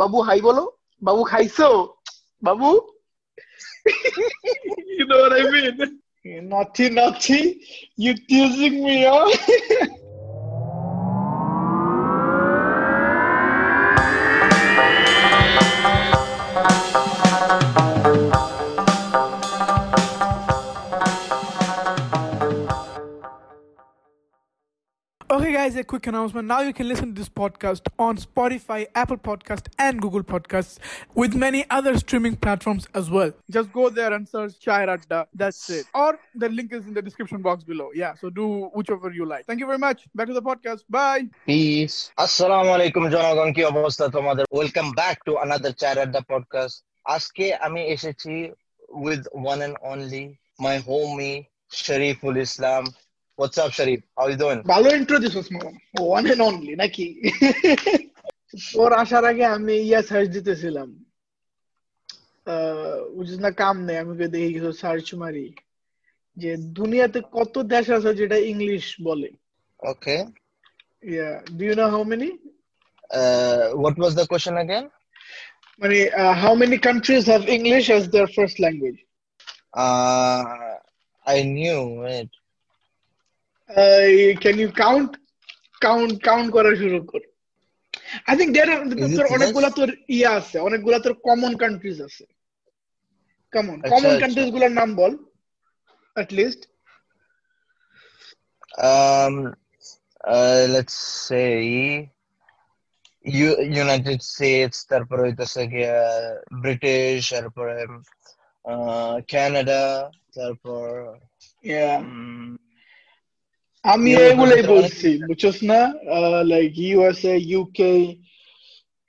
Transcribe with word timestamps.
বাবু 0.00 0.18
high 0.26 0.40
বলো 0.48 0.64
বাবু 1.06 1.22
খাইছো 1.30 1.68
বাবু 2.46 2.68
you 4.98 5.06
know 5.08 5.20
what 5.22 5.32
I 5.32 5.42
mean? 5.50 6.00
Naughty, 6.48 6.90
naughty. 6.90 7.40
You 7.96 8.12
teasing 8.28 8.76
me, 8.84 8.96
huh? 9.08 9.86
a 25.77 25.83
quick 25.83 26.07
announcement. 26.07 26.47
Now 26.47 26.61
you 26.61 26.73
can 26.73 26.87
listen 26.87 27.13
to 27.13 27.21
this 27.21 27.29
podcast 27.29 27.81
on 27.99 28.17
Spotify, 28.17 28.87
Apple 28.95 29.17
Podcast, 29.17 29.67
and 29.77 30.01
Google 30.01 30.23
Podcasts, 30.23 30.79
with 31.13 31.35
many 31.35 31.63
other 31.69 31.95
streaming 31.99 32.35
platforms 32.35 32.87
as 32.95 33.11
well. 33.11 33.31
Just 33.51 33.71
go 33.71 33.89
there 33.89 34.13
and 34.13 34.27
search 34.27 34.59
Chai 34.59 34.87
Radda. 34.87 35.27
That's 35.33 35.69
it. 35.69 35.85
Or 35.93 36.19
the 36.33 36.49
link 36.49 36.73
is 36.73 36.87
in 36.87 36.95
the 36.95 37.03
description 37.03 37.43
box 37.43 37.63
below. 37.63 37.91
Yeah, 37.93 38.15
so 38.15 38.31
do 38.31 38.71
whichever 38.73 39.11
you 39.11 39.25
like. 39.25 39.45
Thank 39.45 39.59
you 39.59 39.67
very 39.67 39.77
much. 39.77 40.07
Back 40.15 40.27
to 40.27 40.33
the 40.33 40.41
podcast. 40.41 40.81
Bye. 40.89 41.23
Peace 41.49 41.93
আসসালামু 42.25 42.69
আলাইকুম 42.77 43.03
জনগণ 43.15 43.49
কি 43.55 43.61
অবস্থা 43.73 44.05
তোমাদের 44.17 44.45
welcome 44.55 44.87
back 44.99 45.17
to 45.27 45.31
another 45.43 45.73
চার 45.81 45.95
আড্ডা 46.05 46.21
podcast 46.31 46.77
আজকে 47.15 47.45
আমি 47.65 47.81
এসেছি 47.95 48.33
with 49.05 49.21
one 49.41 49.59
and 49.65 49.75
only 49.91 50.25
my 50.63 50.75
homie 50.87 51.31
Shariful 51.85 52.35
Islam 52.47 52.83
what's 53.39 53.57
up 53.63 53.71
Sharif 53.77 53.99
how 54.17 54.25
you 54.29 54.37
doing 54.43 54.57
ভালো 54.73 54.87
ইন্ট্রো 54.99 55.17
দিছস 55.23 55.47
মামা 55.53 55.71
ওয়ান 56.03 56.23
এন্ড 56.31 56.41
অনলি 56.49 56.73
নাকি 56.81 57.05
তোর 58.73 58.91
আসার 59.01 59.23
আগে 59.31 59.45
আমি 59.55 59.75
ইয়া 59.87 60.01
সার্চ 60.09 60.27
দিতেছিলাম 60.35 60.89
বুঝিস 63.15 63.39
না 63.45 63.51
কাম 63.61 63.75
নেই 63.87 63.97
আমি 64.01 64.11
ওকে 64.13 64.27
দেখি 64.33 64.49
কিছু 64.55 64.71
সার্চ 64.83 65.07
মারি 65.21 65.47
যে 66.37 66.51
দুনিয়াতে 66.77 67.19
কত 67.37 67.55
দেশ 67.73 67.85
আছে 67.97 68.11
যেটা 68.19 68.37
ইংলিশ 68.51 68.85
বলে 69.07 69.29
okay 69.79 70.17
yeah 71.11 71.29
do 71.55 71.63
you 71.67 71.75
know 71.81 71.85
how 71.93 72.03
many 72.11 72.29
what 73.79 73.95
was 73.99 74.13
the 74.19 74.25
question 74.31 74.55
again 74.63 74.85
মানে 75.81 75.97
how 76.41 76.53
many 76.61 76.77
countries 76.87 77.23
have 77.31 77.41
English 77.57 77.83
as 77.91 78.03
their 78.13 78.27
first 78.35 78.57
language 78.63 78.97
I 81.25 81.37
knew 81.57 81.79
it 82.17 82.31
can 84.42 84.56
you 84.62 84.68
count 84.82 85.10
count 85.80 86.14
count 86.28 86.48
করা। 86.56 86.70
শুরু 86.82 86.98
কর 87.10 87.22
আই 88.28 88.34
থিংক 88.38 88.50
দেয়ার 88.54 88.68
তোর 89.16 89.26
অনেকগুলা 89.36 89.70
তোর 89.78 89.90
ইয়া 90.16 90.30
আছে 90.40 90.56
অনেকগুলা 90.68 90.98
তোর 91.04 91.14
কমন 91.26 91.52
কান্ট্রিজ 91.62 91.98
আছে। 92.08 92.24
Common 93.52 93.76
common. 93.92 94.12
কান্ট্রিজগুলোর 94.22 94.72
নাম 94.80 94.90
বল 95.00 95.12
at 96.16 96.30
least 96.32 96.60
um 98.88 99.34
uh, 100.34 100.62
let's 100.74 100.96
say 101.28 101.52
U 103.24 103.48
United 103.76 104.18
States 104.32 104.78
তারপরে 104.90 105.20
হইতেছে 105.26 105.62
গিয়া 105.72 105.96
ব্রিটিশ 106.62 107.18
তারপরে 107.34 107.76
কানাডা 109.32 109.82
তারপর 110.36 110.86
yeah 111.64 111.96
উম, 112.02 112.50
আমি 113.87 114.09
Europe 114.11 114.29
এগুলাই 114.31 114.61
ভিতরে 114.61 114.71
বলছি 114.73 115.09
বুঝছস 115.27 115.57
না 115.71 115.79
like 116.51 116.71
USA 116.87 117.33
UK 117.51 117.91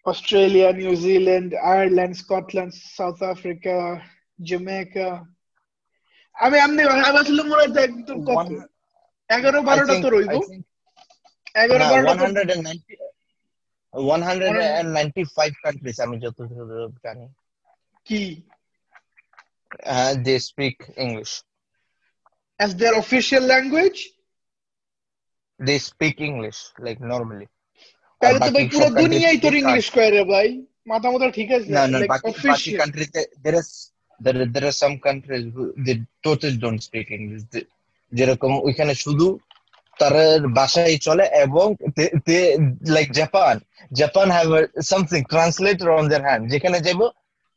Australia 0.07 0.69
New Zealand 0.81 1.51
Ireland 1.73 2.15
Scotland 2.23 2.73
South 2.97 3.19
Africa 3.35 3.75
Jamaica 4.39 5.09
আমি 6.37 6.57
এমনি 6.59 6.83
আমি 6.85 7.03
আসলে 7.23 7.43
মনে 7.43 7.61
হয় 7.63 7.73
দেখ 7.79 7.91
তোর 8.09 8.19
কত 8.29 8.39
One- 8.41 8.69
এগারো 9.31 9.59
I 9.61 9.67
বারোটা 9.69 9.93
think- 9.93 10.05
তো 10.05 10.09
রইব 10.15 10.33
I 10.33 10.39
think- 10.43 10.67
এগারো 11.63 11.83
না, 11.83 11.89
বারোটা 11.93 12.15
তো- 12.15 12.23
190 12.25 12.97
195 13.95 15.53
countries 15.65 15.97
আমি 16.05 16.17
যতদূর 16.25 16.91
জানি 17.05 17.27
কি 18.07 18.21
uh, 19.95 20.13
they 20.27 20.39
speak 20.51 20.77
English. 21.05 21.33
as 22.61 22.71
their 22.81 22.95
official 23.03 23.43
language 23.55 23.99
They 25.60 25.78
speak 25.82 26.16
English 26.22 26.60
like 26.80 27.00
normally. 27.04 27.48
তাহলে 28.22 28.40
তো 28.40 28.50
ভাই 28.56 28.66
পুরো 28.74 28.88
দুনিয়াই 29.02 29.38
তোর 29.44 29.54
ইংলিশ 29.62 29.88
কয় 29.96 30.12
রে 30.16 30.24
ভাই। 30.34 30.48
মাথা 30.92 31.08
মাথা 31.14 31.28
ঠিক 31.38 31.50
আছে? 31.56 31.68
no, 31.74 31.84
Like 31.96 32.10
বাকি 32.14 32.26
বাকি 32.26 32.32
official. 32.34 32.78
countries 32.82 33.10
there 33.46 33.58
is 33.62 33.68
there 34.22 34.38
are- 34.40 34.50
there 34.56 34.66
are 34.70 34.78
some 34.84 34.96
countries 35.08 35.44
who 35.56 35.64
they 35.86 35.96
totally 36.28 36.58
don't 36.66 36.82
speak 36.88 37.08
English. 37.18 37.44
যেরকম 38.12 38.52
ওইখানে 38.68 38.94
শুধু 39.04 39.28
তার 40.00 40.16
ভাষাই 40.60 40.96
চলে 41.08 41.26
এবং 41.46 41.68
like 42.96 43.10
Japan 43.20 43.56
Japan 43.92 44.28
have 44.36 44.50
something 44.92 45.20
translator 45.34 45.90
on 45.98 46.06
their 46.12 46.24
hand 46.28 46.44
যেখানে 46.54 46.78
যাব 46.88 47.02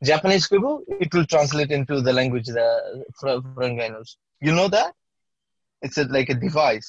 জাপানিজ 0.02 0.42
করব 0.50 0.66
it 1.04 1.10
will 1.14 1.26
translate 1.32 1.68
into 1.78 1.94
the 2.06 2.12
language 2.18 2.46
the 2.58 2.66
foreign 3.18 3.72
you 4.42 4.52
know 4.60 4.66
that 4.76 4.92
it's 5.82 5.98
like 6.16 6.26
a 6.30 6.36
device 6.46 6.84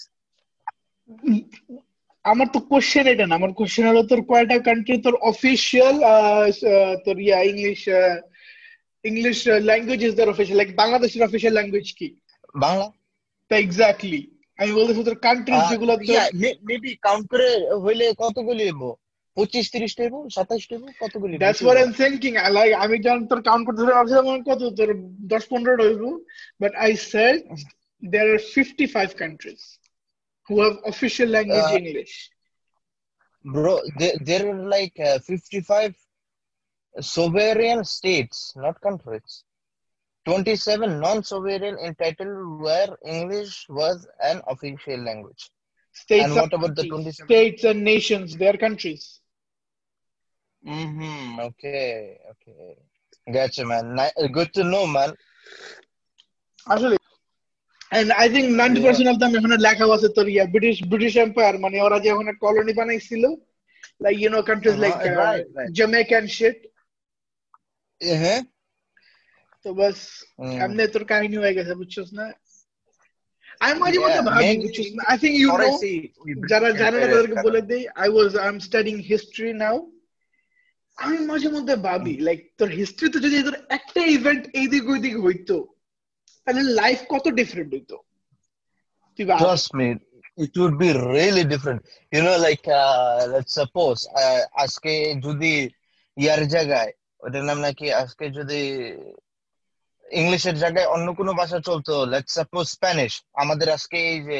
আমার 2.26 2.48
তো 2.54 2.60
কোশ্চেন 2.72 3.06
এটা 3.14 3.26
না 3.28 3.34
আমার 3.40 3.52
কোশ্চেন 3.60 3.86
হলো 3.90 4.02
তোর 4.12 4.22
কয়টা 4.32 4.56
কান্ট্রি 4.68 4.96
তোর 5.06 5.16
অফিসিয়াল 5.32 5.96
তোর 7.06 7.16
yeah 7.26 7.38
English 7.52 7.82
English 9.06 9.38
language 9.70 10.02
is 10.04 10.14
their 10.18 10.34
official 10.34 10.58
like 10.60 10.70
বাংলাদেশের 10.82 11.26
অফিসিয়াল 11.28 11.54
ল্যাঙ্গুয়েজ 11.58 11.88
কি? 12.00 12.08
বাংলা। 12.56 12.88
তা 13.52 13.56
এক্স্যাক্টলি 13.58 14.22
আমি 14.60 14.72
বলতেছি 14.78 15.02
তোর 15.10 15.18
কান্ট্রিজ 15.28 15.64
যেগুলো 15.72 15.94
মেবি 16.68 16.92
কাউন্ট 17.08 17.26
করে 17.32 17.48
হইলে 17.84 18.06
কতগুলি 18.24 18.64
হইব? 18.68 18.84
পঁচিশ 19.38 19.66
তিরিশ 19.74 19.94
হইব? 20.00 20.16
সাতাশ 20.36 20.62
হইব? 20.72 20.84
কতগুলি 21.04 21.34
that's 21.36 21.60
what 21.64 21.78
I 21.80 21.86
am 21.88 21.94
thinking 22.02 22.32
like 22.58 22.72
আমি 22.84 22.96
যখন 23.06 23.22
তোর 23.32 23.40
কাউন্ট 23.50 23.64
করতে 23.68 23.82
ভাবছিলাম 23.98 24.26
আমার 24.28 24.44
কত 24.50 24.62
তোর 24.80 24.90
দশ 25.34 25.44
পনেরো 25.52 25.84
হইব 25.88 26.04
but 26.62 26.74
I 26.86 26.92
said 27.12 27.36
there 28.04 28.28
are 28.34 28.42
fifty 28.54 28.86
five 28.96 29.10
countries 29.22 29.62
who 30.48 30.62
have 30.62 30.78
official 30.86 31.30
language 31.30 31.72
uh, 31.72 31.78
English? 31.78 32.30
Bro, 33.44 33.82
there, 33.98 34.14
there 34.22 34.50
are 34.50 34.68
like 34.68 35.00
uh, 35.00 35.20
55 35.20 35.96
sovereign 37.02 37.84
states, 37.84 38.54
not 38.56 38.80
countries. 38.82 39.44
27 40.26 41.00
non-sovereign 41.00 41.78
entitled 41.80 42.62
where 42.62 42.98
English 43.06 43.66
was 43.70 44.08
an 44.22 44.42
official 44.48 45.00
language. 45.00 45.50
States 45.92 46.26
and 46.26 46.36
what 46.36 46.54
about 46.54 46.76
countries. 46.76 46.76
the 46.76 46.86
27? 46.86 47.28
States 47.28 47.64
and 47.64 47.84
nations, 47.84 48.38
Their 48.38 48.58
countries. 48.58 49.20
Mm-hmm. 50.68 51.40
Okay, 51.40 52.20
okay. 52.32 52.78
Gotcha, 53.32 53.66
man. 53.66 54.00
Good 54.32 54.54
to 54.54 54.64
know, 54.64 54.86
man. 54.88 55.14
Actually, 56.70 56.98
and 57.94 58.08
I 58.14 58.28
think 58.34 58.46
90% 58.52 59.12
of 59.12 59.18
them 59.22 59.32
এখানে 59.38 59.58
লেখা 59.68 59.86
আছে 59.96 60.08
তোর 60.18 60.28
ইয়া 60.34 60.46
British 60.54 60.76
British 60.92 61.14
empire 61.26 61.56
মানে 61.64 61.78
ওরা 61.86 61.98
যে 62.04 62.10
ওখানে 62.16 62.34
colony 62.44 62.74
বানাইছিল 62.80 63.24
like 64.04 64.18
you 64.24 64.30
know 64.34 64.44
countries 64.50 64.78
like 64.84 64.98
Uh-huh, 64.98 65.12
uh, 65.12 65.24
right, 65.24 65.46
right. 65.58 65.70
Jamaica 65.80 66.16
and 66.22 66.30
shit 66.38 66.58
Uh-huh. 68.02 68.40
তো 69.66 69.70
বাস 69.80 69.98
Mm. 70.40 70.58
এমনি 70.64 70.84
তোর 70.94 71.04
কাহিনী 71.12 71.38
হয়ে 71.42 71.56
গেছে 71.58 71.74
বুঝছস 71.82 72.10
না 72.20 72.26
আমি 73.62 73.76
মাঝে 73.84 74.00
মধ্যে 74.04 74.22
ভাবি 74.30 74.54
বুঝছস 74.64 74.90
না 74.98 75.02
আই 75.12 75.18
থিংক 75.24 75.36
ইউ 75.42 75.50
নো 75.54 75.70
যারা 76.52 76.70
জানে 76.82 76.98
না 76.98 77.06
তাদেরকে 77.06 77.36
বলে 77.48 77.62
দেই 77.72 77.84
I 78.04 78.08
was 78.16 78.32
I 78.42 78.48
am 78.54 78.60
studying 78.68 78.96
history 79.12 79.50
now 79.62 79.78
আমি 80.98 81.18
মাঝে 81.30 81.50
মধ্যে 81.56 81.76
ভাবি 81.88 82.14
লাইক 82.28 82.40
তোর 82.60 82.70
হিস্ট্রিতে 82.80 83.18
যদি 83.26 83.36
তোর 83.48 83.58
একটা 83.78 84.02
ইভেন্ট 84.18 84.44
এইদিক 84.60 84.84
ওইদিক 84.94 85.16
হইতো 85.26 85.56
তাহলে 86.46 86.64
লাইফ 86.82 87.00
কত 87.14 87.26
ডিফারেন্ট 87.40 87.72
হইতো? 87.74 87.98
Trust 89.44 89.70
me, 89.80 89.88
it 90.44 90.54
would 90.60 90.78
be 90.86 90.92
really 91.16 91.46
different. 91.54 91.82
You 92.16 92.22
know, 92.26 92.38
like 92.48 92.66
uh, 92.82 93.20
let's 93.34 93.54
suppose 93.62 94.00
uh, 94.22 94.42
আজকে 94.64 94.94
যদি 95.28 95.54
ইয়ার 96.18 96.42
জায়গায় 96.56 96.92
ওটার 97.26 97.44
নাম 97.50 97.60
নাকি 97.66 97.88
আজকে 98.02 98.26
যদি 98.40 98.62
ইংলিশের 100.12 100.56
জায়গায় 100.64 100.88
অন্য 100.96 101.08
কোনো 101.20 101.32
ভাষা 101.40 101.60
চলতো 101.68 101.94
লেটস 102.12 102.34
সাপোজ 102.40 102.66
স্প্যানিশ 102.76 103.12
আমাদের 103.44 103.68
আজকে 103.78 103.98
এই 104.12 104.20
যে 104.30 104.40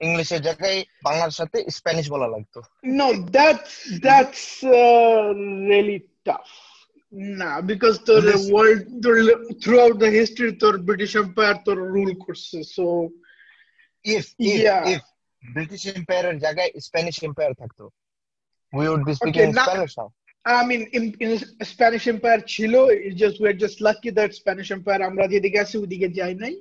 ইংলিশের 0.00 0.40
জায়গায় 0.42 0.78
বাংলার 1.06 1.32
সাথে 1.38 1.58
স্প্যানিশ 1.78 2.06
বলা 2.14 2.28
লাগতো। 2.34 2.58
No, 3.00 3.06
that's 3.36 3.72
that's 4.06 4.44
uh, 4.80 5.22
really 5.70 5.98
tough. 7.13 7.37
Nah, 7.41 7.61
because 7.61 7.99
the 7.99 8.21
Listen. 8.21 8.53
world 8.53 8.81
the, 9.01 9.55
throughout 9.63 9.99
the 9.99 10.09
history, 10.09 10.51
the 10.51 10.77
British 10.79 11.15
Empire 11.15 11.55
the 11.65 11.75
rule 11.75 12.15
courses. 12.15 12.65
So 12.75 12.85
if 14.05 14.25
if 14.39 14.61
Yeah. 14.67 14.83
If 14.93 15.01
British 15.43 15.81
এম্পায়ারের 15.97 16.37
জায়গায় 16.45 16.71
স্প্যানিশ 16.87 17.17
এম্পায়ার 17.23 17.53
থাকতো 17.61 17.83
we 18.73 18.85
would 18.93 19.03
be 19.07 19.13
speaking 19.13 19.41
Okay, 19.41 19.51
now- 19.51 19.67
Spanish 19.69 19.93
now 19.99 20.09
I 20.45 20.65
mean, 20.69 20.81
in, 20.97 21.03
in 21.23 21.31
Spanish 21.73 22.05
Empire 22.13 22.41
ছিল, 22.53 22.73
it's 23.05 23.17
just 23.23 23.35
we're 23.41 23.59
just 23.65 23.77
lucky 23.89 24.09
that 24.17 24.29
Spanish 24.41 24.69
Empire 24.77 25.01
আমরা 25.09 25.25
যেদিকে 25.33 25.57
আছি 25.63 25.75
ওদিকে 25.83 26.07
যাই 26.19 26.33
নাই. 26.43 26.55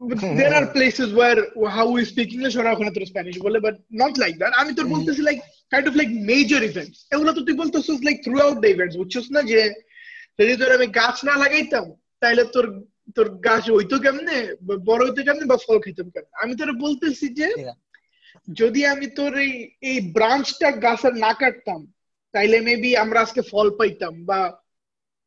There 0.40 0.54
are 0.54 0.66
places 0.68 1.12
where 1.14 1.46
how 1.68 1.90
we 1.90 2.02
speak 2.04 2.28
English 2.36 2.56
ওরা 2.60 2.70
ওখানে 2.74 2.90
তোর 2.96 3.04
স্প্যানিশ 3.10 3.36
বলে, 3.46 3.58
but 3.66 3.76
not 4.02 4.12
like 4.22 4.36
that. 4.42 4.52
আমি 4.60 4.70
তোর 4.78 4.86
বলতেছি 4.94 5.22
like 5.30 5.40
kind 5.72 5.86
of 5.90 5.94
like 6.00 6.12
major 6.32 6.60
events. 6.70 6.98
এগুলো 7.14 7.30
তো 7.36 7.40
তুই 7.46 7.56
বলতেছিস 7.62 7.98
like 8.08 8.20
throughout 8.26 8.56
the 8.62 8.70
events, 8.76 8.94
বুঝছিস 9.00 9.26
না 9.34 9.40
যে 9.52 9.60
যদি 10.38 10.54
তোর 10.60 10.70
আমি 10.78 10.86
গাছ 11.00 11.16
না 11.28 11.34
লাগাইতাম 11.42 11.84
তাহলে 12.22 12.42
তোর 12.54 12.66
তোর 13.16 13.26
গাছ 13.48 13.64
হইতো 13.76 13.96
কেমনে 14.04 14.36
বড় 14.88 15.00
হইতো 15.06 15.20
কেমনে 15.26 15.46
বা 15.52 15.58
ফল 15.66 15.78
খেতাম 15.84 16.08
কেমনে 16.14 16.34
আমি 16.42 16.52
তোর 16.60 16.70
বলতেছি 16.84 17.26
যে. 17.40 17.48
যদি 18.48 18.80
আমি 18.92 19.06
তোর 19.18 19.32
এই 19.44 19.52
এই 19.90 19.98
ব্রাঞ্চটা 20.16 20.68
গাছের 20.84 21.14
না 21.24 21.32
কাটতাম 21.40 21.80
তাইলে 22.34 22.56
মেবি 22.68 22.90
আমরা 23.04 23.18
আজকে 23.24 23.42
ফল 23.52 23.68
পাইতাম 23.78 24.14
বা 24.28 24.40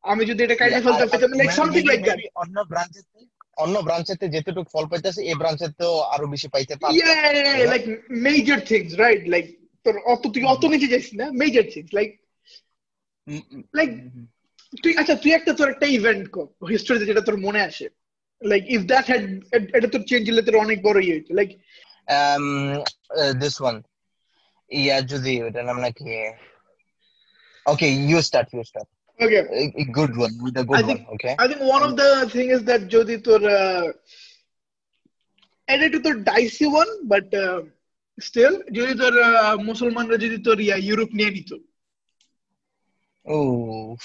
আমি 0.04 0.24
যদি 0.30 0.40
এটা 0.44 0.58
কাটে 0.62 0.80
ফেলতাম 0.86 1.32
লাইক 1.40 1.52
সামথিং 1.60 1.84
লাইক 1.90 2.02
দ্যাট 2.08 2.20
অন্য 2.42 2.58
ব্রাঞ্চেতে 2.72 3.19
অন্য 3.64 3.76
ব্রাঞ্চেতে 3.88 4.26
যেতটুকু 4.36 4.70
ফল 4.74 4.86
পাইতেছে 4.92 5.22
এই 5.30 5.36
ব্রাঞ্চেতেও 5.42 5.94
আরও 6.14 6.26
বেশি 6.34 6.48
পাইতে 6.54 6.74
yeah 7.02 7.72
like 7.74 7.88
major 8.28 8.58
things 8.70 8.92
right? 9.04 9.24
Like 9.36 9.50
তোর 9.86 9.96
অত 10.14 10.24
তুই 10.34 10.44
অত 10.54 10.64
নিচে 10.74 10.88
যাইস 10.94 11.08
না 11.20 11.26
মেজর 11.42 11.66
থিংস 11.74 11.90
লাইক 11.98 12.10
উম, 13.28 13.44
তুই 14.84 14.92
আচ্ছা 15.02 15.16
তুই 15.24 15.32
একটা 15.38 15.52
তোর 15.60 15.68
একটা 15.74 15.88
ইভেন্ট 15.98 16.26
কর 16.36 16.46
হিস্টোরিতে 16.74 17.06
যেটা 17.10 17.24
তোর 17.28 17.38
মনে 17.48 17.62
আসে। 17.70 17.86
লাইক 18.42 18.64
ইফ 18.76 18.82
দ্যাট 18.92 19.06
হ্যাড 19.12 19.24
এটা 19.78 19.88
তোর 19.94 20.02
চেঞ্জ 20.10 20.24
হলে 20.32 20.44
তোর 20.48 20.56
অনেক 20.66 20.78
বড় 20.88 20.98
ইয়ে 21.04 21.16
হইতো 21.16 21.32
লাইক 21.40 21.50
this 23.42 23.56
one. 23.70 23.80
Yeah 24.72 25.00
যদি 25.12 25.34
ওটার 25.46 25.66
নাম 25.70 25.78
নাকি 25.86 26.06
okay 27.66 27.92
you 28.10 28.20
start 28.30 28.48
you 28.58 28.64
start. 28.72 28.90
Okay 29.21 29.41
a, 29.61 29.65
a 29.85 29.87
good 29.99 30.13
one 30.25 30.35
with 30.45 30.57
a 30.63 30.65
good 30.69 30.77
I 30.81 30.83
think- 30.89 31.03
one 31.07 31.15
okay 31.17 31.35
I 31.43 31.47
think 31.51 31.61
one 31.75 31.83
of 31.89 31.93
the 32.01 32.09
thing 32.35 32.49
is 32.57 32.63
that 32.71 32.81
যদি 32.97 33.17
তোর 33.29 33.41
এটা 35.69 35.85
একটু 35.89 36.01
তোর 36.07 36.15
ডাইসি 36.31 36.67
ওয়ান 36.73 36.89
বাট 37.13 37.29
স্টিল 38.19 38.55
যদি 38.79 38.93
তোর 39.03 39.15
আহ, 39.29 39.55
মুসলমানরা 39.71 40.17
যদি 40.25 40.37
তোর 40.47 40.57
ইয়া 40.67 40.77
ইউরোপ 40.89 41.11
নিয়ে 41.19 41.31
নিত 41.37 41.51
oh 43.27 43.97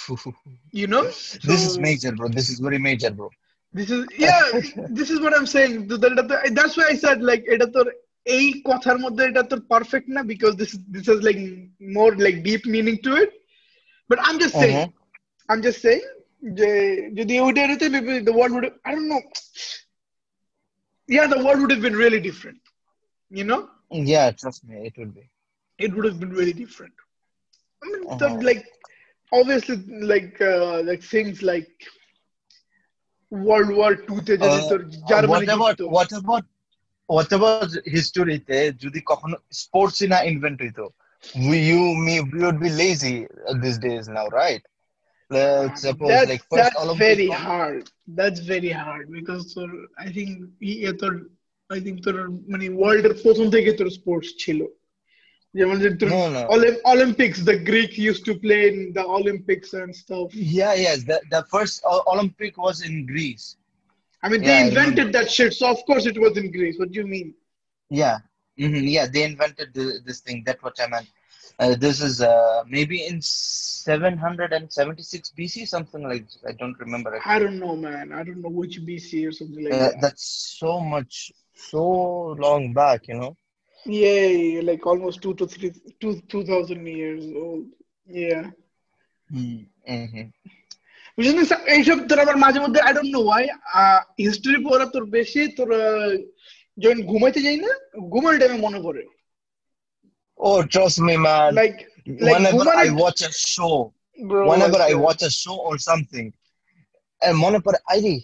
you 0.80 0.86
know 0.96 1.02
this 1.50 1.62
is 1.68 1.74
major 1.88 2.12
bro 2.18 2.26
this 2.38 2.48
is 2.54 2.58
very 2.68 2.82
major 2.90 3.12
bro 3.20 3.30
This 3.74 3.90
is 3.96 4.02
yeah. 4.26 4.46
this 5.00 5.10
is 5.14 5.18
what 5.24 5.34
I'm 5.38 5.50
saying. 5.56 5.74
তো 5.90 5.96
এটা 6.10 6.24
তো- 6.30 6.44
That's 6.58 6.76
why 6.78 6.86
I 6.94 6.96
said 7.04 7.18
like 7.30 7.44
এটা 7.54 7.68
তোর 7.76 7.86
এই 8.26 8.46
কথার 8.70 8.98
মধ্যে 9.04 9.24
এটা 9.30 9.44
তোর 9.52 9.60
perfect 9.74 10.08
না 10.16 10.22
because 10.32 10.54
this 10.62 10.72
this 10.94 11.06
has 11.12 11.20
like 11.28 11.42
more 11.98 12.12
like 12.26 12.38
deep 12.48 12.64
meaning 12.76 12.98
to 13.06 13.12
it. 13.24 13.32
But 14.10 14.18
I'm 14.26 14.38
just 14.44 14.56
saying. 14.64 14.80
Mhm. 14.80 14.90
I'm 15.50 15.62
just 15.68 15.80
saying 15.86 16.06
যে 16.60 16.70
যদি 17.20 17.34
ওইটা 17.46 17.62
হইতো 17.70 17.86
maybe 17.96 18.14
the 18.28 18.36
world 18.38 18.52
would 18.56 18.66
have, 18.68 18.78
I 18.88 18.92
don't 18.96 19.10
know. 19.14 19.24
Yeah, 21.08 21.28
the 21.28 21.44
world 21.44 21.62
would 21.62 21.72
have 21.72 21.82
been 21.82 21.96
really 21.96 22.20
different. 22.20 22.60
You 23.30 23.44
know, 23.46 23.68
yeah 23.92 24.32
trust 24.32 24.64
me 24.66 24.78
it 24.88 24.98
would 24.98 25.14
be 25.16 25.30
it 25.80 25.94
would 25.96 26.06
have 26.06 26.20
been 26.20 26.32
really 26.32 26.54
different. 26.54 26.94
I 27.84 27.88
mean, 27.88 28.04
Uh-huh. 28.10 28.38
the- 28.40 28.44
like 28.46 28.66
obviously 29.32 29.78
like 30.02 30.40
uh, 30.42 30.82
like 30.84 31.02
things 31.04 31.42
like 31.44 31.70
World 33.32 33.70
War 33.80 33.92
Two 34.08 34.20
তে 34.28 34.34
যদি 34.46 34.60
Uh, 34.60 34.70
তোর 34.70 34.80
Germany 35.10 35.48
what 35.48 35.50
about 35.50 35.78
জিততো। 35.78 35.88
what 35.88 36.12
about 36.22 36.46
what 37.10 37.32
about 37.38 37.60
হিস্টোরিতে 37.96 38.58
যদি 38.84 39.00
কখনো 39.12 39.36
sports 39.62 39.98
না 40.12 40.18
invent 40.32 40.58
হইতো 40.64 40.86
we 41.48 41.58
you 41.70 41.82
me 42.06 42.16
we 42.32 42.40
would 42.46 42.60
be 42.68 42.72
lazy 42.84 43.16
these 43.64 43.80
days 43.88 44.06
now 44.18 44.26
right 44.42 44.64
let's 45.30 45.82
suppose 45.82 46.10
that's, 46.14 46.30
like 46.32 46.44
first 46.52 46.62
that's 46.62 46.76
Olympic 46.84 47.00
very 47.08 47.28
one- 47.30 47.38
hard. 47.50 47.84
That's 48.20 48.40
very 48.54 48.72
hard 48.84 49.06
because 49.18 49.42
তোর 49.56 49.70
I 50.06 50.08
think 50.16 50.30
ইয়ে 50.72 50.92
তোর 51.02 51.14
I 51.76 51.80
think 51.86 51.98
তোর 52.06 52.16
মানে 52.52 52.66
world 52.80 53.04
এর 53.10 53.16
প্রথম 53.24 53.46
থেকে 53.56 53.70
তোর 53.80 53.88
স্পোর্টস 54.00 54.30
ছিল 54.44 54.60
যেমন 55.58 55.76
যে 55.84 55.90
তোর 56.00 56.10
No, 56.16 56.24
no. 56.38 56.42
Olympics 56.94 57.38
the 57.52 57.58
Greek 57.70 57.92
used 58.10 58.24
to 58.30 58.34
play 58.46 58.62
in 58.72 58.78
the 58.98 59.06
Olympics 59.18 59.70
and 59.82 59.90
stuff. 60.04 60.28
Yeah, 60.60 60.74
yes. 60.86 60.98
The, 61.10 61.18
the 61.36 61.42
first 61.54 61.76
O- 61.92 62.06
Olympic 62.14 62.54
was 62.66 62.78
in 62.88 62.96
Greece. 63.14 63.46
I 64.24 64.26
mean 64.32 64.42
they 64.48 64.58
Yeah, 64.58 64.66
I 64.66 64.70
invented 64.70 65.08
that 65.18 65.28
shit, 65.36 65.52
so 65.60 65.66
of 65.76 65.80
course 65.90 66.06
it 66.12 66.18
was 66.24 66.34
in 66.42 66.48
Greece. 66.58 66.76
What 66.82 66.90
do 66.94 66.98
you 67.02 67.08
mean? 67.16 67.30
Yeah. 68.02 68.18
hmm 68.64 68.84
Yeah, 68.96 69.06
they 69.14 69.24
invented 69.32 69.68
the, 69.78 69.86
this 70.08 70.20
thing. 70.26 70.38
That's 70.46 70.62
what 70.66 70.76
I 70.84 70.88
meant. 70.94 71.10
Uh, 71.60 71.76
this 71.86 72.02
is 72.02 72.22
uh, 72.22 72.64
maybe 72.68 73.06
in 73.06 73.22
776 73.22 75.32
BC, 75.38 75.68
something 75.68 76.04
like 76.04 76.26
this. 76.26 76.38
I 76.48 76.54
don't 76.54 76.78
remember. 76.80 77.20
I 77.26 77.38
don't 77.40 77.60
know, 77.60 77.76
man. 77.76 78.12
I 78.14 78.24
don't 78.24 78.42
know 78.42 78.50
which 78.62 78.80
BC 78.88 79.28
or 79.28 79.32
something 79.32 79.64
like 79.66 79.74
Uh, 79.74 79.80
that. 79.80 80.02
that's 80.04 80.26
so 80.62 80.80
much, 80.94 81.32
so 81.72 81.84
long 82.46 82.74
back, 82.74 83.08
you 83.10 83.16
know. 83.16 83.36
Yeah, 83.86 84.28
yeah, 84.28 84.62
like 84.62 84.86
almost 84.86 85.22
two 85.22 85.34
to 85.36 85.48
three, 85.48 85.72
two 86.02 86.14
two 86.32 86.44
thousand 86.46 86.86
years 87.00 87.24
old. 87.44 87.66
Yeah. 88.22 88.44
Mm-hmm. 89.30 90.26
বুঝলি 91.18 91.44
sir, 91.50 91.62
এইসব 91.76 91.98
তোর 92.10 92.20
আবার 92.24 92.38
মাঝে 92.46 92.60
মধ্যে 92.64 92.80
I 92.88 92.92
don't 92.98 93.12
know 93.16 93.22
why 93.28 93.44
history 94.26 94.58
পড়া 94.68 94.86
তোর 94.94 95.04
বেশি 95.18 95.42
তোর 95.58 95.70
আহ, 95.84 96.12
যখন 96.78 97.00
ঘুমাইতে 97.12 97.40
যাই 97.46 97.58
না 97.66 97.72
ঘুমানোর 98.14 98.40
টাইমে 98.42 98.58
মনে 98.66 98.80
পড়ে 98.86 99.02
Oh, 100.49 100.59
trust 100.73 100.99
me, 101.07 101.15
man. 101.27 101.51
Like 101.59 101.75
like 102.07 102.33
whenever 102.33 102.67
I 102.85 102.89
watch 103.03 103.21
a 103.29 103.33
show, 103.53 103.75
bro, 104.19 104.41
whenever 104.51 104.81
I 104.89 104.93
like, 104.93 105.05
watch 105.07 105.23
a 105.29 105.33
show 105.43 105.57
or 105.69 105.75
something, 105.89 106.27
and 107.23 107.35
মনে 107.45 107.59
পড়ে 107.65 107.79
আইরি 107.93 108.17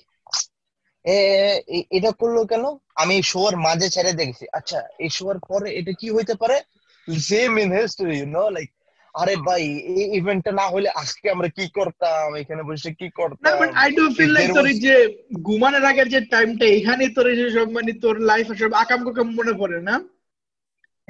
এটা 1.96 2.11
করল 2.20 2.38
কেন? 2.50 2.64
আমি 3.02 3.17
শোর 3.32 3.52
মাঝে 3.67 3.88
ছেড়ে 3.94 4.12
দেখছি 4.20 4.44
আচ্ছা 4.58 4.78
এই 5.05 5.11
শোর 5.19 5.37
পরে 5.50 5.69
এটা 5.78 5.93
কি 6.00 6.08
হইতে 6.17 6.34
পারে? 6.43 6.56
Same 7.28 7.50
in 7.62 7.69
history 7.78 8.14
you 8.19 8.26
know 8.37 8.44
like 8.56 8.69
আরে 9.14 9.34
ভাই 9.46 9.62
এই 10.00 10.06
ইভেন্টটা 10.19 10.52
না 10.61 10.66
হলে 10.75 10.88
আজকে 11.02 11.26
আমরা 11.34 11.49
কি 11.56 11.64
করতাম? 11.78 12.26
এখানে 12.43 12.62
বসে 12.69 12.90
কি 12.99 13.06
না 13.11 13.16
করতাম 13.20 13.52
but 13.61 13.70
I 13.82 13.88
do 13.99 14.05
feel 14.16 14.32
like 14.37 14.49
তোর 14.56 14.66
যে 14.87 14.94
ঘুমানোর 15.49 15.84
আগের 15.90 16.08
যে 16.14 16.20
টাইমটা 16.32 16.66
এখানে 16.78 17.05
তোর 17.16 17.26
যে 17.40 17.46
সব 17.56 17.69
মানে 17.76 17.93
তোর 18.05 18.16
লাইফ 18.31 18.46
সব 18.61 18.73
আকাম 18.82 19.00
কুকাম 19.06 19.28
মনে 19.38 19.55
পড়ে 19.62 19.78
না? 19.88 19.96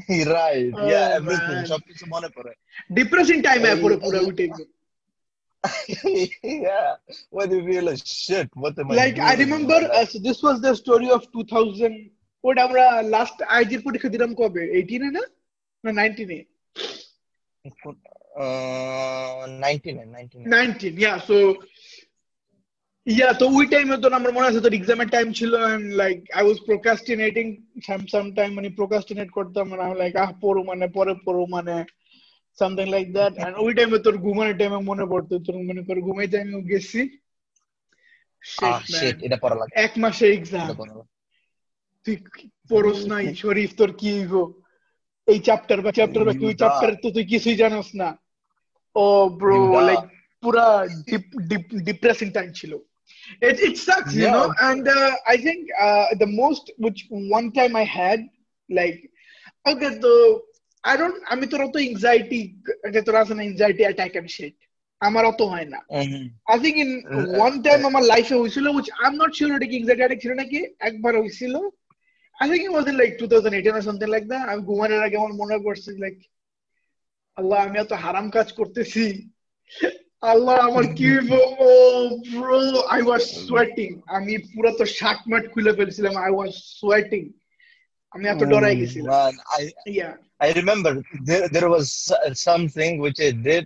Right 0.31 0.73
Oh, 0.75 0.87
yeah 0.87 1.03
everything 1.19 1.55
man. 1.55 1.65
সবকিছু 1.71 2.03
মনে 2.13 2.29
পড়ে 2.35 2.53
ডিপ্রেসিং 2.97 3.37
টাইম 3.47 3.59
এই- 3.65 3.81
পুরো 3.83 3.95
পুরো 4.03 4.17
ওই 4.21 4.33
টাইমে 4.39 4.63
yeah 6.65 6.89
when 7.31 7.47
you 7.51 7.61
realize 7.63 8.01
shit 8.17 8.49
what 8.55 8.73
am 8.79 8.85
I 8.87 8.93
like 8.99 9.13
doing 9.13 9.27
I 9.27 9.33
in 9.33 9.37
my 9.37 9.41
remember 9.43 9.81
life? 9.89 10.13
This 10.25 10.37
was 10.43 10.57
the 10.65 10.71
story 10.81 11.07
of 11.17 11.21
two 11.33 11.39
thousand 11.53 11.97
ওটা 12.43 12.61
আমরা 12.67 12.83
লাস্ট 13.15 13.37
আইজির 13.55 13.81
পরীক্ষা 13.85 14.09
দিলাম 14.15 14.31
কবে 14.41 14.63
এইটিনে 14.77 15.09
না 15.17 15.23
না 15.83 15.91
নাইনটিনে 15.99 16.39
uh 18.35 19.41
99 19.61 19.95
99 20.05 20.53
nineteen 20.53 20.93
yeah 21.01 21.13
so 21.27 21.37
yeah 23.06 23.28
তো 23.40 23.44
ওই 23.58 23.66
টাইমে 23.72 23.96
তো 24.02 24.06
আমার 24.18 24.32
মনে 24.36 24.48
আছে 24.48 24.60
তোর 24.64 24.74
এক্সামের 24.76 25.08
টাইম 25.14 25.26
ছিল 25.38 25.52
and 25.66 25.86
like 26.00 26.18
I 26.38 26.42
was 26.44 26.58
procrastinating 26.68 27.46
some 27.86 28.00
some 28.12 28.24
time 28.34 28.50
মানে 28.56 28.68
প্রোক্রাস্টিনেট 28.78 29.28
করতাম 29.36 29.64
মানে 29.70 29.82
আমি 29.86 29.96
লাইক 30.02 30.14
আহ 30.16 30.30
পড়ো 30.42 30.60
মানে 30.70 30.86
পরে 30.96 31.12
পড়ো 31.26 31.42
মানে 31.56 31.76
সামথিং 32.58 32.86
লাইক 32.94 33.06
দ্যাট 33.16 33.32
এন্ড 33.38 33.54
ওই 33.64 33.72
টাইমে 33.78 33.98
তোর 33.98 34.16
ঘুমানোর 34.26 34.56
টাইমে 34.60 34.78
মনে 34.90 35.04
পড়তো 35.12 35.34
তোর 35.46 35.56
মনে 35.68 35.82
করে 35.88 36.00
ঘুমাইতে 36.08 36.36
আমি 36.42 36.52
গেছি। 36.72 37.00
এটা 39.26 39.38
পড়া 39.42 39.56
লাগে 39.60 39.72
এক 39.84 39.92
মাসে 40.02 40.24
এক্সাম 40.28 40.66
তুই 42.06 42.16
পড়স 42.70 43.00
নাই 43.12 43.24
শরীফ 43.42 43.70
তোর 43.76 43.90
কি 44.00 44.10
গো 44.32 44.42
এই 45.28 45.38
চ্যাপ্টার 45.46 45.78
বা 45.84 45.90
চ্যাপ্টার 45.98 46.22
বা 46.26 46.32
তুই. 46.40 46.52
চ্যাপ্টার 46.54 46.90
তো 47.02 47.08
তুই 47.16 47.24
কিছুই 47.32 47.56
জানোস 47.62 47.88
না। 47.94 48.08
ও 48.96 49.04
ব্রো 49.40 49.56
লাইক 49.88 50.02
পুরা 50.42 50.66
ডিপ 51.08 51.24
ডিপ 51.48 51.64
ডিপ্রেসিং 51.86 52.28
টাইম 52.36 52.48
ছিল। 52.60 52.72
It 53.48 53.56
it 53.68 53.74
sucks 53.86 54.12
yeah. 54.14 54.22
you 54.22 54.30
know 54.36 54.46
and 54.68 54.84
uh, 54.98 55.12
i 55.34 55.36
think 55.46 55.60
uh, 55.86 56.06
the 56.22 56.30
most 56.42 56.64
which 56.84 57.00
one 57.38 57.48
time 57.58 57.74
i 57.82 57.86
had 58.00 58.20
like 58.70 58.98
okay 59.70 59.90
so 60.04 60.12
i 60.84 60.94
don't 61.00 61.18
আমি 61.32 61.44
তোর 61.52 61.60
অত 61.66 61.76
anxiety 61.90 62.40
তোর 63.06 63.14
আছে 63.22 63.32
না 63.38 63.42
anxiety 63.50 63.84
attack 63.92 64.12
and 64.20 64.30
shit 64.36 64.54
আমার 65.00 65.24
অত 65.30 65.40
হয় 65.52 65.68
না 65.74 65.80
Mhm. 66.02 66.22
I 66.54 66.56
think 66.62 66.76
in 66.84 66.90
Uh, 67.14 67.24
one 67.46 67.56
time 67.66 67.82
আমার 67.90 68.02
লাইফে 68.12 68.36
হয়েছিল 68.40 68.66
which 68.78 68.90
I'm 69.02 69.16
not 69.22 69.30
sure 69.38 69.50
এটা 69.56 69.68
কি 69.70 69.76
anxiety 69.80 70.02
attack 70.06 70.20
ছিল 70.24 70.32
নাকি 70.42 70.58
একবার 70.88 71.12
হয়েছিল 71.22 71.54
I 72.38 72.44
think 72.50 72.62
it 72.68 72.72
was 72.78 72.86
in 72.90 72.96
like 73.02 73.14
2018 73.18 73.78
or 73.78 73.84
something 73.88 74.10
like 74.14 74.26
that 74.32 74.44
আমি 74.52 74.62
ঘুমানোর 74.70 75.02
আগে 75.06 75.16
আমার 75.20 75.34
মনে 75.42 75.56
পড়ছে 75.66 75.90
like 76.04 76.20
আল্লাহ 77.38 77.58
আমি 77.66 77.76
এত 77.84 77.92
হারাম 78.04 78.26
কাজ 78.36 78.48
করতেছি 78.58 79.04
আল্লাহ 80.22 80.56
আমার 80.68 80.84
কি 80.96 81.06
ও 81.38 81.40
ব্রো 82.32 82.60
আই 82.94 83.00
ওয়াজ 83.08 83.22
সোয়েটিং 83.48 83.90
আমি 84.16 84.32
পুরো 84.52 84.70
তো 84.78 84.84
শার্ট 84.98 85.20
মাট 85.30 85.44
খুলে 85.52 85.72
ফেলছিলাম 85.78 86.14
আই 86.24 86.30
ওয়াজ 86.36 86.52
সোয়েটিং 86.80 87.22
আমি 88.12 88.24
এত 88.32 88.42
ডরাই 88.52 88.74
Mm, 88.74 88.80
গেছিলাম। 88.80 89.32
I 89.58 89.62
I 90.46 90.48
remember 90.60 90.92
there 91.28 91.44
there 91.54 91.68
was 91.74 91.86
something 92.48 92.92
which 93.04 93.20
I 93.28 93.30
did. 93.48 93.64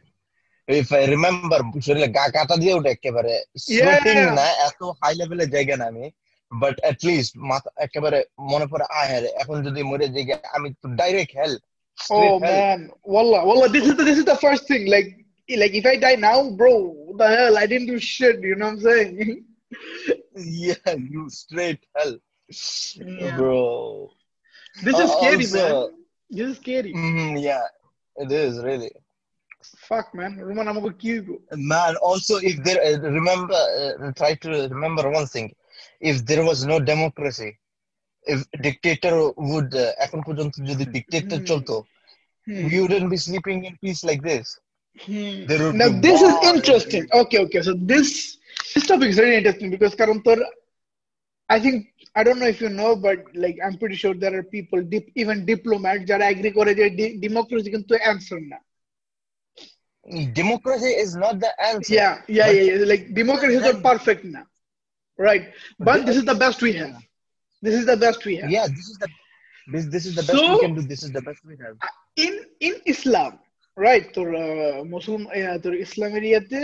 If 0.68 0.88
I 0.98 1.02
remember 1.14 1.60
শরীরে 1.86 2.08
গা 2.16 2.24
কাটা 2.34 2.54
দিয়ে 2.62 2.74
একেবারে 2.96 3.34
সোয়েটিং 3.66 4.16
না 4.38 4.46
এত 4.68 4.80
হাই 5.00 5.12
লেভেলের 5.20 5.48
জায়গা 5.54 5.74
না 5.80 5.86
আমি। 5.92 6.04
বাট 6.52 6.76
এট 6.90 6.98
লিস্ট 7.08 7.32
মাথা 7.50 7.70
একেবারে 7.86 8.18
মনে 8.52 8.66
পড়ে 8.72 8.86
আয় 9.00 9.18
রে, 9.22 9.30
এখন 9.42 9.56
যদি 9.66 9.80
মরে 9.90 10.06
যাই 10.14 10.24
আমি 10.56 10.68
তো 10.82 10.86
direct 11.00 11.34
hell 11.40 11.54
Oh 11.98 12.34
man, 12.40 12.78
wallah, 13.14 13.40
wallah. 13.48 13.68
This 13.74 13.84
is 13.90 13.94
the 13.98 14.04
this 14.08 14.18
is 14.22 14.26
the 14.32 14.38
first 14.46 14.62
thing. 14.70 14.82
Like, 14.94 15.08
like 15.61 15.73
if 15.79 15.85
I 15.85 15.95
die 16.05 16.15
now, 16.15 16.49
bro, 16.59 16.73
what 17.05 17.17
the 17.21 17.27
hell? 17.35 17.57
I 17.57 17.65
didn't 17.71 17.87
do 17.93 17.99
shit. 17.99 18.37
You 18.41 18.55
know 18.55 18.67
what 18.67 18.73
I'm 18.75 18.81
saying? 18.81 19.45
yeah 20.35 20.93
you 21.13 21.29
straight 21.29 21.81
hell 21.95 22.15
Yeah. 22.95 23.35
bro 23.37 24.09
This 24.85 24.95
is 25.03 25.09
Uh, 25.09 25.15
scary, 25.17 25.45
also- 25.45 25.89
man. 25.89 26.05
This 26.37 26.47
is 26.51 26.57
scary. 26.63 26.91
Mhm, 26.93 27.29
yeah 27.49 27.65
it 28.23 28.31
is 28.31 28.53
really 28.69 28.91
Fuck, 29.89 30.07
man. 30.19 30.31
Roman, 30.47 30.67
I'm 30.69 30.79
gonna 30.79 30.93
kill 31.05 31.21
you. 31.29 31.35
man 31.75 31.93
also 32.09 32.33
if 32.49 32.55
there 32.65 32.79
uh, 32.87 32.97
remember 33.19 33.59
uh, 33.81 34.11
try 34.19 34.31
to 34.43 34.49
remember 34.75 35.03
one 35.19 35.27
thing 35.35 35.47
if 36.09 36.15
there 36.29 36.43
was 36.49 36.59
no 36.71 36.77
democracy 36.91 37.51
if 38.33 38.39
dictator 38.67 39.13
would 39.49 39.71
uh, 39.83 39.91
এখন 40.05 40.19
পর্যন্ত 40.27 40.53
যদি 40.69 40.85
dictator 40.97 41.37
Hmm. 41.39 41.47
চলতো 41.51 41.75
Hmm. 42.47 42.61
we 42.69 42.75
wouldn't 42.81 43.09
be 43.15 43.19
sleeping 43.27 43.59
in 43.69 43.73
peace 43.83 44.01
like 44.09 44.21
this 44.31 44.47
Hmm. 45.00 45.44
Now 45.76 45.88
this 45.88 46.22
is 46.22 46.34
interesting. 46.44 47.08
Okay, 47.12 47.38
okay. 47.38 47.62
So 47.62 47.74
this 47.76 48.38
this 48.74 48.86
topic 48.86 49.08
is 49.10 49.18
really 49.18 49.36
interesting 49.36 49.70
because 49.70 49.94
Karantur, 49.94 50.40
I 51.48 51.58
think 51.58 51.88
I 52.14 52.22
don't 52.22 52.38
know 52.38 52.46
if 52.46 52.60
you 52.60 52.68
know, 52.68 52.94
but 52.94 53.24
like 53.34 53.58
I'm 53.64 53.76
pretty 53.76 53.96
sure 53.96 54.14
there 54.14 54.38
are 54.38 54.44
people, 54.44 54.82
dip, 54.82 55.08
even 55.16 55.44
diplomats, 55.44 56.06
that 56.08 56.22
agree 56.22 56.52
with 56.54 57.20
democracy 57.20 57.70
to 57.72 58.06
answer 58.06 58.38
now. 58.40 58.60
Democracy 60.32 60.90
is 60.90 61.16
not 61.16 61.40
the 61.40 61.50
answer. 61.60 61.94
Yeah, 61.94 62.22
yeah, 62.28 62.50
yeah, 62.50 62.74
yeah. 62.74 62.84
Like 62.84 63.14
democracy 63.14 63.56
is 63.56 63.62
not 63.62 63.82
perfect 63.82 64.24
now, 64.24 64.46
right? 65.18 65.52
But 65.78 66.06
this 66.06 66.16
is 66.16 66.24
the 66.24 66.34
best 66.34 66.62
we 66.62 66.74
have. 66.74 67.02
This 67.62 67.74
is 67.74 67.86
the 67.86 67.96
best 67.96 68.24
we 68.24 68.36
have. 68.36 68.50
Yeah, 68.50 68.66
this 68.68 68.86
is 68.90 68.98
the 68.98 69.08
this 69.72 69.86
this 69.86 70.06
is 70.06 70.14
the 70.14 70.22
best 70.22 70.38
so, 70.38 70.54
we 70.54 70.60
can 70.60 70.74
do. 70.74 70.82
This 70.82 71.02
is 71.02 71.10
the 71.10 71.22
best 71.22 71.40
we 71.44 71.56
have. 71.56 71.76
Uh, 71.82 71.88
in 72.16 72.44
in 72.60 72.74
Islam, 72.84 73.38
right? 73.85 74.05
তোর 74.15 74.27
uh, 74.43 74.77
Muslim, 74.93 75.21
uh, 75.37 75.57
তোর 75.63 75.73
Islam 75.85 76.11
এরিয়াতে 76.19 76.59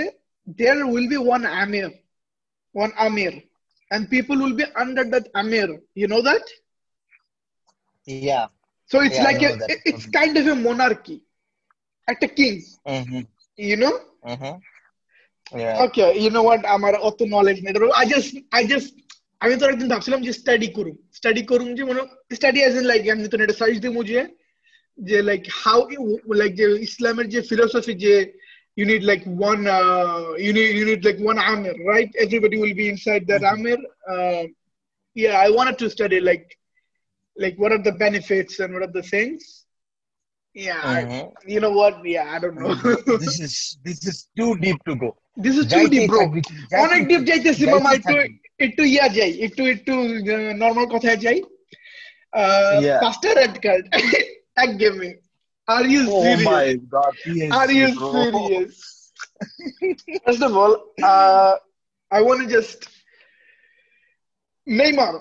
there 0.60 0.82
will 0.94 1.08
be 1.14 1.20
one 1.36 1.46
Amir, 1.62 1.90
one 2.76 2.94
Amir, 3.06 3.34
and 3.92 4.02
people 4.16 4.38
will 4.44 4.56
be 4.62 4.66
under 4.84 5.04
that 5.14 5.26
Amir. 5.42 5.70
You 6.02 6.08
know 6.12 6.22
that? 6.30 6.46
yeah 8.08 8.46
So 8.92 8.96
it's 9.02 9.18
Yeah, 9.18 9.24
I 9.24 9.28
like 9.28 9.42
know 9.42 9.54
a, 9.54 9.58
that. 9.62 9.70
it- 9.74 9.84
it's 9.90 10.06
kind 10.18 10.34
of 10.40 10.46
a 10.48 10.56
monarchy, 10.68 11.18
at 12.08 12.20
a 12.24 12.30
king. 12.40 12.56
mm-hmm. 12.88 13.22
You 13.60 13.78
know? 13.78 13.94
Mm-hmm. 14.24 14.56
yeah 15.60 15.76
Okay, 15.86 16.10
you 16.20 16.30
know 16.36 16.44
what? 16.50 16.62
আমার 16.76 16.94
অত 17.08 17.20
knowledge 17.36 17.58
নেই 17.66 17.74
ধরো 17.76 17.88
I 18.02 18.04
just 18.14 18.32
I 18.60 18.62
just 18.74 18.90
আমি 19.42 19.54
তো 19.60 19.64
একদিন 19.72 19.88
ভাবছিলাম 19.94 20.20
যে 20.28 20.32
study 20.42 20.68
করুম 20.78 20.96
স্টাডি 21.18 21.42
করুম 21.52 21.70
যে 21.78 21.84
মনে 21.90 22.02
স্টাডি 22.38 22.60
অ্যাজ 22.64 22.74
ইন 22.82 22.86
লাইক 22.92 23.02
আমি 23.14 23.22
তো 23.32 23.36
এটা 23.46 23.56
সার্চ 23.62 23.76
দিই 23.84 23.94
মুঝে 24.00 24.20
যে 25.00 25.18
লাইক 25.30 25.44
হাউ 25.62 25.80
লাইক 26.42 26.52
যে 26.60 26.66
ইসলামের 26.88 27.28
যে 27.34 27.40
ফিলোসফি 27.50 27.96
যে 28.06 28.16
you 28.80 28.86
need 28.92 29.04
like 29.12 29.24
one 29.50 29.62
uh, 29.80 30.24
you 30.46 30.52
need 30.58 30.70
you 30.80 30.86
need 30.90 31.02
like 31.08 31.20
one 31.32 31.40
amir 31.52 31.76
right 31.92 32.12
everybody 32.24 32.58
will 32.64 32.76
be 32.82 32.88
inside 32.94 33.24
that 33.32 33.44
Mhm. 33.44 33.52
amir 33.54 33.78
uh, 34.14 34.44
yeah 35.16 35.36
i 35.46 35.48
wanted 35.58 35.76
to 35.82 35.88
study 35.96 36.20
like 36.30 36.48
like 37.38 37.56
what 37.62 37.72
are 37.76 37.84
the 37.88 37.96
benefits 38.06 38.54
and 38.62 38.70
what 38.74 38.84
are 38.88 38.96
the 39.00 39.06
things 39.14 39.42
yeah 40.56 40.82
I- 40.96 41.06
Mhm. 41.06 41.24
you 41.54 41.60
know 41.64 41.74
what 41.80 41.96
yeah 42.16 42.28
i 42.36 42.38
don't 42.44 42.58
know 42.62 42.74
this 43.24 43.38
is 43.48 43.54
this 43.88 44.00
is 44.12 44.18
too 44.40 44.52
deep 44.66 44.80
to 44.90 44.94
go 45.04 45.10
this 45.46 45.56
is 45.62 45.66
too 45.76 45.86
deep 45.94 46.06
bro 46.14 46.22
অনেক 46.86 47.02
deep 47.10 47.22
যাইতেছি 47.30 47.64
যাইতেই 47.64 47.74
মামা 47.76 47.92
একটু 47.98 48.14
থাকবি। 48.16 48.34
একটু 48.66 48.82
ইয়া 48.94 49.08
যাই 49.18 49.32
একটু 49.48 49.62
একটু 49.76 49.94
নর্মাল 50.64 50.86
কথায় 50.96 51.20
যাই 51.26 51.40
Yeah. 52.86 53.00
পাঁচটা 53.04 53.30
রেড 53.40 53.56
কার্ড 53.66 53.84
এক 54.64 54.72
গেমে 54.82 55.10
are 55.68 55.84
you 55.94 56.02
oh 56.18 56.36
my 56.50 56.66
serious 56.66 56.82
god 56.96 57.14
PSG, 57.24 57.50
are 57.60 57.68
you 57.78 57.88
bro. 57.94 58.12
Serious 58.16 58.74
First 60.26 60.44
of 60.48 60.54
all, 60.56 60.74
uh, 61.04 61.54
I 62.12 62.20
want 62.22 62.40
to 62.44 62.48
just 62.48 62.80
Neymar 64.68 65.14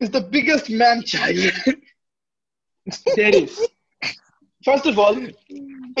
is 0.00 0.10
the 0.10 0.24
biggest 0.34 0.66
man 0.72 0.96
child 1.04 1.52
there 3.16 3.34
is. 3.36 3.54
First 4.64 4.86
of 4.86 4.96
all, 4.98 5.16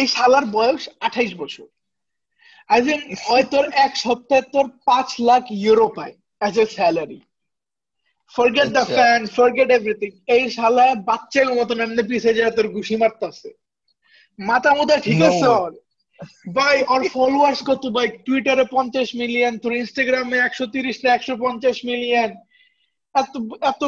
এই 0.00 0.06
শালার 0.14 0.44
বয়স 0.56 0.82
আঠাইশ 1.06 1.32
বছর 1.42 1.66
আজ 2.70 2.84
ওই 3.34 3.42
তোর 3.52 3.64
এক 3.86 3.92
সপ্তাহে 4.04 4.42
তোর 4.54 4.66
পাঁচ 4.88 5.08
লাখ 5.28 5.42
ইউরো 5.64 5.86
পায় 5.96 6.14
অ্যাজ 6.40 6.54
এ 6.62 6.64
স্যালারি 6.76 7.20
ফরগেট 8.35 8.69
আচ্ছা। 8.71 8.83
ফ্যান 8.95 9.21
ফরগেট 9.37 9.69
এভরিথিং 9.71 10.11
এই 10.35 10.43
শালা 10.55 10.85
বাচ্চার 11.09 11.47
মতন 11.59 11.77
এমনি 11.85 12.03
পিছিয়ে 12.09 12.37
যায় 12.39 12.53
তোর 12.57 12.67
ঘুষি 12.75 12.95
মারতাছে। 13.01 13.49
মাথা 14.39 14.71
মুদা 14.77 14.95
ঠিক 15.07 15.19
আছে 15.29 15.47
ওর? 15.59 15.71
ভাই 16.57 16.75
ওর 16.93 17.01
ফলোয়ার্স 17.15 17.59
কত? 17.69 17.83
ভাই 17.97 18.07
টুইটারে 18.25 18.65
পঞ্চাশ 18.75 19.07
মিলিয়ন 19.21 19.53
তোর 19.63 19.73
ইনস্টাগ্রামে 19.81 20.37
একশো 20.47 20.65
তিরিশ 20.73 20.97
না 21.03 21.09
একশো 21.13 21.33
পঞ্চাশ 21.45 21.77
মিলিয়ন 21.89 22.31
এত 23.15 23.33
এত 23.71 23.81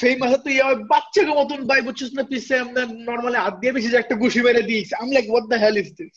ফেমাস 0.00 0.30
এত 0.38 0.46
ইয়া 0.56 0.66
বাচ্চাকে 0.92 1.32
মতন 1.40 1.60
ভাই 1.70 1.80
বুঝছিস 1.86 2.10
না 2.16 2.22
পিছে 2.30 2.54
আমরা 2.64 2.82
নর্মালি 3.08 3.38
হাত 3.44 3.54
দিয়ে 3.60 3.72
বেশি 3.76 3.88
একটা 3.96 4.14
ঘুষি 4.22 4.40
মেরে 4.46 4.62
দিয়েছি। 4.70 4.92
আমি 5.00 5.10
like 5.16 5.26
what 5.32 5.46
the 5.52 5.58
hell 5.64 5.76
is 5.84 5.90
this 6.00 6.16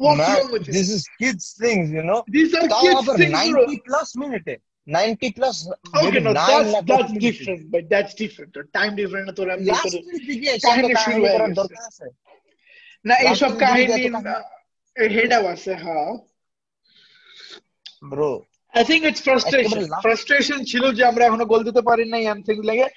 What's 0.00 0.28
wrong 0.28 0.50
with 0.52 0.64
this? 0.66 0.74
this 0.76 0.88
is 0.96 1.02
kids 1.20 1.46
things 1.62 1.86
you 1.96 2.02
know? 2.02 2.20
These 2.36 2.52
are 2.54 2.66
kids 2.82 3.06
things, 3.18 3.50
bro. 3.50 3.64
90 3.66 3.82
plus 3.88 4.08
minute 4.16 4.54
90 4.86 5.32
plus 5.32 5.68
Okay, 6.02 6.20
no, 6.20 6.32
that's 6.32 6.72
that's 6.90 7.12
different, 7.12 7.70
but 7.70 7.88
that's 7.88 8.14
different. 8.14 8.50
Time 8.72 8.92
different. 8.96 9.26
তোর 9.38 9.46
আমি 9.54 9.64
কাহিনী 10.66 10.92
শুরু 11.04 11.20
হয়ে 11.24 11.38
গেছে। 11.48 11.74
না 13.04 13.14
এইসব 13.28 13.50
কাহিনী 13.64 13.94
হেডাও 15.16 15.44
আছে 15.54 15.72
হ্যাঁ 15.84 16.10
bro 18.12 18.30
I 18.74 18.82
think 18.88 19.02
it's 19.10 19.20
frustration. 19.28 19.80
একেবারে 19.80 20.02
Frustration 20.06 20.58
ছিল 20.70 20.84
যে 20.96 21.02
আমরা 21.10 21.22
এখনও 21.28 21.46
গোল 21.52 21.60
দিতে 21.68 21.82
পারি 21.88 22.04
নাই 22.12 22.22
and 22.32 22.40
things 22.48 22.64
like 22.68 22.80
that. 22.82 22.92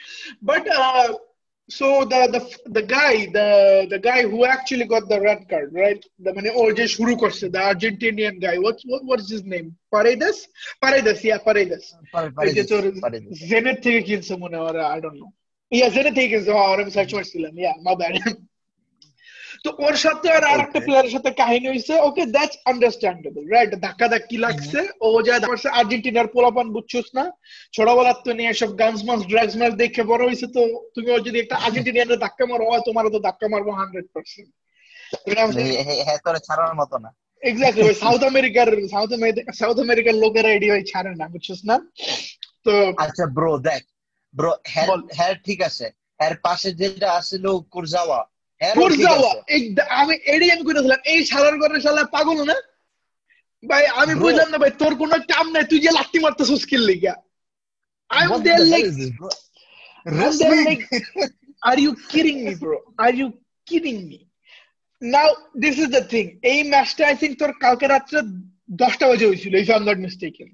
But 1.68 1.75
uh, 1.75 1.76
so 1.76 2.04
the 2.04 2.28
the 2.33 2.71
the 2.71 2.83
guy 2.83 3.26
the 3.26 3.87
the 3.90 3.99
guy 3.99 4.23
who 4.23 4.45
actually 4.45 4.87
got 4.87 5.09
the 5.09 5.21
red 5.21 5.49
card, 5.49 5.71
right? 5.73 6.04
The 6.18 6.33
মানে 6.33 6.50
ও 6.50 6.62
যে 6.73 6.87
শুরু 6.87 7.12
করছে 7.16 7.45
the 7.50 7.62
Argentinian 7.71 8.37
guy. 8.40 8.57
What's 8.59 8.83
what 8.87 9.02
what's 9.04 9.28
his 9.30 9.45
name? 9.45 9.68
Paredes? 9.92 10.37
Paredes, 10.83 11.18
yeah, 11.25 11.38
Paredes. 11.49 11.85
পারে 12.14 12.28
এই 12.47 12.52
যে 12.57 12.62
তোর 12.71 12.83
পারে 13.04 13.18
জেনেট 13.50 13.76
থেকে 13.85 14.00
কিনছে 14.09 14.35
মনে 14.45 14.57
হয় 14.62 14.78
আই 14.92 14.99
ডোন্ট 15.04 15.18
নো 15.23 15.28
ইয়া 15.73 15.88
জেনেট 15.97 16.14
থেকে 16.16 16.28
কিনছে 16.33 16.50
হ্যাঁ, 16.52 16.68
ওর 16.73 16.78
আমি 16.83 16.92
সার্চ 16.97 17.11
মারছিলাম 17.16 17.54
ইয়া 17.62 17.73
মা 17.85 17.92
ব্যাড 18.00 18.14
তো 19.65 19.70
ওর 19.79 19.96
সাথে 19.96 20.27
আর 20.29 20.43
আরেকটা 20.43 20.79
প্লেয়ারের 20.86 21.13
সাথে 21.15 21.29
কাহিনী 21.41 21.67
হইছে 21.70 21.93
ওকে 22.08 22.24
দ্যাটস 22.36 22.55
আন্ডারস্ট্যান্ডেবল 22.65 23.43
রাইট 23.48 23.72
ধাক্কা 23.86 24.08
ধাক্কি 24.13 24.38
লাগছে 24.38 24.79
ও 25.01 25.10
যা 25.27 25.36
করছে 25.50 25.67
আর্জেন্টিনার 25.79 26.27
পোলাপান 26.27 26.67
বুঝছস 26.75 27.08
না? 27.17 27.25
ছোটবেলার 27.74 28.17
তো 28.25 28.32
নিয়ে 28.34 28.51
সব 28.53 28.72
গানস 28.82 29.01
মাস 29.08 29.20
ড্রাগস 29.32 29.55
মাস 29.62 29.74
দেখে 29.84 30.01
বড় 30.12 30.22
হইছে 30.27 30.48
তো 30.55 30.62
তুমি 30.96 31.08
ওর 31.12 31.22
যদি 31.27 31.38
একটা 31.39 31.55
আর্জেন্টিনিয়ানের 31.65 32.20
ধাক্কা 32.25 32.46
মারো 32.46 32.63
হয় 32.70 32.84
তোমার 32.88 33.03
তো 33.15 33.20
ধাক্কা 33.27 33.48
মারবো 33.48 33.72
হান্ড্রেড 33.79 34.08
পার্সেন্ট 34.13 34.50
হ্যাঁ 36.05 36.20
ছাড়ার 36.48 36.74
মতো 36.75 36.96
না। 37.00 37.10
এক্স্যাক্টলি 37.43 37.93
সাউথ 38.03 38.22
আমেরিকার 38.24 38.67
সাউথ 38.93 39.10
আমেরিকা 39.13 39.51
সাউথ 39.53 39.77
আমেরিকার 39.79 40.15
লোকেরা 40.15 40.50
এডি 40.51 40.67
ভাই 40.70 40.84
ছাড়ে 40.84 41.12
না 41.15 41.25
বুঝছস 41.34 41.62
না? 41.70 41.75
তো 42.65 42.74
আচ্ছা 43.03 43.25
ব্রো 43.38 43.51
দেখ 43.70 43.82
ব্রো 44.34 44.51
হ্যাঁ। 44.74 44.88
হ্যাঁ 45.17 45.34
ঠিক 45.48 45.60
আছে। 45.70 45.86
এর 46.20 46.36
পাশে 46.46 46.70
যেটা 46.82 47.08
আসলো 47.20 47.51
কুরজাওয়া। 47.74 48.20
আমি 50.01 50.13
এডি 50.34 50.48
আমি 50.53 50.63
কইতেছিলাম 50.67 51.01
এই 51.12 51.20
শালার 51.29 51.55
ঘরে 51.62 51.77
শালা 51.86 52.03
পাগল 52.15 52.39
না? 52.51 52.58
ভাই 53.63 53.84
আমি 54.01 54.13
বুঝলাম 54.24 54.48
না 54.53 54.58
ভাই 54.63 54.72
তোর 54.82 54.93
কোনো 55.01 55.15
কাম 55.32 55.46
নাই 55.53 55.63
তুই 55.70 55.79
যে 55.86 55.91
লাত্তি 55.98 56.17
মারতেছিস 56.24 56.63
কিল 56.72 56.84
লিগা 56.91 57.15
like 58.74 58.86
is 58.89 58.98
this, 59.01 59.12
bro? 59.20 59.29
I'm 60.05 60.34
there 60.39 60.65
like 60.70 60.84
are 61.70 61.79
you 61.86 61.91
kidding 62.12 62.39
me 62.46 62.53
bro? 62.63 62.77
Are 63.03 63.15
you 63.22 63.27
kidding 63.70 64.00
me? 64.10 64.20
Now 65.01 65.27
this 65.63 65.75
is 65.84 65.89
the 65.96 66.03
thing. 66.13 66.27
এই 66.51 66.60
ম্যাচটা 66.74 67.03
আই 67.10 67.15
থিংক 67.22 67.34
তোর 67.41 67.51
কালকে 67.63 67.86
রাত্রে 67.93 68.20
দশটা 68.82 69.05
বাজে 69.10 69.25
হয়েছিল 69.29 69.53
if 69.62 69.67
I 69.74 69.77
am 69.79 69.86
not 69.89 70.00
mistaken 70.05 70.50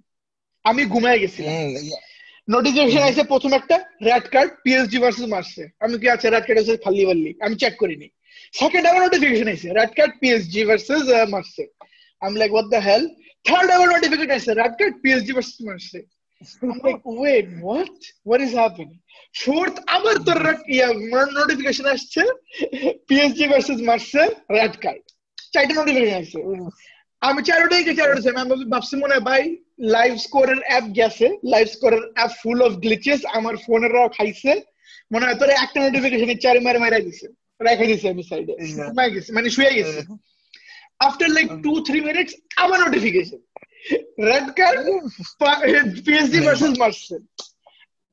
আমি 0.66 0.82
ঘুমায় 0.94 1.20
গেছিলাম। 1.24 1.54
Yeah. 1.90 2.09
নোটিফিকেশন 2.50 3.04
আছে 3.10 3.24
প্রথম 3.32 3.52
একটা 3.60 3.76
রেড 4.10 4.26
কার্ড 4.34 4.50
পিএসজি 4.64 4.98
ভার্সেস 5.04 5.28
মারছে 5.34 5.64
আমি 5.84 5.96
কি 6.02 6.08
আছে 6.16 6.26
রেড 6.34 6.46
কার্ড 6.48 6.60
আছে 6.64 6.74
ফাল্লি 6.86 7.04
ফাল্লি 7.10 7.32
আমি 7.46 7.56
চেক 7.62 7.74
করিনি। 7.82 8.08
সেকেন্ড 8.54 8.86
আবার 8.90 9.02
নোটিফিকেশন 9.06 9.48
আছে 9.56 9.68
রেড 9.80 9.92
কার্ড 9.98 10.12
পিএসজি 10.22 10.62
ভার্সেস 10.70 11.04
মারছে 11.34 11.64
আমি 12.22 12.36
like 12.42 12.50
what 12.56 12.68
the 12.76 12.82
hell 12.88 13.04
third 13.46 13.70
আবার 13.76 13.88
নোটিফিকেশন 13.96 14.32
আছে 14.40 14.52
রেড 14.62 14.74
কার্ড 14.80 14.94
পিএসজি 15.04 15.32
ভার্সেস 15.36 15.60
মারছে 15.70 16.00
like, 16.86 17.02
wait, 17.22 17.48
what? 17.62 17.96
What 18.24 18.40
is 18.42 18.54
happening? 18.54 19.00
আবার 19.96 20.16
তোর 20.28 20.38
নোটিফিকেশন 21.40 21.86
আসছে 21.96 22.22
পিএসজি 23.08 23.46
ভার্সেস 23.52 23.80
মারছে 23.90 24.22
রেড 24.58 24.76
কার্ড 24.84 25.04
চারটা 25.54 25.74
নোটিফিকেশন 25.80 26.18
আসছে 26.22 26.40
আমি 27.22 27.40
চারোটাই 27.48 27.84
কে 27.88 27.94
চারোটা 28.00 28.22
সেম 28.26 28.38
আমি 28.44 28.54
ভাবছি 28.74 28.96
মনে 29.04 29.14
হয় 29.16 29.26
ভাই 29.30 29.44
লাইভ 29.96 30.12
স্কোরের 30.26 30.60
অ্যাপ 30.70 30.86
গেছে 30.98 31.28
লাইভ 31.54 31.68
স্কোরের 31.76 32.04
অ্যাপ 32.16 32.32
ফুল 32.42 32.60
অফ 32.68 32.72
গ্লিচেস 32.84 33.22
আমার 33.38 33.56
ফোনেরও 33.66 34.06
খাইছে। 34.18 34.52
মনে 35.14 35.26
হয় 35.26 35.38
তোর 35.42 35.50
একটা 35.64 35.80
নোটিফিকেশন 35.86 36.30
চারি 36.44 36.60
মারে 36.66 36.80
মারা 36.84 37.00
দিছে। 37.08 37.28
রেখে 37.68 37.86
দিছে 37.92 38.08
আমি 38.14 38.24
সাইডে 38.30 38.54
ঘুমাই 38.88 39.10
গেছি 39.14 39.30
মানে 39.38 39.48
শুয়ে 39.56 39.76
গেছে। 39.78 40.00
After 41.08 41.30
like 41.38 41.48
two 41.66 41.72
three 41.88 42.00
minutes 42.08 42.34
আবার 42.64 42.78
notification 42.86 43.40
red 44.30 44.48
card 44.60 44.78
PSG 46.06 46.40
versus 46.46 46.74
Marseille 46.82 47.22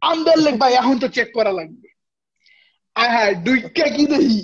আমাদের 0.02 0.36
লাইক 0.44 0.56
ভাই 0.62 0.72
এখন 0.80 0.96
তো 1.02 1.08
চেক 1.16 1.28
করা 1.36 1.52
লাগবে। 1.58 1.88
আয় 2.96 3.10
হ্যাঁ 3.14 3.30
দুইটা 3.46 3.86
কি 3.96 4.04
দেখি? 4.12 4.38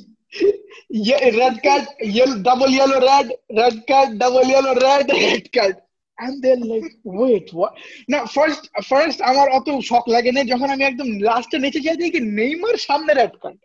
red 1.34 1.62
card, 1.64 1.88
yellow, 2.02 2.42
double 2.42 2.70
yellow 2.70 3.00
red, 3.02 3.32
red 3.52 3.86
card, 3.88 4.20
double 4.20 4.46
yellow 4.46 4.74
red, 4.76 5.10
red 5.10 5.52
card. 5.52 5.76
And 6.18 6.42
they're 6.42 6.58
like, 6.58 6.92
wait, 7.04 7.54
what? 7.54 7.74
না 8.12 8.20
ফার্স্ট 8.36 8.64
ফার্স্ট 8.90 9.20
আমার 9.32 9.48
অত 9.58 9.68
শখ 9.90 10.04
লাগে 10.16 10.32
না 10.32 10.42
যখন 10.52 10.70
আমি 10.76 10.84
একদম 10.86 11.08
লাস্টে 11.28 11.58
নিচে 11.66 11.80
যাই 11.86 11.98
দেখি 12.02 12.20
নেইমার 12.40 12.78
সামনে 12.88 13.12
রেড 13.14 13.36
কার্ড 13.44 13.60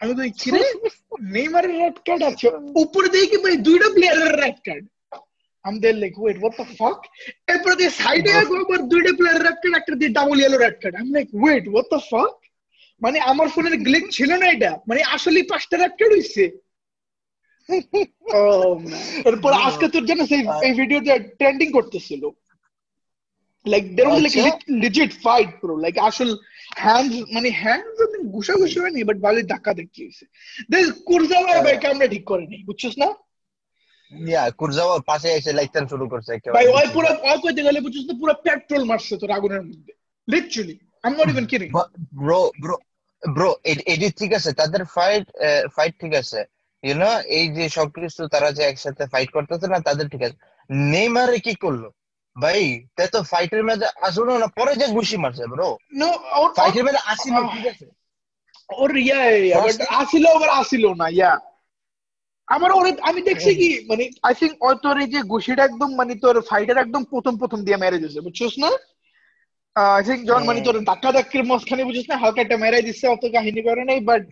আমি 0.00 0.12
তো 0.18 0.22
কিরে 0.40 0.62
নেইমারের 1.34 1.74
রেড 1.82 1.96
কার্ড 2.06 2.22
আছে 2.30 2.46
উপরে 2.82 3.08
দেখি 3.16 3.36
ভাই 3.44 3.54
দুইটা 3.68 3.88
প্লেয়ারের 3.96 4.34
রেড 4.42 4.58
কার্ড 4.66 4.84
আমি 5.64 5.78
দের 5.84 5.96
like 6.02 6.14
wait 6.20 6.36
what 6.40 6.54
the 6.60 6.66
fuck 6.78 6.98
এরপরে 7.52 7.74
দিয়ে 7.78 7.92
সাইডে 8.02 8.30
আবার 8.40 8.80
দুইটা 8.92 9.12
প্লেয়ারের 9.18 9.44
রেড 9.46 9.58
কার্ড 9.62 9.74
একটা 9.78 9.94
দিয়ে 10.00 10.14
ডাবল 10.18 10.36
ইয়েলো 10.40 10.58
রেড 10.58 10.76
কার্ড 10.82 10.94
আমি 11.00 11.10
like 11.16 11.28
wait 11.42 11.64
what 11.72 11.86
the 11.94 12.00
fuck 12.10 12.34
মানে 13.01 13.17
আমার 13.31 13.47
ফোনের 13.55 13.75
গ্লিচ 13.85 14.05
ছিল 14.17 14.31
না 14.41 14.47
এটা 14.55 14.71
মানে 14.89 15.01
আসলে 15.15 15.37
পাঁচটা 15.51 15.75
কার্ড 15.81 16.11
হইছে 16.17 16.45
এরপর 19.29 19.51
আজকে 19.67 19.85
তোর 19.93 20.03
জানিস 20.09 20.29
এই 20.67 20.73
ভিডিওটা 20.79 21.13
ট্রেন্ডিং 21.39 21.67
করতেছিল। 21.77 22.23
Like 23.65 23.83
there 23.97 24.07
was 24.07 24.21
like 24.37 24.57
legit 24.83 25.11
fight 25.25 25.49
bro 25.61 25.73
like 25.85 25.95
আসল 26.09 26.29
মানে 27.35 27.49
হ্যান্ডস 27.61 27.97
ঘুষা 28.35 28.53
ঘুষি 28.61 28.77
হয়নি 28.83 29.01
বাট 29.09 29.17
বালি 29.25 29.41
ধাক্কা 29.51 29.71
দেখতে 29.79 29.99
হয়েছে। 30.03 30.23
দেখ 30.71 30.85
কুরজাওয়া 31.09 31.53
ভাই 31.65 31.75
ক্যামেরা 31.83 32.11
ঠিক 32.13 32.23
করে 32.31 32.43
নেই 32.51 32.61
বুঝছিস 32.69 32.93
না? 33.01 33.07
ইয়া 34.11 34.43
কুরজাওয়া 34.59 34.95
পাশে 35.11 35.29
এসে 35.39 35.51
লাইকটান 35.59 35.85
শুরু 35.91 36.05
করছে 36.11 36.31
ভাই 36.57 36.67
ওই 36.77 36.87
পুরো 36.95 37.09
ওই 37.29 37.37
কইতে 37.43 37.61
গেলে 37.67 37.79
বুঝছিস 37.85 38.03
না 38.09 38.13
পুরো 38.21 38.33
পেট্রোল 38.45 38.83
মারছে 38.91 39.13
তোর 39.21 39.31
আগুনের 39.37 39.63
মধ্যে। 39.67 39.91
Literally 40.27 40.75
I 41.03 41.07
am 41.09 41.13
not 41.19 41.27
even 41.33 41.45
kidding 41.51 41.67
bro 42.19 42.39
bro 42.63 42.75
bro 43.23 43.49
এটি 43.93 44.07
ঠিক 44.19 44.31
আছে 44.39 44.49
তাদের 44.61 44.81
ফাইট 44.95 45.25
ফাইট 45.75 45.93
ঠিক 46.01 46.13
আছে। 46.21 46.39
ইউ 46.83 46.95
নো 47.03 47.11
এই 47.37 47.45
যে 47.57 47.65
সবকিছু 47.77 48.21
তারা 48.33 48.49
যে 48.57 48.63
একসাথে 48.67 49.03
ফাইট 49.13 49.29
করতেছে 49.35 49.67
না 49.73 49.79
তাদের 49.87 50.05
ঠিক 50.13 50.21
আছে। 50.27 50.37
নেইমারে 50.91 51.39
কি 51.45 51.53
করল? 51.63 51.83
ভাই 52.35 52.61
তে 52.97 53.03
তো 53.13 53.19
ফাইটের 53.31 53.63
মধ্যে 53.67 53.87
আসলো 54.07 54.31
না 54.41 54.47
পরে 54.57 54.73
যে 54.81 54.87
ঘুষি 54.95 55.17
মারছে 55.23 55.43
ব্রো 55.51 55.69
নো 55.99 56.09
ফাইটের 56.57 56.83
মধ্যে 56.85 57.01
আসিল 57.11 57.35
ঠিক 57.53 57.65
আছে। 57.71 57.85
ওর 58.69 58.91
ইয়া 59.05 59.19
বাট 59.63 59.79
আসিল 60.01 60.23
আবার 60.35 60.49
আসিল 60.61 60.83
না 61.01 61.07
ইয়া। 61.17 61.31
আমার 62.47 62.71
ওরে 62.77 62.91
আমি 63.09 63.19
দেখছি 63.29 63.51
কি 63.59 63.69
মানে 63.89 64.03
আই 64.27 64.33
থিঙ্ক 64.39 64.53
ওই 64.67 64.75
তোর 64.83 64.95
এই 65.03 65.09
যে 65.13 65.19
ঘুষিটা 65.31 65.63
একদম 65.69 65.89
মানে 65.99 66.13
তোর 66.23 66.35
ফাইটার 66.49 66.81
একদম 66.83 67.01
প্রথম 67.11 67.33
প্রথম 67.41 67.59
দিয়ে 67.65 67.81
মেরে 67.83 68.01
দিয়েছে 68.01 68.25
বুঝছিস 68.25 68.53
না? 68.63 68.69
আই 69.75 70.01
থিঙ্ক 70.07 70.21
যখন 70.29 70.43
মানে 70.49 70.59
তোর 70.67 70.75
ধাক্কা 70.89 71.09
ধাক্কির 71.17 71.43
মাঝখানে 71.51 71.83
বুঝিস 71.89 72.05
না 72.09 72.15
হালকা 72.23 72.39
একটা 72.43 72.57
মেরাই 72.63 72.85
দিচ্ছে 72.87 73.05
অত 73.15 73.23
কাহিনী 73.35 73.61
করে 73.67 73.83
নাই 73.89 73.99
বাট 74.09 74.23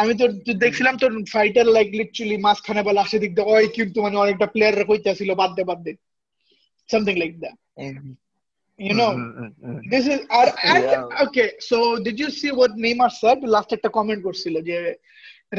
আমি 0.00 0.12
তোর 0.20 0.30
দেখছিলাম 0.64 0.94
তোর 1.02 1.12
ফাইটার 1.34 1.66
লাইক 1.76 1.88
লিটারালি 1.98 2.36
মাঝখানে 2.46 2.80
বা 2.86 2.92
লাস্টের 2.98 3.20
দিক 3.22 3.32
দিয়ে 3.36 3.50
ওই 3.54 3.66
কিন্তু 3.76 3.98
মানে 4.04 4.16
অনেকটা 4.24 4.46
প্লেয়াররা 4.54 4.84
কইতে 4.90 5.18
ছিল 5.20 5.30
বাদ 5.40 5.50
দে 5.56 5.62
বাদ 5.70 5.78
দে। 5.86 5.92
Something 6.88 7.14
like 7.22 7.32
that 7.42 7.56
You 8.78 8.94
know, 8.94 9.12
this 9.92 10.04
is 10.06 10.20
our 10.30 10.48
and, 10.72 10.84
okay. 11.24 11.48
So 11.60 11.76
did 12.06 12.16
you 12.22 12.30
see 12.30 12.50
what 12.58 12.72
Neymar 12.84 13.10
said? 13.22 13.38
Last 13.54 13.70
একটা 13.76 13.90
কমেন্ট 13.96 14.20
করছিল 14.26 14.54
যে 14.68 14.78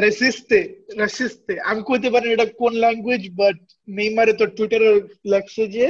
রেসিস্টে 0.04 0.60
রেসিস্টে 1.02 1.56
আমি 1.70 1.82
কইতে 1.90 2.10
পারি 2.14 2.28
এটা 2.30 2.46
কোন 2.62 2.74
ল্যাঙ্গুয়েজ 2.84 3.24
বাট 3.42 3.58
নেইমারে 3.98 4.34
তো 4.40 4.46
টুইটারে 4.58 4.90
লেখছে 5.34 5.64
যে 5.76 5.86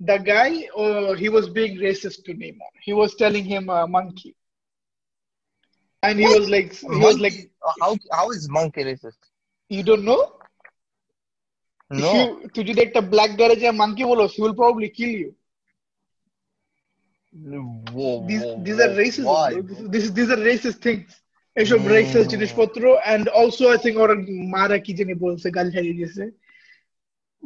the 0.00 0.18
guy 0.18 0.68
uh, 0.76 1.14
he 1.14 1.28
was 1.28 1.48
being 1.48 1.78
racist 1.78 2.24
to 2.24 2.34
Nemo. 2.34 2.64
He 2.82 2.92
was 2.92 3.14
telling 3.14 3.44
him 3.44 3.68
a 3.68 3.84
uh, 3.84 3.86
monkey, 3.86 4.36
and 6.02 6.18
he 6.18 6.26
what? 6.26 6.40
was 6.40 6.50
like, 6.50 6.74
he 6.74 6.88
monkey? 6.88 7.04
was 7.04 7.18
like, 7.18 7.50
how 7.80 7.96
how 8.12 8.30
is 8.30 8.48
monkey 8.50 8.84
racist? 8.84 9.18
You 9.68 9.82
don't 9.82 10.04
know? 10.04 10.32
No. 11.90 11.96
If 11.98 12.14
you, 12.14 12.48
could 12.50 12.68
you 12.68 12.92
a 12.94 13.02
black 13.02 13.36
garage 13.36 13.62
a 13.62 13.72
monkey 13.72 14.04
bolos, 14.04 14.34
he 14.34 14.42
will 14.42 14.54
probably 14.54 14.88
kill 14.88 15.08
you. 15.08 15.34
Whoa, 17.32 18.26
these 18.26 18.42
whoa, 18.42 18.62
these 18.62 18.80
are 18.80 18.88
racist. 18.88 19.90
This, 19.92 20.10
these 20.10 20.30
are 20.30 20.36
racist 20.36 20.82
things. 20.82 21.22
এসব 21.62 21.80
racist 21.94 22.24
জিনিসপত্র 22.32 22.82
and 23.04 23.26
also 23.40 23.64
I 23.72 23.78
think 23.84 23.96
ওরা 24.04 24.14
মারা 24.54 24.76
কি 24.84 24.92
জানি 24.98 25.14
বলছে 25.24 25.46
গালি 25.56 25.70
ঠালি 25.76 25.92
দিয়েছে 25.98 26.24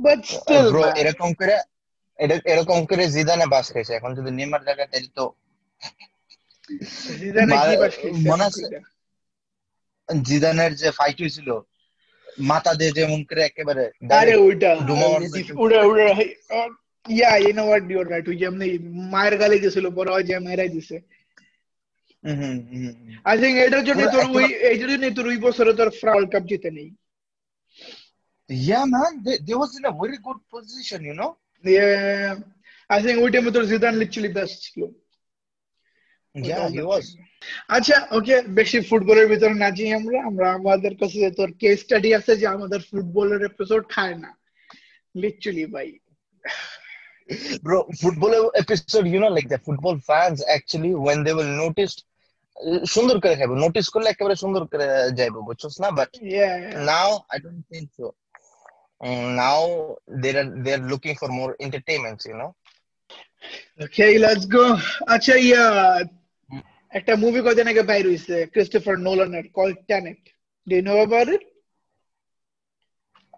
Bro, 0.02 0.12
still 0.36 0.66
এরকম 1.00 1.30
এটা- 2.20 2.44
এরকম 2.52 2.78
করে 2.88 3.04
জিদানে 3.14 3.46
বাস 3.54 3.66
খাইছে 3.72 3.92
এখন 3.94 4.10
যদি 4.18 4.30
নেইমার 4.38 4.62
জায়গায় 4.66 4.88
তাহলে 4.92 5.10
তো? 5.18 5.26
মনে 8.26 8.44
আছে? 8.48 8.62
জিদানের 10.08 10.72
যে 10.80 10.88
ফাইট 10.98 11.18
হয়েছিল 11.22 11.48
মাথা 12.44 12.72
দিয়ে 12.74 12.92
যেমন 12.98 13.20
করে 13.28 13.42
একেবারে 13.44 13.84
আরে 14.18 14.34
ওইটা। 14.44 14.70
ওটা 15.62 15.78
ওটা 15.88 16.04
yeah 17.06 17.30
you 17.38 17.52
know 17.58 17.62
what 17.68 17.84
you're 17.92 18.06
right 18.10 18.26
ওই 18.28 18.36
যে 18.36 18.44
এমনি 18.46 18.66
মায়ের 19.12 19.34
গালে 19.40 19.56
গেছিল 19.64 19.86
পরে 19.96 20.10
ওই 20.10 20.24
যে 20.24 20.34
মেরাই 20.46 20.70
দিছে। 20.76 20.96
আই 23.24 23.36
থিঙ্ক 23.40 23.56
এটার 23.66 23.82
জন্য 23.88 24.00
তোর 24.14 24.24
ওই 24.38 24.46
এই 24.70 24.76
জন্য 24.80 24.92
তোর 25.16 25.26
ওই 25.26 25.38
বছরে 25.46 25.70
তোর 25.74 25.88
ওয়ার্ল্ড 25.94 26.28
কাপ 26.32 26.44
জিতে 26.50 26.70
নেই 26.78 26.90
Yeah, 28.50 28.84
man, 28.86 29.12
they, 29.24 29.36
they 29.38 29.54
was 29.54 29.72
in 29.78 29.84
a 29.84 29.92
very 29.94 30.18
good 30.18 30.40
position, 30.50 31.00
you 31.04 31.14
know. 31.63 32.43
I 32.89 32.99
think 33.03 33.17
ওই 33.23 33.29
টাইমে 33.33 33.51
তোর 33.55 33.65
জিদান 33.71 33.93
লিটারালি 34.01 34.29
বেস্ট 34.37 34.57
ছিল 34.65 34.81
Yeah, 36.35 36.67
he 36.69 36.83
was. 36.91 37.05
আচ্ছা 37.75 37.97
ওকে 38.17 38.35
বেশি 38.59 38.77
ফুটবলের 38.89 39.27
ভিতরে 39.31 39.55
না 39.63 39.69
যাই 39.77 39.91
আমরা 39.99 40.17
আমরা 40.29 40.47
আমাদের 40.59 40.93
কাছে 41.01 41.17
যে 41.23 41.29
তোর 41.39 41.49
কেস 41.61 41.77
স্টাডি 41.83 42.09
আছে 42.19 42.31
যে 42.41 42.45
আমাদের 42.55 42.79
ফুটবলের 42.89 43.41
এপিসোড 43.51 43.81
খায় 43.93 44.15
না 44.23 44.31
লিটারালি 45.15 45.65
ভাই 45.75 45.89
Bro, 47.63 47.79
football 48.01 48.51
episode, 48.55 49.07
you 49.07 49.19
know, 49.19 49.29
like 49.29 49.49
the 49.49 49.57
football 49.57 49.97
fans 49.99 50.39
actually, 50.47 50.93
when 51.05 51.23
they 51.25 51.33
will 51.33 51.53
notice, 51.63 51.95
সুন্দর 52.93 53.15
করে 53.23 53.35
খাইবো 53.39 53.55
নোটিস 53.65 53.87
করলে 53.93 54.07
একেবারে 54.11 54.35
সুন্দর 54.43 54.63
করে 54.71 54.85
যাইবো 55.19 55.39
বুঝছস 55.47 55.75
না 55.83 55.89
but 55.97 56.09
yeah 56.35 56.55
now 56.93 57.09
I 57.33 57.37
don't 57.43 57.63
think 57.71 57.87
so. 57.97 58.05
Um, 58.07 58.28
now 59.00 59.96
they're 60.06 60.44
they're 60.56 60.78
looking 60.84 61.16
for 61.16 61.28
more 61.30 61.56
entertainments, 61.60 62.26
you 62.26 62.34
know. 62.34 62.54
Okay, 63.80 64.18
let's 64.18 64.46
go. 64.48 64.64
আচ্ছা 65.14 65.34
ইয়া 65.48 65.64
একটা 66.92 67.12
মুভি 67.22 67.40
কদিন 67.46 67.66
আগে 67.72 67.82
বাইর 67.90 68.04
হইছে 68.10 68.36
Christopher 68.52 68.96
নোলানের 69.06 69.46
call 69.56 69.70
Tenet 69.88 70.20
do 70.66 70.72
you 70.76 70.84
know 70.88 70.94
about 71.00 71.28
it 71.36 71.42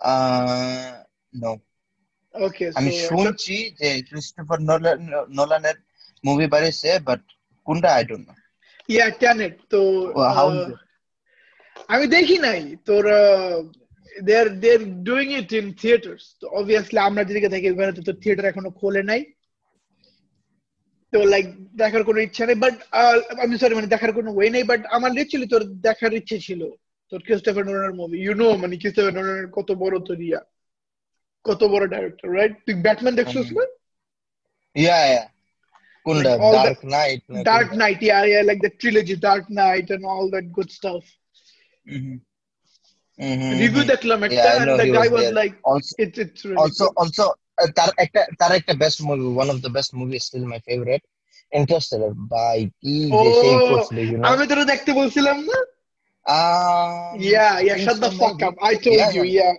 Uh, 0.04 0.92
no. 1.34 1.52
Okay 2.34 2.64
আমি 2.78 2.90
শুনছি 3.08 3.56
যে 3.80 3.88
Christopher 4.08 4.58
Nolan 4.68 5.00
নোলানের 5.38 5.76
মুভি 6.24 6.46
বাড়িছে 6.54 6.90
বাট 7.08 7.22
কোনটা 7.66 7.88
I 7.96 8.02
don't 8.10 8.24
know 8.28 8.34
yeah 8.88 9.06
Tenet 9.22 9.54
তো 9.72 9.80
it? 10.48 10.78
আমি 11.92 12.04
দেখি 12.16 12.36
নাই 12.46 12.60
তোর 12.88 13.04
they 14.26 14.32
are 14.42 14.48
doing 15.08 15.26
it 15.40 15.50
in 15.60 15.66
theatres 15.82 16.24
তো 16.40 16.44
অবভিয়াসলি 16.58 17.00
আমরা 17.08 17.22
যেদিকে 17.28 17.52
থাকি 17.54 17.66
ওখানে 17.72 17.92
তো 18.08 18.12
থিয়েটার 18.22 18.50
এখনও 18.50 18.78
খোলে 18.80 19.02
নাই। 19.10 19.22
তো 21.12 21.18
লাইক 21.32 21.46
দেখার 21.80 22.02
কোনো 22.08 22.18
ইচ্ছা 22.26 22.44
নেই। 22.48 22.58
বাট 22.64 22.74
আমি 23.44 23.54
সরি 23.60 23.74
মানে 23.78 23.92
দেখার 23.94 24.12
কোনো 24.18 24.30
ওয়ে 24.36 24.48
নেই 24.54 24.64
বাট 24.70 24.82
আমার 24.96 25.10
লিটারালি 25.16 25.46
তোর 25.52 25.62
দেখার 25.86 26.12
ইচ্ছে 26.20 26.38
ছিল। 26.46 26.62
তোর 27.12 27.20
ক্রিস্টোফার 27.26 27.64
নোলানের 27.66 27.98
মুভি 28.00 28.16
ইউ 28.24 28.32
নো 28.42 28.48
মানে 28.62 28.74
ক্রিস্টোফার 28.82 29.14
নোলানের 29.16 29.48
কত 29.56 29.68
বড় 29.82 29.96
তোর 30.08 30.18
ইয়া। 30.28 30.40
কত 31.48 31.60
বড় 31.72 31.84
ডাইরেক্টর 31.94 32.28
রাইট 32.38 32.52
তুই 32.64 32.74
ব্যাটম্যান 32.84 33.14
দেখছিস 33.20 33.48
না? 33.56 33.64
ইয়া 34.76 34.98
ইয়া 35.10 35.24
কোনটা? 36.06 36.32
Dark 36.56 36.80
Knight 36.96 37.20
Dark 37.50 37.68
Knight 37.82 37.98
yeah 38.06 38.18
yeah 38.30 38.40
like 38.48 38.58
the 38.66 38.72
trilogy 38.80 39.16
Dark 39.26 39.44
Knight 39.62 39.86
and 39.94 40.04
all 40.14 40.26
that 40.34 40.46
good 40.56 40.70
stuff 40.78 41.02
review 43.61 43.83
দেখলাম 43.93 44.19
একটা 44.27 44.39
Yeah, 44.39 44.53
I 44.53 44.57
and 44.57 44.67
know 44.67 44.77
the 44.79 44.85
he 44.87 44.91
guy 44.97 45.07
was 45.07 45.13
was 45.15 45.23
there. 45.23 45.35
like 45.39 45.53
also 45.71 45.93
it's 46.03 46.17
it's 46.23 46.41
really 46.45 46.59
also 46.61 46.85
good. 46.85 46.99
Also 47.01 47.25
তার 47.77 47.89
একটা 48.05 48.21
তার 48.39 48.51
একটা 48.59 48.73
best 48.83 48.99
movie 49.07 49.27
one 49.37 49.47
of 49.53 49.57
the 49.65 49.71
best 49.77 49.91
movie 49.99 50.17
still 50.25 50.45
my 50.51 50.59
favourite 50.67 51.03
Interstellar 51.51 52.13
by 52.35 52.57
কি 52.81 52.95
যে 53.21 53.29
সেই 53.41 53.53
Oh, 53.55 53.67
করছিল 53.71 53.97
you 54.03 54.15
know 54.19 54.23
আমি 54.31 54.43
তোরা 54.49 54.63
দেখতে 54.73 54.91
বলছিলাম 54.99 55.37
না 55.49 55.59
Um, 56.25 57.11
Yeah, 57.33 57.59
yeah, 57.59 57.77
shut 57.77 57.97
the 58.01 58.11
fuck 58.11 58.41
up. 58.43 58.55
I 58.61 58.73
told 58.75 58.97
Yeah, 58.99 59.11
you, 59.11 59.23
yeah. 59.23 59.53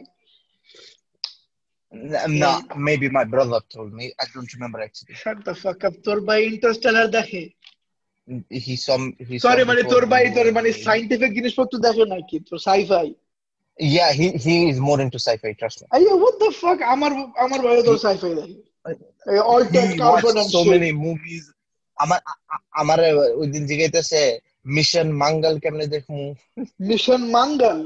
No, 2.42 2.50
maybe 2.76 3.08
my 3.08 3.24
brother 3.24 3.60
told 3.70 3.94
me. 3.94 4.12
I 4.20 4.24
don't 4.34 4.52
remember 4.52 4.78
actually. 4.80 5.14
Shut 5.14 5.38
the 5.44 5.54
fuck 5.54 5.80
up. 5.84 5.94
তোর 6.06 6.18
ভাই 6.28 6.40
ইন্টারস্টেলার 6.52 7.08
দেখে 7.18 7.42
He 8.66 8.74
saw. 8.76 8.96
He 9.28 9.34
saw 9.36 9.44
sorry 9.46 9.62
মানে 9.70 9.82
before 9.82 9.92
তোর 9.92 10.04
ভাই 10.12 10.24
me. 10.24 10.34
তোর 10.36 10.46
মানে 10.58 10.70
scientific 10.86 11.30
জিনিসপত্র 11.38 11.74
দেখে 11.86 12.04
নাকি 12.14 12.36
তোর 12.48 12.58
sci fi 12.68 13.08
Yeah, 13.78 14.10
he 14.18 14.26
he 14.44 14.54
is 14.70 14.78
more 14.88 14.98
into 15.04 15.18
sci-fi. 15.24 15.50
Trust 15.60 15.78
me. 15.82 15.86
আইয়া 15.96 16.14
হোয়াট 16.20 16.36
দ্য 16.42 16.50
ফাক 16.62 16.78
আমার 16.94 17.12
আমার 17.44 17.58
ভাই 17.64 17.76
তোর 17.88 17.98
সাইফাই 18.06 18.32
দেখে 18.38 18.56
alter 19.54 19.84
He 19.90 19.96
carbon 20.02 20.34
watched 20.34 20.40
and 20.42 20.52
so 20.56 20.62
many 20.74 20.90
movies. 21.06 21.44
আমার 21.98 22.18
আ- 22.32 22.62
আমার 22.80 22.98
ওই 23.40 23.46
দিন 23.54 23.62
জিজ্ঞাইতেছে 23.70 24.20
মিশন 24.76 25.08
মাঙ্গল 25.22 25.54
কেমনে 25.62 25.86
দেখমু 25.94 26.24
mission 26.88 27.20
Mangal 27.36 27.78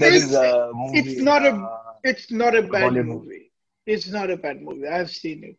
that 0.00 0.12
It's- 0.12 0.24
is 0.24 0.34
a 0.34 0.48
movie 0.80 0.98
it's 1.00 1.22
not 1.30 1.42
a- 1.50 1.56
uh, 1.70 2.10
It's 2.10 2.26
not 2.42 2.52
a 2.60 2.62
bad 2.74 2.84
Bollywood. 2.84 3.10
movie. 3.14 3.44
It's 3.86 4.08
not 4.16 4.28
a 4.36 4.38
bad 4.44 4.56
movie. 4.66 4.86
I've 4.98 5.12
seen 5.22 5.38
it. 5.50 5.56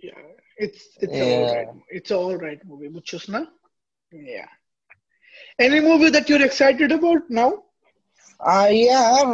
Yeah, 0.00 0.22
it's 0.64 0.80
it's 1.04 1.16
Yeah. 1.18 1.34
all 1.34 1.44
right. 1.54 1.70
It's 1.96 2.10
all 2.18 2.34
right 2.44 2.60
movie. 2.70 2.88
বুঝছস 2.96 3.24
না? 3.34 3.40
Yeah. 4.34 4.50
Any 5.58 5.80
movie 5.80 6.10
that 6.10 6.28
you're 6.28 6.44
excited 6.44 6.90
about 6.92 7.22
now? 7.30 7.50
uh, 8.40 8.68
yeah 8.84 9.04
um, 9.18 9.30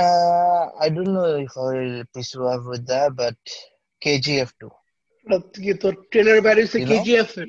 uh, 0.00 0.62
I 0.84 0.88
don't 0.94 1.12
know 1.16 1.26
if 1.46 1.52
I 1.56 1.66
will 1.78 2.04
pursue 2.14 2.46
up 2.46 2.62
with 2.72 2.84
that 2.92 3.10
but 3.22 3.36
KGF 4.02 4.50
2 4.60 4.70
কি 5.64 5.72
তোর 5.82 5.94
trailer 6.12 6.38
বেরিয়েছে 6.46 6.76
You 6.78 6.86
know? 6.86 6.90
KGF 6.92 7.30
এর 7.42 7.48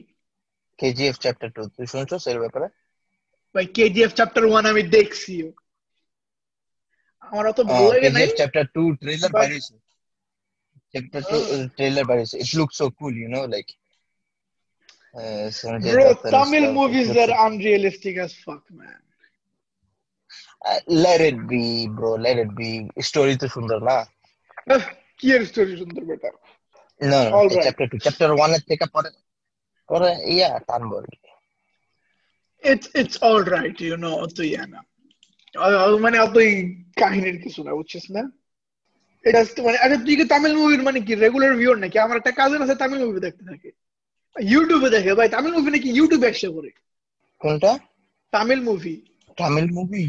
KGF 0.80 1.16
chapter 1.26 1.50
2 1.52 1.76
তুই 1.76 1.86
শুনছো 1.94 2.16
এর 2.32 2.40
ব্যাপারে 2.44 2.68
ভাই 3.56 3.66
কেজিএফ 3.78 4.12
চ্যাপ্টার 4.20 4.44
ওয়ান 4.52 4.64
আমি 4.72 4.84
দেখছি 4.98 5.34
আমার 7.24 7.44
অত 7.52 7.60
ভালো 7.72 7.88
লাগে 7.94 8.10
নাই 8.16 8.26
KGF 8.26 8.34
chapter 8.42 8.64
2 8.76 9.02
trailer 9.02 9.30
But- 9.30 9.38
বাড়িয়েছে 9.40 9.74
chapter 10.94 11.22
2 11.22 11.42
uh, 11.54 11.66
trailer 11.78 12.04
বাড়িয়েছে 12.10 12.36
it 12.44 12.50
looks 12.60 12.76
so 12.82 12.86
cool 12.98 13.14
you 13.24 13.30
know 13.34 13.46
like 13.56 13.70
Tamil 15.15 16.73
movies 16.73 17.17
are 17.17 17.47
unrealistic 17.47 18.17
as 18.19 18.35
fuck, 18.35 18.63
man. 18.73 18.89
Uh, 20.67 20.79
let 20.89 21.21
it 21.21 21.47
be, 21.47 21.87
bro. 21.87 22.15
Let 22.15 22.39
it 22.39 22.57
be. 22.57 22.91
Story 23.01 23.37
to 23.37 23.47
Sundar, 23.47 23.81
na? 23.81 24.05
Here 25.21 25.45
story 25.47 25.77
Sundar, 25.77 26.05
beta. 26.09 26.31
No, 27.01 27.31
no. 27.31 27.37
All 27.37 27.49
right. 27.49 27.63
Chapter 27.63 27.87
two, 27.87 27.99
chapter 27.99 28.35
one, 28.35 28.55
take 28.69 28.83
up 28.83 28.91
for, 28.91 29.05
for 29.87 30.03
yeah, 30.25 30.59
Tanbur. 30.69 31.05
It's 32.61 32.89
it's 32.95 33.17
all 33.19 33.45
right, 33.45 33.79
you 33.81 33.97
know, 33.97 34.27
तो 34.27 34.43
ये 34.43 34.57
I 34.57 34.67
mean, 34.67 36.15
आप 36.17 36.33
तो 36.35 36.41
कहानी 36.99 37.21
नहीं 37.21 37.51
सुना 37.53 37.73
वो 37.73 37.83
चीज़ 37.87 38.13
ना. 38.13 38.33
It 39.23 39.35
has 39.37 39.55
to, 39.55 39.69
I 39.69 39.89
mean, 39.89 40.07
you 40.07 40.17
get 40.17 40.29
Tamil 40.29 40.55
movie, 40.55 40.79
मैंने 40.79 41.01
की 41.07 41.15
regular 41.21 41.55
viewer 41.55 41.77
na. 41.77 41.89
क्या 41.89 42.11
our 42.11 42.21
टक्का 42.21 42.49
से 42.49 42.59
ना 42.59 42.67
से 42.67 42.75
तमिल 42.75 43.05
मूवी 43.05 43.21
देखते 43.21 43.57
थे 43.57 43.84
ইউটিউবে 44.37 44.89
দেখে 44.95 45.13
ভাই 45.19 45.29
তামিল 45.35 45.53
মুভি 45.57 45.71
নাকি 45.75 45.89
ইউটিউবে 45.97 46.29
এসে 46.35 46.49
করে 46.57 46.71
কোনটা? 47.41 47.73
তামিল 48.33 48.61
মুভি 48.69 48.95
তামিল 49.39 49.69
মুভি 49.77 50.01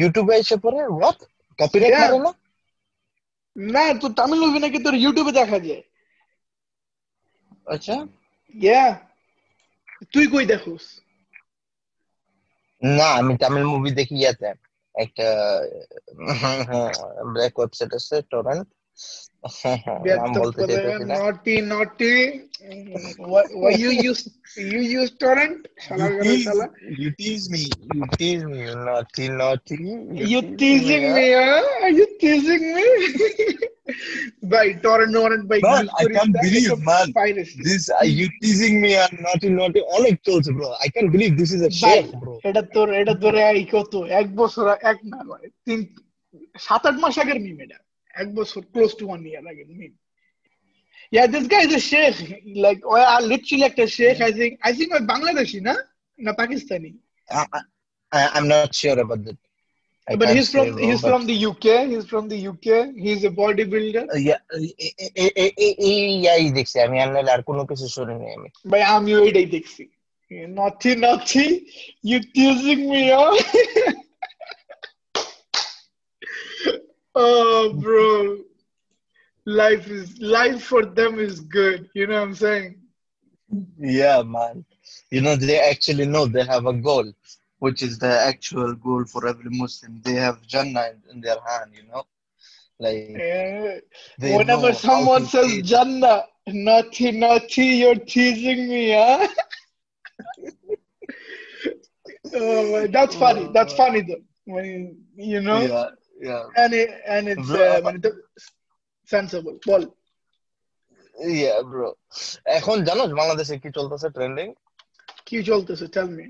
ইউটিউবে 0.00 0.34
এসে 0.42 0.56
পরে 0.64 0.78
হোয়াট 0.94 1.18
কপিরাইট. 1.58 1.92
মারে 1.94 2.18
না 2.24 2.32
না 3.74 3.82
তো 4.02 4.06
তামিল 4.18 4.40
মুভি 4.44 4.58
নাকি 4.64 4.78
তোর 4.84 4.94
ইউটিউবে 5.02 5.32
দেখা 5.40 5.58
যায়। 5.66 5.82
আচ্ছা। 7.74 7.94
ইয়া 8.54 8.82
তুই 10.12 10.24
কই 10.32 10.44
দেখোস? 10.52 10.84
না 12.82 13.08
আমি 13.20 13.32
তামিল 13.42 13.66
মুভি 13.72 13.90
দেখি 13.98 14.16
ইয়াতে। 14.22 14.50
একটা 14.94 15.26
ব্ল্যাক 17.32 17.54
ওয়েবসাইট 17.58 17.90
আছে 17.98 18.16
টরেন্ট 18.32 18.66
নটি 21.14 21.54
নটি 21.72 22.14
why 23.62 23.72
you 23.82 23.90
use 24.10 24.22
you 24.72 24.80
use 24.98 25.10
torrent 25.22 25.58
শালা 25.84 26.06
You 26.06 26.20
tease, 26.24 26.48
you 27.02 27.10
tease 27.20 27.46
me, 27.54 27.62
you 27.96 28.04
tease 28.18 28.44
me, 28.50 28.58
you 28.66 28.74
naughty, 28.88 29.26
naughty. 29.40 29.76
You 30.32 30.40
teasing 30.60 31.06
me, 31.16 31.26
huh? 31.38 31.84
Are 31.84 31.94
you 31.98 32.06
teasing 32.22 32.64
me? 32.76 32.86
by 34.52 34.66
torrent, 34.84 35.12
torrent, 35.16 35.44
by 35.50 35.58
Man, 35.62 35.88
I 36.00 36.04
can't 36.14 36.34
believe, 36.44 36.70
man. 36.90 37.06
piracy. 37.12 37.60
This, 37.62 37.90
are 37.90 38.10
you 38.20 38.26
teasing 38.40 38.74
me 38.80 38.90
and 39.04 39.14
naughty, 39.24 39.48
naughty? 39.58 39.80
অনেক 39.96 40.14
চলছে, 40.28 40.50
bro. 40.56 40.68
I 40.86 40.88
can't 40.94 41.10
believe 41.14 41.32
this 41.40 41.50
is 41.56 41.62
a 41.68 41.72
ভাই, 41.82 41.98
bro. 42.22 42.32
এটা 42.48 42.62
তোর 42.74 42.88
এটা 43.00 43.14
তোর 43.22 43.34
এই 43.50 43.62
কত 43.74 43.92
এক 44.20 44.26
বছর 44.40 44.64
এক 44.90 44.98
না 45.10 45.18
তিন 45.66 45.80
সাত 46.66 46.82
আট 46.88 46.96
মাস 47.02 47.16
আগের 47.22 47.38
মিম 47.44 47.58
এটা 47.64 47.78
এক 48.21 48.27
বছর 48.37 48.61
ক্লোজ 48.73 48.91
টু 48.99 49.03
ওয়ান 49.09 49.19
ইয়ার 49.29 49.43
আগের 49.53 49.69
মিম 49.81 49.93
Yeah, 51.11 51.25
this 51.33 51.45
guy 51.51 51.61
is 51.67 51.73
a 51.73 51.83
sheikh. 51.91 52.17
Like, 52.65 52.81
or 52.85 52.99
literally 53.31 53.61
like 53.65 53.79
a 53.79 53.87
sheikh. 53.87 54.19
I 54.29 54.31
think, 54.39 54.53
I 54.69 54.71
think, 54.77 54.89
ওই 54.97 55.03
বাংলাদেশি 55.13 55.59
না 55.67 55.75
না 56.19 56.31
Pakistani 56.41 56.91
I, 57.29 57.41
I, 58.11 58.21
I'm 58.35 58.47
not 58.53 58.71
sure 58.81 58.99
about 59.05 59.21
that. 59.27 59.39
I 60.07 60.13
but 60.19 60.25
can't 60.25 60.35
he's 60.35 60.49
from 60.53 60.65
say, 60.65 60.71
bro, 60.75 60.85
he's 60.87 61.01
but- 61.01 61.09
from 61.11 61.21
the 61.31 61.37
UK. 61.51 61.65
He's 61.91 62.05
from 62.13 62.25
the 62.33 62.39
UK. 62.51 62.67
He's 63.05 63.21
a 63.29 63.31
bodybuilder. 63.41 64.03
Uh, 64.15 64.21
yeah, 64.29 64.39
এ- 64.85 64.95
এ- 65.05 65.13
এ- 65.23 65.35
এ- 65.43 65.55
এ- 65.65 65.77
এই 65.89 65.99
ইয়াই 66.21 66.43
দেখছি 66.57 66.77
আমি 66.85 66.97
আর 67.03 67.09
নাহলে 67.13 67.31
আর 67.35 67.41
কোনো 67.49 67.63
কিছু 67.69 67.85
শুনিনি 67.95 68.27
আমি 68.37 68.49
But 68.71 68.81
I'm 68.91 69.05
you 69.11 69.19
এটাই 69.29 69.47
দেখছি 69.55 69.83
naughty 70.59 70.91
naughty 71.05 71.47
you 72.09 72.17
teasing 72.35 72.81
me 72.91 73.01
oh 77.14 77.72
bro 77.80 78.38
life 79.46 79.88
is 79.90 80.18
life 80.20 80.62
for 80.62 80.84
them 80.84 81.18
is 81.18 81.40
good 81.40 81.88
you 81.94 82.06
know 82.06 82.14
what 82.14 82.22
i'm 82.28 82.34
saying 82.34 82.80
Yeah, 83.78 84.22
man. 84.22 84.64
You 85.10 85.22
know, 85.22 85.36
they 85.36 85.58
actually 85.60 86.06
know 86.06 86.26
they 86.26 86.44
have 86.44 86.66
a 86.66 86.72
goal, 86.72 87.12
which 87.58 87.82
is 87.82 87.98
the 87.98 88.08
actual 88.08 88.74
goal 88.74 89.04
for 89.04 89.26
every 89.26 89.50
Muslim. 89.50 90.00
They 90.02 90.14
have 90.14 90.42
Jannah 90.46 90.88
in, 90.92 91.02
in 91.12 91.20
their 91.20 91.40
hand, 91.46 91.72
you 91.74 91.84
know? 91.88 92.04
Like, 92.78 93.06
Yeah. 93.16 93.78
whenever 94.24 94.72
someone 94.72 95.24
says 95.26 95.58
teach. 95.58 95.70
jannah 95.70 96.24
naughty 96.48 97.10
naughty 97.12 97.64
you're 97.82 97.94
teasing 97.96 98.68
me 98.68 98.92
huh 98.92 99.26
oh 102.34 102.86
that's 102.88 103.14
funny 103.16 103.48
oh, 103.48 103.52
that's 103.52 103.72
funny 103.74 104.00
though 104.02 104.22
when 104.44 104.64
you, 104.64 104.96
you 105.16 105.40
know 105.40 105.68
Yeah, 105.68 105.90
yeah. 106.23 106.43
and 106.57 106.73
it, 106.73 106.89
and 107.07 107.23
it's 107.27 107.47
Bro, 107.47 107.65
uh, 107.67 107.79
when 107.81 107.95
it's 107.97 108.45
sensible 109.09 109.57
ball 109.65 109.85
Yeah, 111.37 111.57
bro. 111.63 111.89
এখন 112.57 112.77
জানোস 112.87 113.11
বাংলাদেশে 113.19 113.55
কি 113.63 113.69
চলতেছে 113.77 114.07
trending 114.17 114.47
কি 115.27 115.37
চলতেছে 115.49 115.85
tell 115.95 116.09
me 116.17 116.25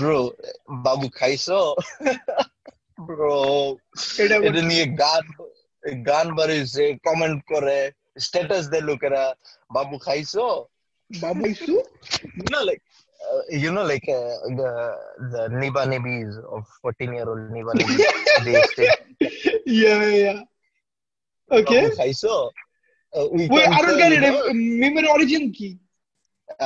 bro 0.00 0.18
বাবু 0.86 1.06
খাইছো 1.18 1.58
bro 2.98 3.36
এটা 4.22 4.36
এটা 4.48 4.62
নিয়ে 4.70 4.84
গান 5.02 5.24
গান 6.10 6.26
বাড়িয়েছে 6.38 6.84
কমেন্ট 7.06 7.38
করে 7.52 7.78
স্ট্যাটাস 8.26 8.64
দেয় 8.72 8.84
লোকেরা 8.90 9.22
বাবু 9.76 9.94
খাইছো 10.06 10.44
বাবাইসু 11.10 11.74
you 12.38 12.48
know 12.52 12.62
like 12.70 12.82
uh, 13.27 13.41
you 13.63 13.71
know 13.75 13.85
like 13.91 14.07
uh, 14.07 14.35
the 14.59 14.71
the 15.33 15.41
niba 15.61 15.81
nibis 15.91 16.31
of 16.55 16.63
14 16.81 17.13
year 17.13 17.27
old 17.31 17.43
niba 17.55 17.71
nibis 17.73 17.99
yeah 19.79 20.01
yeah 20.23 20.39
okay 21.51 21.81
babu 21.81 21.95
khaiso 21.99 22.33
uh, 23.13 23.27
we 23.35 23.41
wait 23.47 23.67
i 23.67 23.81
don't 23.81 23.97
get 23.97 24.11
it 24.11 24.21
know, 24.21 25.11
origin 25.15 25.43
কি 25.57 25.69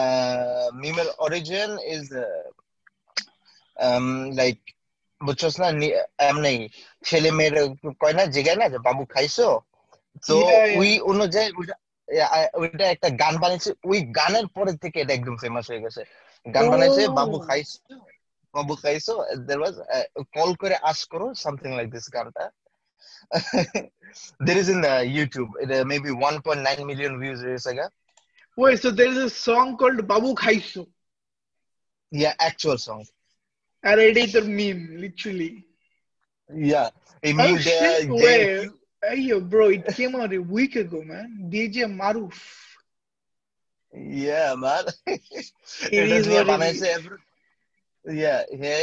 uh, 0.02 0.68
meme 0.82 1.04
origin 1.26 1.70
is 1.96 2.06
uh, 2.12 2.48
um 3.78 4.08
like 4.42 4.64
বুঝছস 5.22 5.56
না 5.62 5.68
এমনি 6.30 6.54
ছেলে 7.08 7.30
মেয়ের 7.38 7.56
কয় 8.02 8.16
না 8.20 8.24
জিগায় 8.36 8.58
না 8.62 8.66
যে 8.74 8.80
বাবু 8.88 9.04
খাইছো 9.14 9.48
তো. 10.28 10.36
ওই 10.80 10.92
অনুযায়ী 11.12 11.50
I- 12.40 12.52
ওইটা 12.62 12.86
একটা 12.90 13.10
গান 13.22 13.34
বানিয়েছে 13.44 13.70
ওই 13.92 14.00
গানের 14.18 14.48
পরে 14.56 14.72
থেকে 14.84 14.98
এটা 15.02 15.14
একদম 15.14 15.36
ফেমাস 15.44 15.66
হয়ে 15.72 15.84
গেছে 15.86 16.02
গান 16.55 16.65
বানাইছে 16.73 17.03
Oh. 17.09 17.15
বাবু 17.21 17.37
খাইছো 17.49 17.79
বাবু 18.55 18.73
খাইছো 18.83 19.15
there 19.49 19.61
was 19.65 19.75
কল 20.37 20.51
করে 20.63 20.77
আস 20.91 21.01
করো 21.13 21.27
something 21.45 21.73
like 21.79 21.91
this 21.95 22.07
গানটা 22.15 22.45
there 24.47 24.59
is 24.63 24.69
in 24.75 24.81
the 24.87 24.95
YouTube 25.17 25.51
it 25.63 25.71
uh, 25.71 25.85
maybe 25.93 26.11
1.9 26.11 26.87
million 26.91 27.13
views 27.23 27.41
years 27.49 27.67
ago 27.73 27.87
wait 28.59 28.77
so 28.83 28.89
there 28.99 29.11
is 29.15 29.19
a 29.31 29.33
song 29.47 29.69
called 29.81 30.01
বাবু 30.13 30.29
খাইছো 30.43 30.83
yeah 32.13 32.35
actual 32.49 32.79
song 32.89 33.03
আর 33.85 33.97
এটাই 34.09 34.27
তোর 34.35 34.45
meme 34.59 34.79
literally 35.03 35.51
yeah 36.73 36.89
it 37.29 37.35
oh 37.35 37.39
means 37.41 37.61
they, 37.69 37.79
shit 37.81 37.97
they 38.01 38.23
wait 38.25 38.71
hey 39.09 39.21
yo 39.31 39.37
bro 39.53 39.65
it 39.77 39.85
came 39.99 40.13
out 40.21 40.33
a 40.41 40.43
week 40.57 40.75
ago 40.85 41.01
man 41.11 41.27
DJ 41.53 41.77
Maruf 42.01 42.39
yeah 43.94 44.56
man. 44.56 44.86
It 45.92 46.10
is 46.12 46.28
what 46.28 46.48
বানাইছে 46.48 46.90
ইয়া 48.06 48.36
হে 48.60 48.74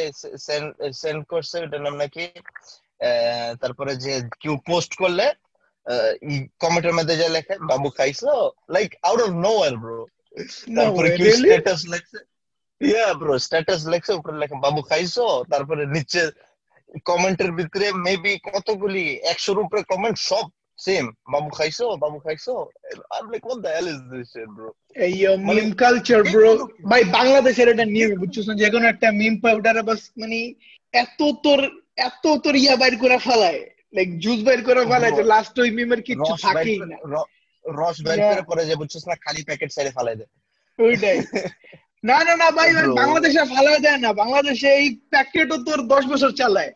send 1.01 1.20
করছে 1.33 1.57
ওটার 1.64 1.81
নাম 1.87 1.94
নাকি 2.03 2.25
তারপরে 3.62 3.92
যে 4.05 4.12
কেউ 4.42 4.55
পোস্ট 4.68 4.92
করলে 5.03 5.27
কমেন্টের 6.62 6.94
মধ্যে 6.99 7.14
যা 7.20 7.29
লেখে 7.37 7.55
বাবু 7.70 7.88
খাইছো 7.99 8.33
like 8.75 8.90
out 9.09 9.20
of 9.27 9.31
nowhere 9.59 9.75
bro 9.83 9.99
তারপরে 10.77 11.09
কেউ? 11.18 11.31
স্ট্যাটাস 11.38 11.81
লেখছে 11.92 12.18
ইয়া 12.81 13.07
ব্রো 13.20 13.35
স্ট্যাটাস 13.46 13.81
লেখছে 13.92 14.12
উপরে 14.18 14.37
লেখে 14.42 14.57
বাবু 14.66 14.81
খাইছো 14.90 15.27
তারপরে 15.53 15.83
নিচে 15.94 16.23
কমেন্টের 17.09 17.51
ভিতরে 17.59 17.87
মেবি 18.07 18.33
কতগুলি 18.49 19.05
একশোর 19.33 19.59
উপরে 19.64 19.81
কমেন্ট 19.92 20.16
সব 20.29 20.44
সেম 20.81 21.05
বাবু 21.33 21.49
খাইছো 21.59 21.87
বাবু 22.03 22.19
খাইছো 22.25 22.55
I'm 23.14 23.27
like 23.33 23.45
what 23.45 23.59
the 23.64 23.71
hell 23.77 23.88
is 23.88 24.01
this 24.11 24.29
shit 24.33 24.51
bro 24.57 24.69
এই 25.07 25.14
মানে- 25.38 25.57
মিম 25.57 25.71
কালচার 25.83 26.23
ব্রো 26.33 26.51
ভাই 26.90 27.03
বাংলাদেশের 27.16 27.69
এটা 27.69 27.87
নিয়ম 27.95 28.12
বুঝছিস 28.21 28.45
না 28.49 28.55
যে 28.62 28.69
কোনো 28.75 28.87
একটা 28.88 29.09
মিম 29.21 29.35
পাই 29.43 29.55
বাস 29.83 30.01
মানে 30.21 30.40
এত 30.95 31.21
তোর 31.45 31.61
এত 32.09 32.25
তোর 32.45 32.55
ইয়া 32.57 32.75
বাইর 32.77 32.95
করে 32.97 33.19
ফেলায়। 33.27 33.61
লাইক 33.97 34.09
জুস 34.19 34.40
বাইর 34.47 34.61
করে 34.69 34.83
ফেলায় 34.90 35.14
যে 35.19 35.23
লাস্ট 35.33 35.55
ওই 35.62 35.71
মিমের 35.77 36.01
কিছু 36.09 36.33
থাকেই 36.45 36.79
না। 36.90 36.97
রস 37.64 37.97
Yeah. 37.99 38.21
করে 38.29 38.43
পরে 38.51 38.62
যে 38.64 38.75
বুঝছিস 38.81 39.03
না 39.09 39.14
খালি 39.25 39.40
প্যাকেট 39.49 39.71
ছেড়ে 39.77 39.90
ফালাই 39.97 40.16
দেয় 40.21 40.31
ওইটাই। 40.79 41.19
না 42.05 42.19
না 42.27 42.35
না 42.43 42.49
ভাই 42.59 42.71
ভাই 42.77 42.87
বাংলাদেশে 43.01 43.43
ফালায় 43.53 43.81
দেয় 43.87 43.99
না। 44.05 44.11
বাংলাদেশে 44.12 44.69
এই 44.81 44.87
প্যাকেটও 45.12 45.57
তোর 45.66 45.81
দশ 45.93 46.05
বছর 46.12 46.31
চালায়। 46.40 46.73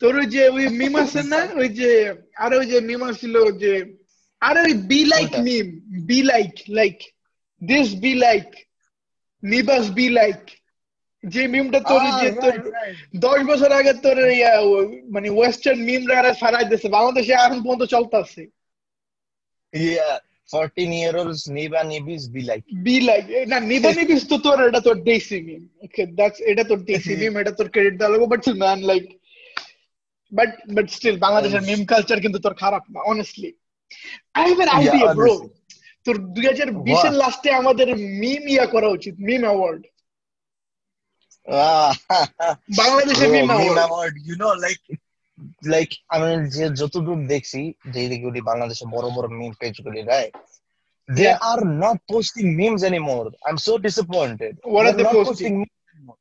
তোর 0.00 0.12
ওই 0.16 0.26
যে 0.34 0.42
ওই 0.56 0.66
মিম 0.78 0.94
আছে 1.02 1.22
না 1.32 1.40
ওই 1.60 1.68
যে 1.78 1.90
আর 2.44 2.50
ওই 2.58 2.66
যে 2.72 2.78
মিম 2.88 3.02
ছিল 3.20 3.34
যে 3.62 3.72
আর 4.42 4.54
ওই 4.64 4.72
be 4.90 5.00
like 5.12 5.30
meme 5.46 5.66
be 6.08 6.18
like 6.30 6.52
like 6.78 6.96
this 7.62 7.88
be 8.04 8.12
like 8.24 8.46
নিবাস 9.42 9.84
বি 9.98 10.06
লাইক 10.18 10.40
যে 11.24 11.42
মিমটা 11.46 11.80
তোর 11.90 12.02
Ah, 12.02 12.18
যে 12.20 12.28
তোর 12.42 12.54
right, 12.54 12.68
right. 12.76 12.96
দশ 13.24 13.38
বছর 13.50 13.70
আগে 13.72 13.92
তোর 14.04 14.16
মানে 15.14 15.28
ওয়েস্টার্ন 15.30 15.80
মিম 15.88 16.02
রা 16.10 16.32
ফারাই 16.42 16.64
দিছে 16.70 16.88
বাংলাদেশে 16.96 17.32
এখন 17.36 17.58
পর্যন্ত 17.64 17.82
চলতেছে 17.94 18.42
Yeah, 19.72 20.16
14 20.48 20.92
year 20.92 21.14
olds 21.16 21.42
Niba 21.48 21.80
Nibis 21.84 22.24
be 22.28 22.42
like. 22.42 22.64
Be 22.86 22.96
like 23.08 23.24
না 23.50 23.58
নিবা 23.70 23.90
নিবিস 23.98 24.22
তো 24.30 24.36
তোর 24.46 24.58
এটা 24.68 24.80
তোর 24.86 24.96
দেশি 25.04 25.38
মিম 25.46 25.62
ওকে 25.84 26.02
দ্যাটস 26.18 26.38
এটা 26.50 26.64
তোর 26.70 26.80
দেশি 26.84 27.12
মিম 27.20 27.34
এটা 27.40 27.52
তোর 27.58 27.68
ক্রেডিট 27.74 27.94
দেওয়া 27.98 28.12
লাগবে 28.12 28.26
but 28.32 28.40
man 28.62 28.80
like 28.90 29.04
but 30.32 30.50
but 30.74 30.86
still 30.90 31.16
বাংলাদেশের 31.18 31.62
মিম 31.68 31.80
কালচার 31.84 32.18
কিন্তু 32.20 32.38
তোর 32.38 32.54
খারাপ 32.54 32.84
না 32.94 33.00
honestly 33.12 33.50
I 34.34 34.44
have 34.48 34.58
an 34.60 34.70
idea 34.78 35.08
bro. 35.18 35.34
তোর 36.06 36.16
দুই 36.34 36.44
হাজার 36.46 36.68
বিশের 36.88 37.14
লাস্টে 37.22 37.50
আমাদের 37.52 37.88
মিম 38.22 38.42
ইয়া 38.54 38.66
করা 38.66 38.88
উচিত 38.96 39.14
মিম 39.28 39.42
অ্যাওয়ার্ড 39.44 39.82
Ah, 41.46 41.92
বাংলাদেশের 42.80 43.28
meme 43.34 43.46
meme 43.46 43.50
award 43.50 43.78
award, 43.86 44.14
you 44.28 44.36
know, 44.40 44.52
like, 44.64 44.84
like 45.74 45.92
আমি 46.14 46.28
যে 46.56 46.64
যতদূর 46.80 47.20
দেখছি 47.32 47.60
যে 47.92 48.00
যেগুলি 48.10 48.40
বাংলাদেশে 48.50 48.84
বড় 48.94 49.06
বড় 49.16 49.26
মিম 49.38 49.52
পেজ 49.60 49.74
গুলি 49.84 50.00
right 50.12 50.34
are 51.50 51.64
not 51.84 51.96
posting 52.12 52.48
memes 52.60 52.82
anymore 52.90 53.28
i'm 53.46 53.58
so 53.58 53.72
disappointed 53.86 54.52
What 54.74 54.84
are 54.86 54.92
They're 54.92 54.96
they 54.98 55.06
not 55.08 55.26
posting? 55.28 55.54
memes 55.60 55.80
anymore. 55.92 56.18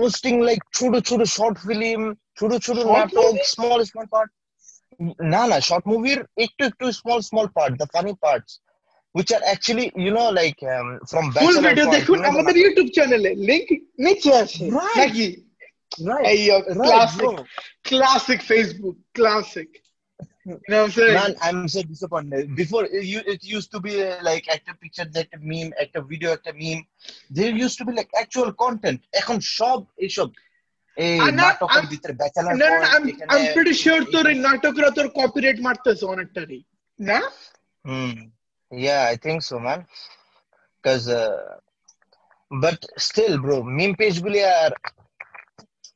posting 0.00 0.36
like 0.48 0.62
ছোট 0.78 0.92
ছোট 1.08 1.20
short 1.36 1.56
film 1.68 2.02
ছোট 2.40 2.52
ছোট 2.66 2.78
নাটক 2.96 3.32
small 3.54 3.78
small 3.90 4.06
part 4.14 4.30
না 5.34 5.42
না 5.50 5.56
short 5.68 5.84
movie 5.92 6.16
একটু 6.44 6.62
একটু 6.70 6.84
small 7.00 7.20
small 7.30 7.46
part 7.56 7.72
the 7.82 7.88
funny 7.94 8.14
parts 8.24 8.52
which 9.14 9.30
are 9.36 9.44
actually 9.52 9.86
you 10.06 10.12
know 10.16 10.28
like 10.40 10.60
um, 10.74 10.88
from 11.10 11.24
bachelor 11.34 11.62
video 11.68 11.86
দেখুন 11.96 12.18
আমাদের 12.30 12.54
ইউটিউব 12.62 12.88
চ্যানেলে 12.96 13.30
লিংক 13.48 13.66
নিচে 14.06 14.30
আছে 14.42 14.62
Right. 14.80 14.98
নাকি 15.00 15.26
right 16.08 16.26
এই 16.32 16.40
classic 16.86 17.30
classic 17.88 18.40
Facebook 18.50 18.96
classic 19.18 19.70
You 20.46 20.58
know 20.68 20.78
what 20.78 20.84
I'm 20.84 20.90
saying? 20.90 21.14
Man, 21.14 21.34
I'm 21.42 21.68
so 21.68 21.82
disappointed. 21.82 22.56
Before 22.56 22.84
it, 22.86 23.26
it 23.34 23.40
used 23.44 23.70
to 23.72 23.78
be 23.86 24.02
uh, 24.02 24.16
like 24.22 24.44
একটা 24.56 24.72
picture, 24.82 25.06
একটা 25.24 25.38
meme, 25.50 25.70
একটা 25.84 25.98
video, 26.10 26.28
একটা 26.36 26.52
meme. 26.62 26.82
There 27.30 27.52
used 27.64 27.76
to 27.80 27.84
be 27.88 27.92
like 27.92 28.10
actual 28.22 28.50
content. 28.64 29.00
এখন 29.20 29.36
সব 29.58 29.78
এইসব 30.04 30.28
Hey, 30.96 31.18
I'm 31.20 31.36
not, 31.36 31.56
I'm, 31.68 31.88
no, 31.88 32.52
no, 32.52 32.56
no, 32.56 32.66
I'm, 32.66 33.22
I'm 33.28 33.52
pretty 33.54 33.72
sure 33.72 34.04
to 34.04 34.18
Natokra 34.18 34.92
to 34.94 35.08
copyright 35.10 35.58
martas 35.58 36.02
on 36.02 36.20
it. 36.20 36.64
Na? 36.98 37.20
Hmm. 37.84 38.12
Yeah, 38.70 39.08
I 39.10 39.16
think 39.16 39.42
so, 39.42 39.58
man. 39.58 39.86
Because, 40.82 41.08
uh, 41.08 41.56
but 42.50 42.84
still, 42.96 43.38
bro, 43.38 43.62
meme 43.62 43.94
page 43.94 44.20
guli 44.20 44.44
are, 44.44 44.74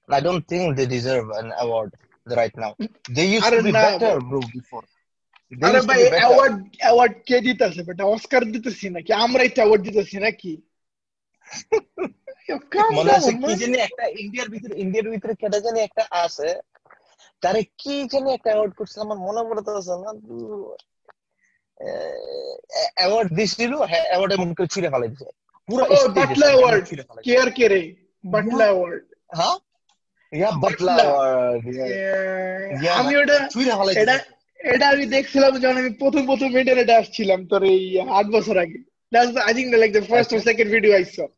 I 0.09 0.21
don't 0.21 0.47
think 0.49 0.77
they 0.77 0.87
deserve 0.87 1.31
an 1.31 1.53
award 1.59 1.95
right 2.27 2.57
now. 2.57 2.77
They 3.11 3.27
used 3.27 3.47
to 3.47 3.63
be 3.63 3.73
better, 3.73 4.21
bro, 4.21 4.41
before. 4.53 4.85
अरे 5.63 5.81
भाई 5.87 6.05
award 6.19 6.77
award 6.85 7.13
के 7.29 7.41
दिता 7.41 7.69
से 7.71 7.83
बेटा 7.87 8.05
Oscar 8.05 8.45
दिता 8.45 8.71
सी 8.71 8.89
ना 8.91 9.01
कि 9.07 9.13
आमराइट 9.13 9.59
award 9.61 9.83
दिता 9.83 10.03
सी 10.03 10.19
ना 10.19 10.31
कि 10.31 10.63
মনে 12.99 13.13
আছে 13.19 13.33
কি 13.43 13.53
জানি 13.61 13.79
একটা 13.89 14.05
ইন্ডিয়ার 14.23 14.49
ভিতরে 14.55 14.75
ইন্ডিয়ার 14.85 15.07
ভিতরে 15.13 15.35
কেটা 15.41 15.59
জানি 15.67 15.79
একটা 15.89 16.03
আছে। 16.25 16.49
তারে 17.43 17.61
কি 17.81 17.97
জানি 18.13 18.29
একটা 18.37 18.51
অ্যাওয়ার্ড 18.53 18.73
করছিল 18.79 18.99
আমার 19.07 19.19
মনে 19.27 19.41
পড়তেছে 19.49 19.95
না। 20.03 20.11
অ্যাওয়ার্ড 22.99 23.29
দিছিল 23.39 23.73
হ্যাঁ 23.91 24.07
অ্যাওয়ার্ডের 24.11 24.41
মুখে 24.49 24.65
ছুঁড়ে 24.73 24.89
ফেলে 24.93 25.07
দিছে। 25.13 25.27
পুরো 25.69 25.83
বাটলা 26.17 26.47
অ্যাওয়ার্ড 26.53 26.83
ছুঁড়ে 26.89 27.05
ফেলে 27.09 27.21
দিছে। 27.21 27.27
কে 27.27 27.33
আর 27.43 27.51
কে 27.59 27.67
রে 27.73 27.81
বাটলা 28.25 28.65
অ্যাওয়ার্ড 28.69 29.05
হ্যাঁ 29.39 29.57
ইয়া 30.33 30.51
বাটলা। 30.63 30.95
অ্যাওয়ার্ড 31.01 31.63
আমি 33.01 33.13
ওটা 33.21 33.37
ছুঁড়ে 33.53 33.73
ফেলে 33.79 33.93
এটা 34.03 34.17
এটা 34.73 34.87
আমি 34.93 35.05
দেখছিলাম 35.15 35.53
যখন 35.63 35.77
আমি 35.83 35.91
প্রথম 36.03 36.23
প্রথম 36.31 36.49
ইন্টারনেটে 36.61 36.95
আসছিলাম 37.01 37.41
তোর 37.51 37.63
এই 37.75 37.83
আট 38.19 38.27
বছর 38.37 38.57
আগে। 38.67 38.81
Think 39.57 39.69
like 39.83 39.93
the 39.93 40.03
first 40.13 40.31
or 40.33 40.39
Okay. 40.39 40.47
second 40.51 40.69
video 40.75 40.93
I 41.01 41.05
saw. 41.15 41.29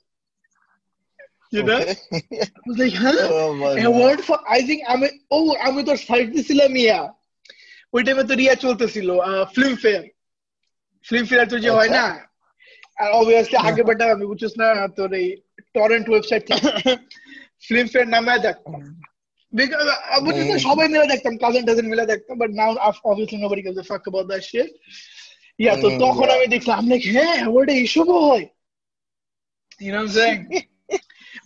You 1.52 1.62
know? 1.62 1.78
Okay. 1.78 1.96
I 2.12 2.46
was 2.66 2.78
like, 2.78 2.92
huh? 2.94 3.12
Oh 3.30 3.58
God. 3.60 3.76
Award 3.78 4.20
for 4.28 4.38
I 4.54 4.60
think 4.68 4.80
আমি 4.94 5.06
ও 5.30 5.38
আমি 5.68 5.80
তোর 5.88 5.98
সাইড 6.08 6.26
দিছিলাম 6.34 6.72
ইয়া 6.82 7.00
ওই 7.94 8.00
টাইমে 8.06 8.24
তোর 8.30 8.38
ইয়া 8.44 8.54
চলতেছিল 8.64 9.08
ফিল্ম 9.54 9.74
ফেয়ার 9.82 10.02
ফিল্ম 11.06 11.26
ফেয়ার 11.30 11.46
তো 11.52 11.56
যে 11.64 11.70
হয় 11.76 11.88
আচ্ছা। 11.88 11.98
না 11.98 12.06
আর 12.98 13.08
অবভিয়াসলি 13.20 13.56
আগে 13.68 13.82
বেটা 13.88 14.04
আমি 14.14 14.24
বুঝছিস 14.30 14.52
না 14.60 14.68
তোর 14.98 15.10
এই 15.20 15.26
টরেন্ট 15.76 16.06
ওয়েবসাইট 16.10 16.42
ফিল্ম 17.66 17.86
ফেয়ার 17.92 18.06
নামে 18.14 18.32
দেখতাম 18.46 18.74
বুঝছিস 20.24 20.46
না. 20.50 20.56
সবাই 20.68 20.86
মিলে 20.92 21.06
দেখতাম 21.12 21.34
কাজিন 21.42 21.62
টাজিন 21.68 21.86
মিলে 21.92 22.04
দেখতাম 22.12 22.34
but 22.42 22.50
now 22.58 22.70
obviously 23.10 23.38
nobody 23.42 23.62
gives 23.66 23.78
a 23.82 23.86
fuck 23.90 24.04
about 24.10 24.26
that 24.30 24.42
shit 24.50 24.70
yeah 25.58 25.74
তো 25.82 25.88
তখন 26.04 26.28
আমি 26.36 26.46
দেখলাম 26.54 26.80
like, 26.92 27.06
হ্যাঁ 27.14 27.36
অ্যাওয়ার্ডে 27.40 27.72
এইসবও 27.82 28.18
হয় 28.28 28.46
You 29.80 29.92
know 29.92 29.98
what 29.98 30.08
I'm 30.08 30.16
saying? 30.18 30.42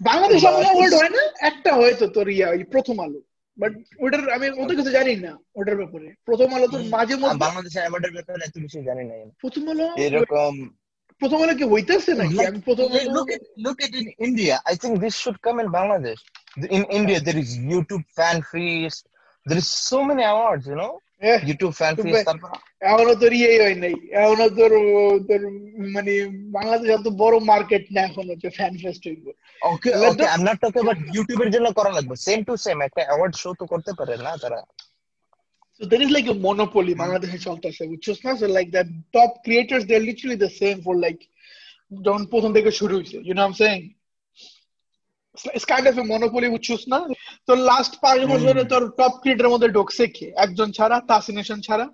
Bangladesh 0.01 0.41
এমন 0.43 0.63
অ্যাওয়ার্ড 0.67 0.95
হয় 1.01 1.13
না 1.17 1.23
একটা 1.51 1.71
হয়তো 1.79 2.05
তোর 2.17 2.27
ইয়া 2.37 2.47
ওই 2.55 2.63
প্রথম 2.75 2.97
আলো 3.05 3.21
বাট 3.59 3.73
ওটার 4.05 4.23
আমি 4.37 4.47
ওদের 4.63 4.77
কিছু 4.79 4.93
জানি 4.99 5.13
না 5.27 5.33
ওটার 5.59 5.77
ব্যাপারে 5.81 6.09
প্রথম 6.29 6.49
আলো 6.57 6.67
তোর 6.75 6.83
মাঝে 6.97 7.15
মধ্যে 7.23 7.43
বাংলাদেশের 7.47 7.83
অ্যাওয়ার্ডের 7.83 8.13
ব্যাপারে 8.17 8.43
এত 8.45 8.57
বেশি 8.65 8.79
জানি 8.89 9.03
না 9.09 9.15
প্রথম 9.43 9.65
আলো 9.73 9.87
এরকম 10.07 10.53
প্রথম 11.21 11.39
আলো 11.45 11.55
কি 11.61 11.65
হইতেছে 11.73 12.13
নাকি 12.21 12.37
আমি 12.51 12.61
প্রথম 12.69 12.87
India. 14.21 14.55
I 14.67 14.75
think 14.75 14.95
this 15.01 15.15
should 15.23 15.39
come 15.43 15.59
in 15.63 15.69
Bangladesh. 15.69 16.21
In 16.71 16.83
India, 16.91 17.19
there 17.21 17.39
is 17.39 17.51
YouTube 17.71 18.05
Fan 18.17 18.37
Feast. 18.43 19.03
There 19.47 19.59
is 19.59 19.69
so 19.91 19.99
many 20.05 20.25
awards, 20.25 20.65
you 20.67 20.77
know. 20.77 20.93
এহ, 21.23 21.39
YouTube 21.49 21.75
Fan 21.81 21.93
Super. 21.93 22.05
Feast. 22.07 22.27
তারপর 22.29 22.51
এখনও 22.91 23.15
তোর 23.23 23.33
ইয়ে 23.39 23.51
হয় 23.65 23.77
নাই 23.85 23.95
এখনও 24.23 24.49
তোর 24.59 24.73
তোর 25.29 25.41
মানে 25.95 26.13
বাংলাদেশ 26.57 26.89
এত 26.91 27.07
বড় 27.23 27.37
মার্কেট 27.51 27.85
না 27.95 28.01
এখন 28.09 28.25
হচ্ছে 28.33 28.49
ফ্যান 28.59 28.73
ফেস্ট 28.83 29.03
হইব 29.09 29.25
Okay. 29.63 29.91
the- 29.91 30.29
I'm 30.35 30.45
not 30.45 30.59
talking 30.63 30.83
about 30.83 30.99
YouTube 31.17 31.41
এর 31.45 31.51
জন্য 31.55 31.69
করা 31.79 31.91
লাগবে। 31.97 32.15
Same 32.29 32.43
to 32.49 32.55
same 32.67 32.81
একটা 32.89 33.03
award 33.15 33.35
show 33.41 33.53
তো 33.61 33.65
করতে 33.73 33.93
পারে 33.99 34.15
না 34.27 34.33
তারা। 34.43 34.61
So 35.77 35.83
there 35.91 36.03
is 36.07 36.11
like 36.17 36.29
a 36.35 36.37
monopoly 36.49 36.95
বাংলাদেশে 37.03 37.39
চলতেছে 37.49 37.83
বুঝছস 37.93 38.19
না 38.27 38.31
so 38.41 38.47
like 38.57 38.71
the 38.79 38.85
top 39.17 39.31
creators 39.47 39.83
they're 39.89 40.07
literally 40.11 40.39
the 40.47 40.53
same 40.61 40.79
for 40.87 40.95
like 41.07 41.23
যখন 42.07 42.23
প্রথম 42.33 42.51
থেকে 42.57 42.71
শুরু 42.81 42.95
হয়েছে 42.97 43.17
you 43.29 43.35
know 43.37 43.45
what 43.45 43.51
I'm 43.51 43.61
saying 43.65 43.85
It's, 45.57 45.67
kind 45.73 45.87
of 45.91 45.95
a 46.03 46.05
monopoly 46.13 46.49
বুঝছস 46.55 46.83
না 46.93 46.99
তো 47.49 47.53
লাস্ট 47.71 47.93
পাঁচ 48.05 48.21
বছরে 48.33 48.63
তোর 48.73 48.83
টপ 48.99 49.13
ক্রিয়েটরের 49.23 49.53
মধ্যে 49.55 49.69
ঢুকছে 49.77 50.05
কে 50.17 50.27
একজন 50.45 50.69
ছাড়া 50.77 50.97
তাসিনেশন 51.11 51.61
ছাড়া 51.69 51.87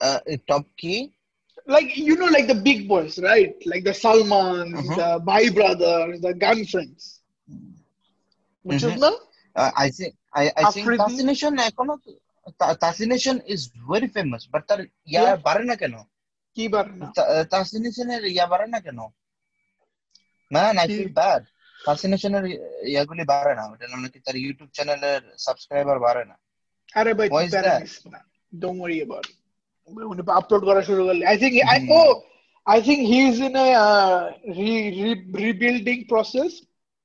Uh, 0.00 0.20
top 0.50 0.64
কি? 0.80 0.94
like 1.67 1.89
you 2.07 2.15
know 2.19 2.29
like 2.35 2.47
the 2.47 2.59
big 2.69 2.79
boys 2.87 3.15
right 3.29 3.55
like 3.71 3.83
the 3.83 3.95
Salman 4.03 4.65
Mhm. 4.73 4.95
the 4.99 5.09
Bhai 5.29 5.43
brothers 5.57 6.15
the 6.25 6.33
gun 6.43 6.59
friends 6.71 7.01
বুঝছস 8.65 8.93
Mhm. 8.93 9.01
না 9.05 9.11
Uh, 9.55 9.71
I 9.85 9.87
think 9.97 10.11
I 10.41 10.45
I 10.61 10.63
think 10.65 10.85
Afridi? 10.85 10.99
Tassination 11.01 11.53
এখনো 11.69 11.93
তা- 12.59 12.75
Tassination 12.83 13.35
is 13.53 13.61
very 13.91 14.07
famous, 14.17 14.41
but 14.53 14.61
তার 14.69 14.79
ইয়া 15.11 15.21
Yeah. 15.23 15.35
বাড়ে 15.47 15.63
না 15.69 15.75
কেন? 15.81 15.95
কি 16.57 16.63
বার 16.73 16.85
না 16.99 17.07
Tassination 17.53 18.07
এর 18.15 18.23
ইয়া 18.35 18.45
বাড়ে 18.51 18.67
না 18.73 18.79
কেন? 18.85 18.99
Man, 20.51 20.73
I 20.83 20.85
কি? 20.87 20.95
feel 20.97 21.11
bad. 21.21 21.41
ফ্যাসিনেশনের 21.79 22.45
ইয়াগুলি 22.93 23.23
বাড়ে 23.31 23.53
না 23.59 23.63
ওটা 23.71 23.85
নাকি 23.95 24.19
তার 24.25 24.35
ইউটিউব 24.43 24.69
চ্যানেলের 24.77 25.21
সাবস্ক্রাইবার 25.45 25.97
বাড়ে 26.05 26.23
না 26.29 26.35
আরে 26.99 27.11
ভাই 27.19 27.27
Why 27.27 27.33
তুই 27.33 27.45
is 27.47 27.53
প্যারা 27.53 27.69
that? 27.69 27.81
নিস 27.83 27.95
না 28.13 28.19
ডোন্ট 28.53 28.79
ওয়ারি 28.81 28.97
অ্যাবাউট 29.01 29.27
উনি 29.88 30.22
আপলোড 30.32 30.62
করা 30.68 30.82
শুরু 30.88 31.02
করলে 31.06 31.24
I 31.26 31.36
Hmm. 31.80 31.90
O 31.92 32.02
I 32.66 32.78
think 32.82 33.00
he 33.10 33.18
is 33.28 33.36
in 33.40 33.56
rebuilding 35.36 35.96
process 36.08 36.50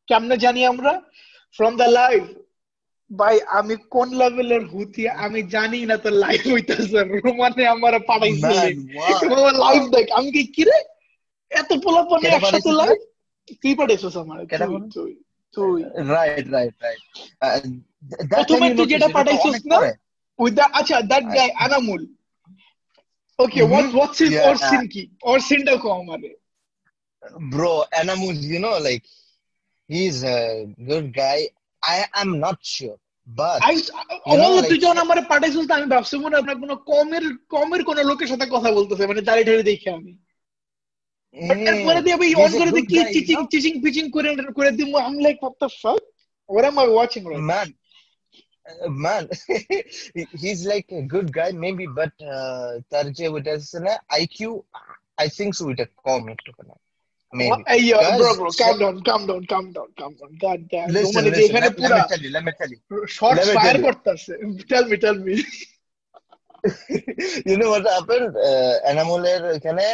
কেমনে 0.07 0.35
জানি 0.37 0.61
আমরা 0.65 0.93
ফ্রম 1.59 1.73
দ্য 1.75 1.89
লাইভ 1.93 2.21
ভাই 3.11 3.35
আমি 3.59 3.75
কোন 3.95 4.07
লেভেলের 4.21 4.63
হুতি 4.73 5.03
আমি 5.25 5.39
জানি 5.55 5.79
না 5.85 5.95
তো 5.97 6.09
লাইভ 6.23 6.41
হইতাছে 6.53 6.99
রোমানে 7.25 7.63
আমার 7.67 7.93
পাঠাইছে. 8.09 8.55
লাইভ 9.63 9.81
দেখ 9.95 10.05
আমি 10.11 10.29
কি 10.31 10.43
কিরে 10.55 10.77
এত 11.51 11.69
পোলাপনে 11.83 12.27
একসাথে 12.29 12.71
লাইভ 12.81 12.97
তুই 13.61 13.73
পাঠাইছিস 13.79 14.15
আমার 14.23 14.37
তুই 15.53 15.77
রাইট 16.09 16.45
রাইট 16.55 16.75
রাইট 16.83 17.01
প্রথমে 18.31 18.67
তুই 18.77 18.87
যেটা 18.93 19.07
পাঠাইছিস 19.17 19.55
না 19.71 19.77
that 20.39 20.69
আচ্ছা 20.79 20.97
that 21.11 21.25
guy 21.35 21.49
Anamul 21.65 22.01
okay 23.39 23.63
Mhm. 23.63 23.71
what 23.73 23.87
what's 23.99 24.19
his 24.19 24.31
Yeah. 24.33 24.45
আমারে 26.01 26.29
bro 27.53 27.83
Anamus 27.99 28.37
you 28.53 28.59
know 28.59 28.77
like 28.79 29.03
he's 29.89 30.17
a 30.23 30.39
good 30.89 31.07
guy 31.13 31.39
I 31.83 31.97
am 32.21 32.29
not 32.39 32.57
sure 32.75 32.97
but 33.27 33.59
I 33.69 33.75
You 34.31 34.37
know, 34.39 34.49
Amal 34.49 34.63
তুই 34.69 34.79
যখন 34.83 34.97
আমারে 35.03 35.21
পাঠাইছিস 35.31 35.65
তো 35.69 35.73
আমি 35.73 35.87
ভাবছি 35.93 36.15
মনে 36.23 36.35
আপনার 36.41 36.57
কোনো 36.63 36.75
কমের 36.91 37.25
কমের 37.55 37.81
কোনো 37.89 38.01
লোকের 38.09 38.29
সাথে 38.31 38.45
কথা 38.55 38.69
বলতেছে 38.77 39.03
মানে 39.11 39.21
দাঁড়িয়ে 39.21 39.47
ঠাড়িয়ে 39.47 39.69
দেখে 39.71 39.89
আমি 39.97 40.11
But 41.49 41.57
mm, 41.57 42.03
দিয়ে 42.05 42.17
ভাই 42.21 42.31
অন 42.43 42.51
করে 42.59 42.71
দিয়ে 42.75 42.85
কি 42.91 42.99
চিচিং 43.15 43.39
চিচিং 43.51 43.73
পিচিং 43.83 44.05
করে 44.13 44.27
আমি 45.07 45.19
like 45.25 45.37
now? 47.43 47.63
man 48.68 48.84
uh, 48.84 48.90
man 49.06 49.22
he- 50.16 50.32
he's 50.42 50.60
like 50.72 50.88
a 51.00 51.02
good 51.14 51.28
guy 51.38 51.50
maybe 51.64 51.86
but 52.00 52.14
uh, 52.36 52.70
তার 52.92 53.06
যে 53.18 53.26
ওইটা 53.34 53.50
আছে 53.58 53.78
না 53.86 53.94
IQ 54.22 54.38
I 55.24 55.26
think 55.36 55.50
so 55.58 55.62
ওইটা 55.70 55.86
কম 56.06 56.22
একটু 56.34 56.50
না 56.70 56.74
maybe 57.32 57.50
What- 57.52 57.66
Hey, 57.72 57.80
yo, 57.90 57.96
Guys, 58.04 58.18
bro, 58.20 58.30
bro, 58.40 58.48
calm 58.62 58.74
so- 58.74 58.80
down, 58.82 58.96
calm 59.08 59.22
down, 59.30 59.42
calm 59.52 59.66
down, 59.76 59.88
calm 60.00 60.12
down. 60.20 60.32
God 60.44 60.60
damn. 60.72 60.88
listen 60.96 61.14
মানে 61.16 61.28
listen 61.30 61.44
এখানে 61.48 61.66
let, 61.66 61.72
let 61.72 61.78
পুরা 61.80 61.96
me 62.00 62.04
tell 62.12 62.22
you 62.26 62.30
let 62.36 62.44
me 62.48 62.52
tell 62.60 62.70
you 62.74 62.80
short 63.18 63.36
let 63.38 63.46
me 63.50 63.54
fire 63.58 63.74
tell 63.74 63.80
you. 63.80 63.86
করতেছে 63.88 64.32
tell 64.70 64.84
me 64.90 64.96
tell 65.04 65.16
me 65.26 65.34
you 67.48 67.56
know 67.60 67.70
what 67.74 67.84
happened? 67.96 68.30
Uh, 68.48 68.74
Anamoler 68.90 69.40
এখানে 69.58 69.86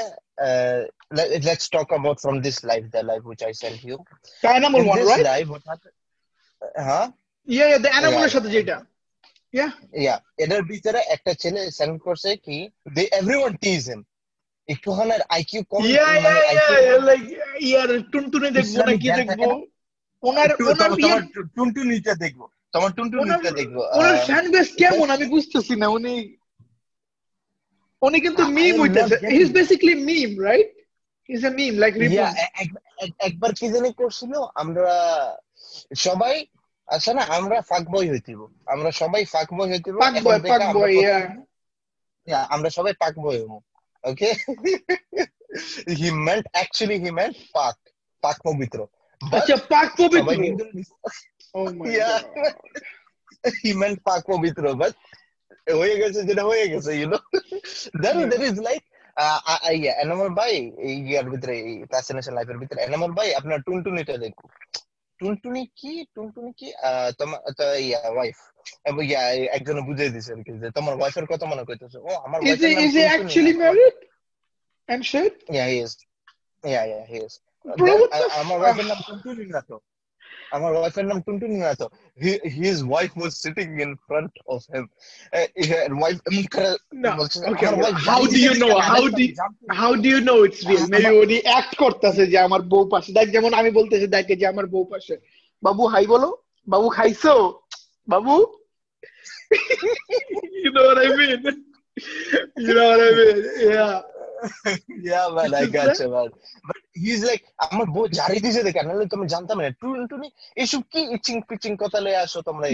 uh, 0.47 0.79
let, 1.17 1.29
let's 1.49 1.67
talk 1.77 1.89
about 1.99 2.17
from 2.25 2.37
this 2.47 2.59
live, 2.71 2.87
the 2.95 3.03
live 3.11 3.25
which 3.31 3.43
I 3.51 3.53
sent 3.63 3.79
you. 3.89 3.97
The 4.43 4.49
animal 4.53 4.81
In 4.81 4.87
one 4.89 4.99
this 5.01 5.09
right 5.11 5.27
live, 5.33 5.49
what 5.55 5.65
happened? 5.73 5.97
Huh? 6.91 7.07
Yeah 7.48 7.66
yeah 7.68 7.80
the 7.80 7.90
অ্যানিমালের 7.94 8.34
সাথে 8.36 8.50
যেটা। 8.50 8.78
ইয়া 9.54 9.68
Yeah, 10.06 10.20
এটার 10.44 10.64
ভিতরে 10.72 11.00
একটা 11.16 11.32
ছেলে 11.42 11.62
send 11.72 11.96
করছে 12.06 12.30
কি 12.46 12.58
they 12.96 13.06
everyone 13.20 13.56
tease 13.64 13.86
him. 13.92 14.02
একটুখানের 14.70 15.22
IQ 15.36 15.62
কম 15.72 15.82
ইয়া 15.86 16.08
ইয়া 16.16 16.34
ইয়া 16.80 16.98
লাইক 17.08 17.22
ইয়ার 17.68 17.90
টুনটুনে 18.12 18.50
দেখব 18.58 18.74
না 18.80 18.94
কি 19.04 19.10
দেখব? 19.20 19.42
ওনার 20.24 20.50
ওনার 20.64 20.92
তোমার- 20.94 21.28
টুনটুনিটা 21.56 22.14
দেখব। 22.24 22.42
তোমার 22.74 22.92
টুনটুনিটা 22.98 23.52
দেখব। 23.60 23.76
ওনার 23.98 24.16
ফ্যান 24.28 24.46
বেস 24.54 24.70
কেমন? 24.82 25.08
আমি 25.16 25.26
বুঝতেছি 25.36 25.74
না 25.82 25.88
উনি 25.98 26.14
উনি 28.02 28.18
কিন্তু 28.26 28.44
মিম 28.56 28.76
হইতেছে। 28.84 29.16
He 29.34 29.38
is 29.46 29.50
basically 29.58 29.96
meme 30.10 30.32
right 30.48 30.70
he 31.30 31.32
is 31.38 31.44
a 31.46 31.52
meme 31.60 31.74
like 31.84 31.94
একবার 33.28 33.52
কি 33.60 33.66
জানি 33.74 33.90
করছিল 34.02 34.34
আমরা 34.62 34.96
সবাই 36.06 36.36
আছে 36.88 37.12
না 37.18 37.24
আমরা 37.38 37.58
ফাক 37.70 37.84
বই 37.94 38.06
হইতিব 38.14 38.40
আমরা 38.74 38.90
সবাই 39.02 39.24
ফাক 39.34 39.48
বই 39.58 39.68
হইতিব 39.74 39.96
থেকে 40.46 40.64
আমরা 40.72 40.88
ইয়া 42.28 42.40
আমরা 42.56 42.70
সবাই 42.78 42.94
পাক 43.04 43.14
বই 43.24 43.36
হইব 43.40 43.54
okay 44.04 44.30
he 46.00 46.10
meant 46.28 46.46
actually 46.56 46.98
he 47.04 47.10
meant 47.20 47.36
পাক 47.58 47.76
পাক 48.24 48.38
পবিত্র 48.48 48.80
আচ্ছা 49.22 49.56
পাক 49.74 49.88
পবিত্র? 50.00 50.32
Yeah. 51.98 52.18
হি 53.62 53.72
মেন্ট 53.82 53.98
পাক 54.08 54.22
পবিত্র 54.32 54.64
বাট 54.82 54.94
হয়ে 55.80 55.96
গেছে 56.02 56.20
যেটা 56.30 56.44
হয়ে 56.50 56.66
গেছে 56.74 56.92
you 57.00 57.08
know 57.14 57.18
then. 58.04 58.16
That 58.32 58.44
is 58.50 58.58
like 58.68 58.82
yeah 59.76 59.94
animal 60.04 60.30
ভাই 60.40 60.54
এই 60.88 60.96
ইয়ার 61.10 61.28
ভিতরে 61.34 61.56
ফ্যাসিনেশন 61.92 62.34
লাইফের 62.38 62.58
ভিতরে 62.62 62.80
এনামল 62.88 63.12
ভাই 63.18 63.28
আপনার 63.40 63.60
টুনটুনিটা 63.66 64.16
দেখো 64.24 64.46
টুনটুনি 65.21 65.63
কি 65.79 65.93
টুনটুনি 66.15 66.51
কি 66.59 66.69
আহ, 66.83 67.09
তোমার 67.19 67.41
তো 67.59 67.65
ইয়া 67.81 68.01
ওয়াইফ 68.15 68.37
এবং 68.85 69.03
ইয়া 69.05 69.23
একজনে 69.57 69.83
বুঝিয়ে 69.89 70.11
দিছে 70.15 70.31
আর 70.33 70.43
কি 70.47 70.53
যে 70.63 70.69
তোমার 70.79 70.95
ওয়াইফের 70.97 71.27
কথা 71.33 71.45
মনে 71.47 71.65
করতেছে 71.69 71.99
ও 72.01 72.11
আমার 72.27 72.39
Is 72.43 72.61
he 72.61 72.71
ওয়াইফের 72.71 72.73
নাম 72.73 72.85
is 72.85 72.93
he 72.93 73.03
টুনটুনি 73.03 73.15
actually 73.15 73.55
married 73.55 73.97
and 74.89 75.01
shit? 75.05 75.35
Yeah 75.55 75.65
he 75.71 75.77
is 75.85 75.93
yeah 76.65 76.83
yeah 76.91 77.01
he 77.11 77.19
is 77.27 77.33
Bro, 77.65 77.93
what 77.95 78.11
the 78.13 78.25
আমার 78.37 78.57
f- 78.57 78.63
ওয়াইফের 78.63 78.87
নাম 78.91 78.99
টুনটুনি 79.07 79.45
না 79.55 79.61
তো 79.69 79.77
আমার 80.57 80.71
ওয়াইফের 80.77 81.07
নাম 81.11 81.19
টুনটুনি 81.27 81.57
না 81.65 81.71
তো 81.81 81.87
his 82.59 82.79
wife 82.91 83.11
was 83.21 83.33
sitting 83.45 83.67
in 83.85 83.93
front 84.07 84.33
of 84.55 84.61
him 84.75 84.85
wife 86.01 86.17
এমন 86.31 86.45
করে 86.55 86.71
No. 87.05 87.11
বলছে 87.21 87.37
Okay. 87.51 87.67
আমার 87.71 87.83
wife 87.85 88.01
How 88.11 88.21
do 88.33 88.39
you 88.47 88.53
জানে 88.53 88.61
know? 88.63 88.73
যে 88.73 88.83
How 88.91 89.01
আমি 89.01 89.11
do 89.19 89.25
জানতাম। 89.41 89.51
how 89.81 89.93
do 90.03 90.07
you 90.15 90.21
know 90.29 90.39
it's 90.47 90.61
real? 90.69 90.85
A- 90.85 90.91
Maybe 90.93 91.09
আমার- 91.09 91.21
উনি 91.25 91.37
act 91.59 91.73
করতেছে 91.83 92.23
যে 92.33 92.39
আমার 92.47 92.61
বউ 92.73 92.83
পাশে 92.93 93.11
দেখ 93.19 93.27
যেমন 93.37 93.53
আমি 93.61 93.71
বলতেছি 93.79 94.07
দেখে 94.17 94.35
যে 94.41 94.47
আমার 94.53 94.67
বউ 94.75 94.85
পাশে 94.93 95.15
বাবু 95.63 95.83
হাই 95.93 96.05
বলো 96.15 96.29
বাবু 96.69 96.87
খাইছো 96.97 97.35
বাবু 98.09 98.35
you 100.63 100.71
know 100.75 100.85
what 100.89 100.99
I 100.99 101.09
mean? 101.19 101.41
You 102.67 102.73
know 102.77 102.87
what 102.91 103.01
I 103.01 103.11
mean? 103.19 103.39
Yeah. 103.71 103.95
yeah 105.09 105.27
man 105.37 105.51
I 105.55 105.63
Is 105.63 105.71
got 105.77 105.87
that- 105.87 106.01
you 106.03 106.09
man 106.15 106.29
but 106.69 106.79
he's 106.96 107.22
like 107.24 107.44
আমার 107.66 107.88
বউ 107.96 108.06
জারি 108.20 108.40
দিছে 108.46 108.62
দেখে 108.68 108.82
নাহলে 108.88 109.06
তুমি 109.14 109.26
জানতাম 109.34 109.58
না 109.60 109.70
টুনটুনি 109.82 110.28
এসব 110.64 110.82
কি 110.92 111.02
ইচিং 111.16 111.36
পিচিং 111.50 111.72
কথা 111.84 112.00
লয়ে 112.06 112.22
আসো 112.26 112.40
তোমরা 112.48 112.66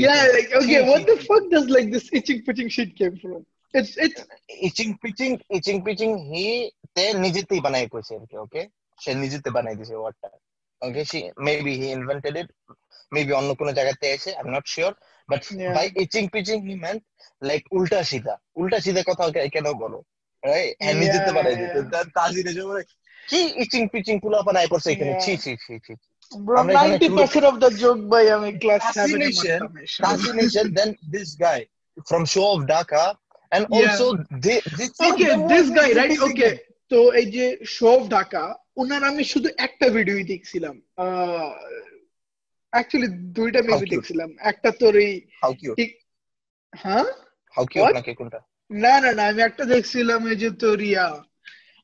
okay, 0.60 0.82
what 0.90 1.02
the 1.10 1.18
fuck 1.28 1.44
does 1.54 1.68
like 1.76 1.90
this 1.94 2.06
itching 2.18 2.40
pitching 2.46 2.70
shit 2.76 2.92
came 3.00 3.16
from? 3.22 3.42
It's 3.74 3.92
it's 4.06 4.20
itching 4.68 4.90
pitching 5.02 5.30
itching 5.58 5.76
pitching 5.86 6.10
he 6.30 6.46
তে 6.96 7.04
নিজেতেই 7.24 7.62
বানাই 7.66 7.88
কইছে 7.94 8.14
আর 8.18 8.26
কি 8.30 8.36
ওকে 8.46 8.62
সে 9.00 9.12
নিজেতে 9.24 9.50
বানাই 9.58 9.76
দিছে 9.80 9.96
ওয়ার্ডটা 9.98 10.30
okay 10.82 11.04
see 11.12 11.20
maybe 11.46 11.74
he 11.80 11.88
invented 11.98 12.36
it 12.42 12.50
maybe 13.12 13.32
অন্য 13.40 13.50
কোনো 13.60 13.72
জায়গাতে 13.78 14.06
এসে 14.16 14.32
I 14.34 14.44
am 14.44 14.50
not 14.56 14.66
sure 14.74 14.92
but 15.30 15.42
by 15.78 15.86
etching 16.04 16.24
pitching 16.34 16.58
he 16.68 16.76
meant 16.86 17.02
like 17.42 17.62
উল্টা 17.78 18.00
সিধা 18.12 18.36
উল্টা 18.60 18.78
সিধা 18.86 19.02
কথা 19.10 19.24
ওকে 19.28 19.40
কেন 19.56 19.68
বলো 19.84 20.00
রাইট 20.44 20.72
হ্যাঁ 20.84 20.96
নিজেতে 21.04 21.30
বানাই 21.38 21.56
দিতে 21.62 21.80
তাজির 22.18 22.48
কি 23.32 23.40
ইচিং 23.64 23.82
পিচিং 23.94 24.16
পুলা 24.24 24.40
পানাই 24.48 24.68
করছে 24.68 24.90
এখানে? 24.92 25.14
ছি 25.24 25.34
ছি 25.44 25.52
ছি 25.66 25.76
ছি। 25.86 25.94
আমি 39.10 39.24
শুধু 39.24 39.50
একটা 39.58 39.86
ভিডিওই 39.90 40.24
দেখছিলাম। 40.24 40.76
দুইটা 43.36 43.60
মেবি 43.62 43.86
দেখছিলাম। 43.96 44.30
একটা 44.52 44.70
তোর 44.80 44.94
এই 44.98 45.14
হ্যাঁ? 46.74 47.08
না 48.72 48.94
না 49.00 49.12
না 49.14 49.24
আমি 49.28 49.42
একটা 49.42 49.64
দেখছিলাম 49.66 50.20
এই 50.28 50.36
যে 50.36 50.50
তোর 50.62 50.80
ইয়া 50.82 51.08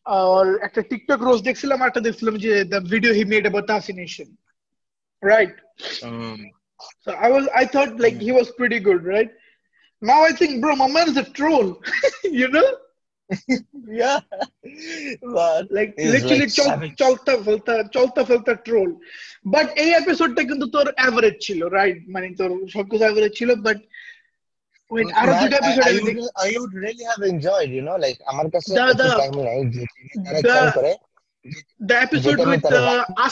আর 0.07 0.45
একটা 0.67 0.81
টিকটক 0.91 1.19
রোজ 1.29 1.39
দেখছিলাম 1.47 1.79
একটা 1.83 2.01
দেখছিলাম 2.07 2.35
যে 2.45 2.51
the 2.73 2.79
video 2.93 3.11
he 3.17 3.23
made 3.33 3.43
about 3.45 3.65
fascination 3.71 4.27
right 5.23 5.53
Mm. 6.03 6.41
So 7.03 7.09
I 7.25 7.29
was, 7.29 7.45
I 7.61 7.65
thought 7.65 7.99
like 7.99 8.17
he 8.27 8.31
was 8.31 8.51
pretty 8.51 8.79
good, 8.79 9.01
right? 9.03 9.31
Now 10.01 10.19
I 10.23 10.31
think, 10.31 10.61
bro, 10.61 10.75
my 10.75 10.87
man 10.87 11.09
is 11.09 11.17
a 11.17 11.23
troll. 11.23 11.67
you 12.41 12.47
know, 12.55 12.69
yeah 14.01 14.19
but 15.21 15.71
like 15.77 15.91
He's 15.97 16.11
literally 16.13 16.47
like. 16.47 16.95
চলতা 17.01 17.33
ফেলতা 17.45 17.73
চলতা 17.95 18.21
ফেলতা 18.29 18.53
troll. 18.67 18.91
But 19.53 19.67
এই 19.83 19.91
এপিসোডটা 20.01 20.41
কিন্তু 20.49 20.65
তোর 20.75 20.87
average 20.99 21.35
ছিল, 21.45 21.59
right? 21.77 21.97
মানে 22.13 22.27
তোর 22.39 22.49
সবকিছু 22.75 23.03
অ্যাভারেজ 23.05 23.33
ছিল, 23.39 23.49
but 23.67 23.79
আরও 25.19 25.33
দুটো 25.41 25.55
এপিসোড 25.61 25.85
আমি 27.91 28.09
আমার 28.31 28.47
কাছে 28.53 28.69
নাই 29.47 29.61
যে 29.73 29.83
করে 30.77 30.91
uh, 32.47 33.29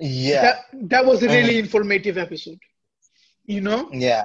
yeah 0.00 0.42
That 0.46 0.58
that 0.92 1.04
was 1.04 1.18
a 1.22 1.28
really 1.28 1.56
Mhm. 1.56 1.64
informative 1.64 2.16
episode. 2.18 2.60
You 3.48 3.60
know? 3.60 3.80
yeah 4.08 4.24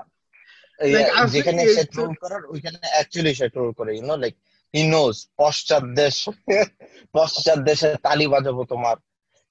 যেখানে 1.34 1.62
সে 1.76 1.84
ট্রোল 1.94 2.12
করার 2.24 2.44
ওইখানে 2.54 2.78
অ্যাকচুয়ালি 2.96 3.34
সে 3.40 3.48
ট্রোল 3.56 3.70
করে 3.80 3.92
you 3.98 4.04
know 4.12 4.16
like 4.24 4.34
he 4.74 4.82
knows 4.96 5.16
পশ্চাৎ 5.42 5.84
দেশ 6.02 6.16
পশ্চাৎ 7.16 7.60
দেশে 7.70 7.90
তালি 8.06 8.26
বাজাবো 8.34 8.62
তোমার 8.72 8.96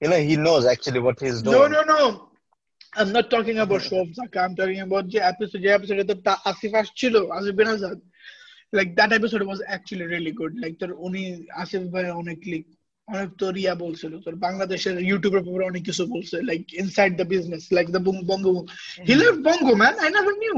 you 0.01 0.07
know 0.09 0.19
he 0.19 0.35
knows 0.35 0.63
actually 0.65 0.99
what 0.99 1.17
he's 1.19 1.41
doing. 1.41 1.57
No, 1.57 1.67
no, 1.67 1.81
no. 1.83 2.01
I'm 2.96 3.12
not 3.12 3.30
talking 3.30 3.58
about 3.58 3.82
Shoaib 3.82 4.14
Zaka. 4.16 4.44
I'm 4.44 4.56
talking 4.56 4.80
about 4.80 5.10
the 5.10 5.24
episode. 5.24 5.62
The 5.62 5.70
episode 5.70 6.06
that 6.08 6.24
the 6.24 6.36
Asif 6.50 6.72
আসছিল, 6.80 7.14
Asif 7.36 7.54
bin 7.56 7.68
Azad. 7.68 8.00
Like 8.72 8.90
that 8.96 9.12
episode 9.12 9.42
was 9.42 9.62
actually 9.66 10.06
really 10.14 10.32
good. 10.40 10.52
Like 10.62 10.76
তোর 10.80 10.90
উনি 11.06 11.22
আসিফ 11.62 11.82
ভাই 11.94 12.04
অনেক 12.22 12.38
leak 12.50 12.64
অনেক 13.08 13.30
তোর 13.40 13.54
ইয়া 13.62 13.74
বলছিল 13.84 14.12
তোর 14.24 14.34
বাংলাদেশের 14.46 14.96
ইউটিউবের 15.10 15.42
ব্যাপারে 15.46 15.64
অনেক 15.70 15.82
কিছু 15.88 16.02
বলছে 16.14 16.36
like 16.50 16.62
inside 16.82 17.12
the 17.20 17.26
business 17.32 17.62
like 17.76 17.86
the 17.94 18.00
Bongo 18.30 18.52
he 19.08 19.14
leave 19.20 19.34
Bongo 19.46 19.72
man 19.82 19.94
I 20.04 20.10
never 20.16 20.36
knew 20.44 20.56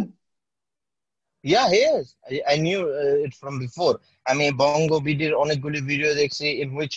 Yeah, 1.45 1.69
he 1.75 1.81
is. 1.99 2.07
I, 2.31 2.41
I 2.55 2.57
knew 2.65 2.81
uh, 2.81 3.27
it 3.27 3.35
from 3.35 3.55
before. 3.59 3.97
I 4.31 4.33
mean, 4.35 4.53
Bongo 4.63 4.97
Bidir 5.07 5.33
অনেকগুলি 5.45 5.81
video 5.91 6.11
দেখছি 6.21 6.47
in 6.63 6.69
which 6.79 6.95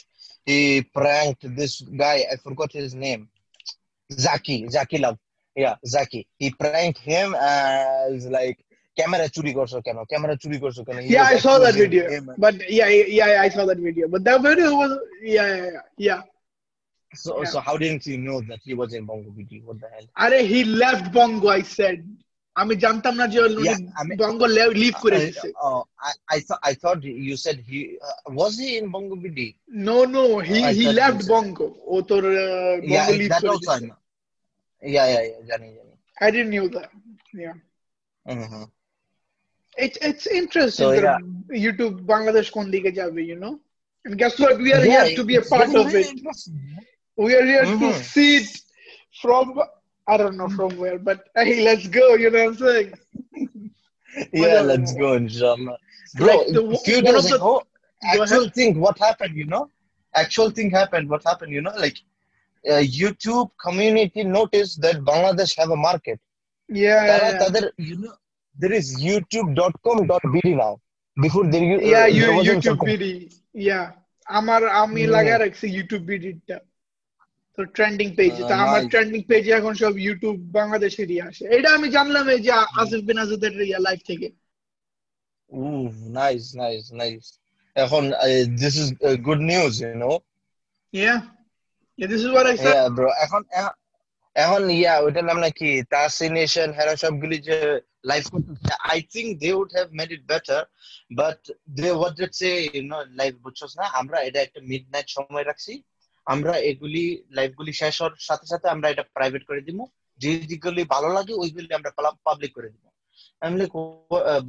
he 0.47 0.59
pranked 0.97 1.43
this 1.59 1.73
guy. 2.03 2.17
I 2.31 2.35
forgot 2.45 2.69
his 2.81 2.91
name. 3.05 3.21
Zaki, 4.25 4.57
Zaki 4.69 4.97
Love. 4.97 5.17
Yeah, 5.59 5.75
Zaki. 5.93 6.21
He 6.41 6.47
pranked 6.61 6.99
him 7.11 7.27
as 7.39 8.25
like 8.37 8.57
camera 8.99 9.25
চুরি 9.35 9.51
করছো 9.57 9.77
কেন 9.85 9.97
camera 10.11 10.35
চুরি 10.43 10.57
করছো 10.63 10.81
কেন 10.87 10.97
He 11.05 11.11
Yeah, 11.15 11.27
was 11.27 11.33
I 11.35 11.43
saw 11.45 11.55
that 11.63 11.75
accusing 11.75 11.91
video. 11.93 12.05
him. 12.15 12.25
But 12.45 12.55
yeah, 12.77 12.89
yeah, 12.97 13.29
yeah, 13.33 13.45
I 13.47 13.49
saw 13.55 13.63
that 13.71 13.79
video. 13.87 14.05
But 14.13 14.21
that 14.27 14.39
video 14.47 14.69
was 14.81 14.91
yeah, 15.35 15.47
yeah, 15.51 15.69
yeah. 15.75 15.83
yeah. 16.07 16.21
So, 17.23 17.31
Yeah. 17.41 17.49
so 17.53 17.57
how 17.67 17.75
didn't 17.83 18.05
you 18.11 18.17
know 18.27 18.39
that 18.49 18.61
he 18.67 18.73
was 18.81 18.89
in 18.97 19.03
Bongo 19.09 19.29
BD? 19.37 19.51
What 19.67 19.77
the 19.83 19.89
hell? 19.95 20.05
আরে 20.23 20.39
he 20.51 20.59
left 20.81 21.05
Bongo 21.17 21.47
I 21.55 21.61
said 21.77 21.99
আমি 22.55 22.73
জানতাম 22.83 23.13
না 23.19 23.25
যে 23.33 23.39
উনি 23.47 23.61
Yeah, 23.69 23.79
I 23.99 24.01
mean- 24.07 24.19
Bongo 24.23 24.45
leave 24.83 24.93
করে 25.03 25.17
Uh, 25.19 25.23
দিছে 25.27 25.47
oh, 25.67 25.81
I, 26.09 26.11
I 26.35 26.39
thought 26.47 26.61
I 26.71 26.73
thought 26.81 26.99
you 27.29 27.35
said 27.45 27.57
he 27.69 27.79
uh, 28.07 28.17
was 28.41 28.53
he 28.63 28.69
in 28.79 28.85
Bongo 28.95 29.15
BD? 29.23 29.39
No 29.87 29.97
no 30.15 30.23
he 30.49 30.59
I 30.69 30.73
he 30.77 30.85
thought 30.85 30.97
left 30.99 31.19
you 31.19 31.25
said- 31.25 31.31
Bongo 31.33 31.67
ও 31.93 31.95
তোর 32.09 32.23
আহ, 32.35 32.75
Yeah, 32.93 33.05
বঙ্গো 33.05 33.13
leave 33.21 33.29
that 33.33 33.41
করে 33.43 33.51
also 33.55 33.71
I 33.75 33.79
দিছে 33.79 33.87
know. 33.89 33.97
yeah, 34.82 35.06
yeah, 35.08 35.28
yeah. 35.46 35.56
I 36.20 36.30
didn't 36.30 36.50
know. 36.50 36.68
that. 36.68 36.90
Yeah. 37.34 37.52
Mm-hmm. 38.28 38.64
It's 39.76 39.98
it's 40.02 40.26
interesting 40.26 40.86
so, 40.86 40.92
yeah. 40.92 41.18
YouTube 41.50 42.04
Bangladesh 42.06 42.52
kon 42.52 42.70
leke 42.70 42.94
jabe, 42.94 43.24
you 43.24 43.36
know. 43.36 43.60
And 44.04 44.18
guess 44.18 44.38
what? 44.38 44.58
We 44.58 44.72
are 44.72 44.84
yeah, 44.84 45.04
here 45.04 45.16
to 45.16 45.24
be 45.24 45.36
a 45.36 45.42
part 45.42 45.74
of 45.74 45.94
it. 45.94 46.20
We 47.16 47.34
are 47.34 47.44
here 47.44 47.64
mm-hmm. 47.64 47.80
to 47.80 48.04
see 48.04 48.36
it 48.38 48.60
from 49.20 49.60
I 50.06 50.16
don't 50.16 50.36
know 50.36 50.48
from 50.48 50.76
where, 50.76 50.98
but 50.98 51.28
hey, 51.36 51.62
let's 51.62 51.86
go. 51.86 52.14
You 52.14 52.30
know 52.30 52.44
what 52.44 52.48
I'm 52.48 52.56
saying? 52.56 52.94
yeah, 54.32 54.60
let's 54.60 54.92
go, 54.94 55.14
inshallah. 55.14 55.76
Bro, 56.16 56.36
like 56.36 56.46
the, 56.48 56.80
few 56.84 56.98
oh, 56.98 57.02
days 57.02 57.32
actual 58.02 58.48
thing, 58.50 58.80
what 58.80 58.98
happened? 58.98 59.36
You 59.36 59.46
know, 59.46 59.70
actual 60.14 60.50
thing 60.50 60.70
happened. 60.70 61.08
What 61.08 61.22
happened? 61.24 61.52
You 61.52 61.62
know, 61.62 61.72
like 61.76 61.98
YouTube 63.02 63.48
community 63.64 64.22
noticed 64.24 64.80
that 64.82 64.96
Bangladesh 65.10 65.52
have 65.56 65.70
a 65.70 65.80
market. 65.88 66.18
Yeah, 66.68 67.00
তারা. 67.10 67.28
তাদের, 67.42 67.64
you 67.88 67.96
know, 68.02 68.14
there 68.56 68.74
is 68.80 68.86
youtube.com.bd 69.06 70.48
now. 70.64 70.74
Before 71.16 71.44
there, 71.52 71.64
you, 71.70 71.78
yeah, 71.92 72.04
uh, 72.04 72.16
you 72.16 72.22
there 72.26 72.44
YouTube. 72.48 72.80
BD. 72.90 73.04
Yeah. 73.68 73.86
আমার 74.26 74.62
আমি 74.82 75.02
Hmm. 75.04 75.12
লাগা 75.16 75.34
রাখছি 75.42 75.66
YouTube 75.76 76.02
বিডিটা 76.10 76.56
তো 77.58 77.60
trending 77.76 78.08
পেজে 78.18 78.42
Ah, 78.44 78.48
তা 78.50 78.54
আমার. 78.66 78.82
ট্রেন্ডিং 78.92 79.20
পেজে 79.30 79.50
এখন 79.58 79.72
সব 79.82 79.92
ইউটিউব 80.06 80.36
বাংলাদেশেরই 80.58 81.18
আসে 81.28 81.44
এটা 81.56 81.68
আমি 81.76 81.86
জানলাম 81.96 82.24
এই 82.34 82.40
যে 82.46 82.52
আসিফ 82.82 83.00
বিন 83.08 83.18
আজাদের 83.24 83.52
ইয়া 83.70 83.80
লাইভ 83.86 84.00
থেকে 84.10 84.28
Ooh, 85.52 85.84
nice, 86.22 86.46
nice, 86.64 86.86
nice. 87.02 87.28
এখন, 87.76 88.02
uh, 88.24 88.44
this 88.62 88.74
is 88.82 88.88
uh, 88.92 89.16
good 89.28 89.40
news, 89.52 89.72
you 89.84 89.94
know? 90.02 90.16
Yeah. 92.00 92.06
This 92.06 92.22
is 92.22 92.32
what 92.32 92.46
I 92.46 92.56
said. 92.56 92.74
Yeah, 92.74 92.88
bro. 92.90 93.08
এখন 93.24 93.42
এখন 94.36 94.62
ইয়া 94.76 94.94
ওইটার 95.04 95.24
নাম 95.28 95.38
নাকি 95.46 95.70
তাসিনেশন 95.92 96.68
হেরা 96.78 96.94
সবগুলি 97.02 97.36
যে 97.48 97.58
লাইভ 98.10 98.24
করতেছে 98.32 98.72
I 98.90 98.98
think 99.14 99.28
they 99.42 99.50
would 99.58 99.70
have 99.76 99.86
made 99.98 100.10
it 100.16 100.22
better 100.30 100.62
but 101.18 101.38
they 101.76 101.88
what 101.98 102.14
let's 102.20 102.38
say 102.42 102.50
you 102.66 102.82
know 102.92 102.98
live 103.20 103.32
বুঝছস 103.44 103.72
না 103.80 103.84
আমরা 104.00 104.18
এটা 104.28 104.40
একটা 104.42 104.60
মিডনাইট 104.70 105.08
সময় 105.16 105.44
রাখছি 105.46 105.72
আমরা 106.26 106.54
এগুলি 106.70 107.04
লাইভ 107.38 107.50
গুলি 107.58 107.72
শেষ 107.80 107.94
হওয়ার 108.00 108.14
সাথে 108.28 108.46
সাথে 108.52 108.66
আমরা 108.74 108.86
এটা 108.92 109.04
প্রাইভেট 109.16 109.42
করে 109.48 109.60
দিব 109.66 109.78
যে 110.20 110.30
যেগুলি 110.50 110.82
ভালো 110.94 111.08
লাগে 111.16 111.32
ওইগুলি 111.42 111.68
আমরা 111.78 111.90
পাবলিক 112.26 112.52
করে 112.56 112.68
দিব 112.74 112.84
আমি 113.42 113.56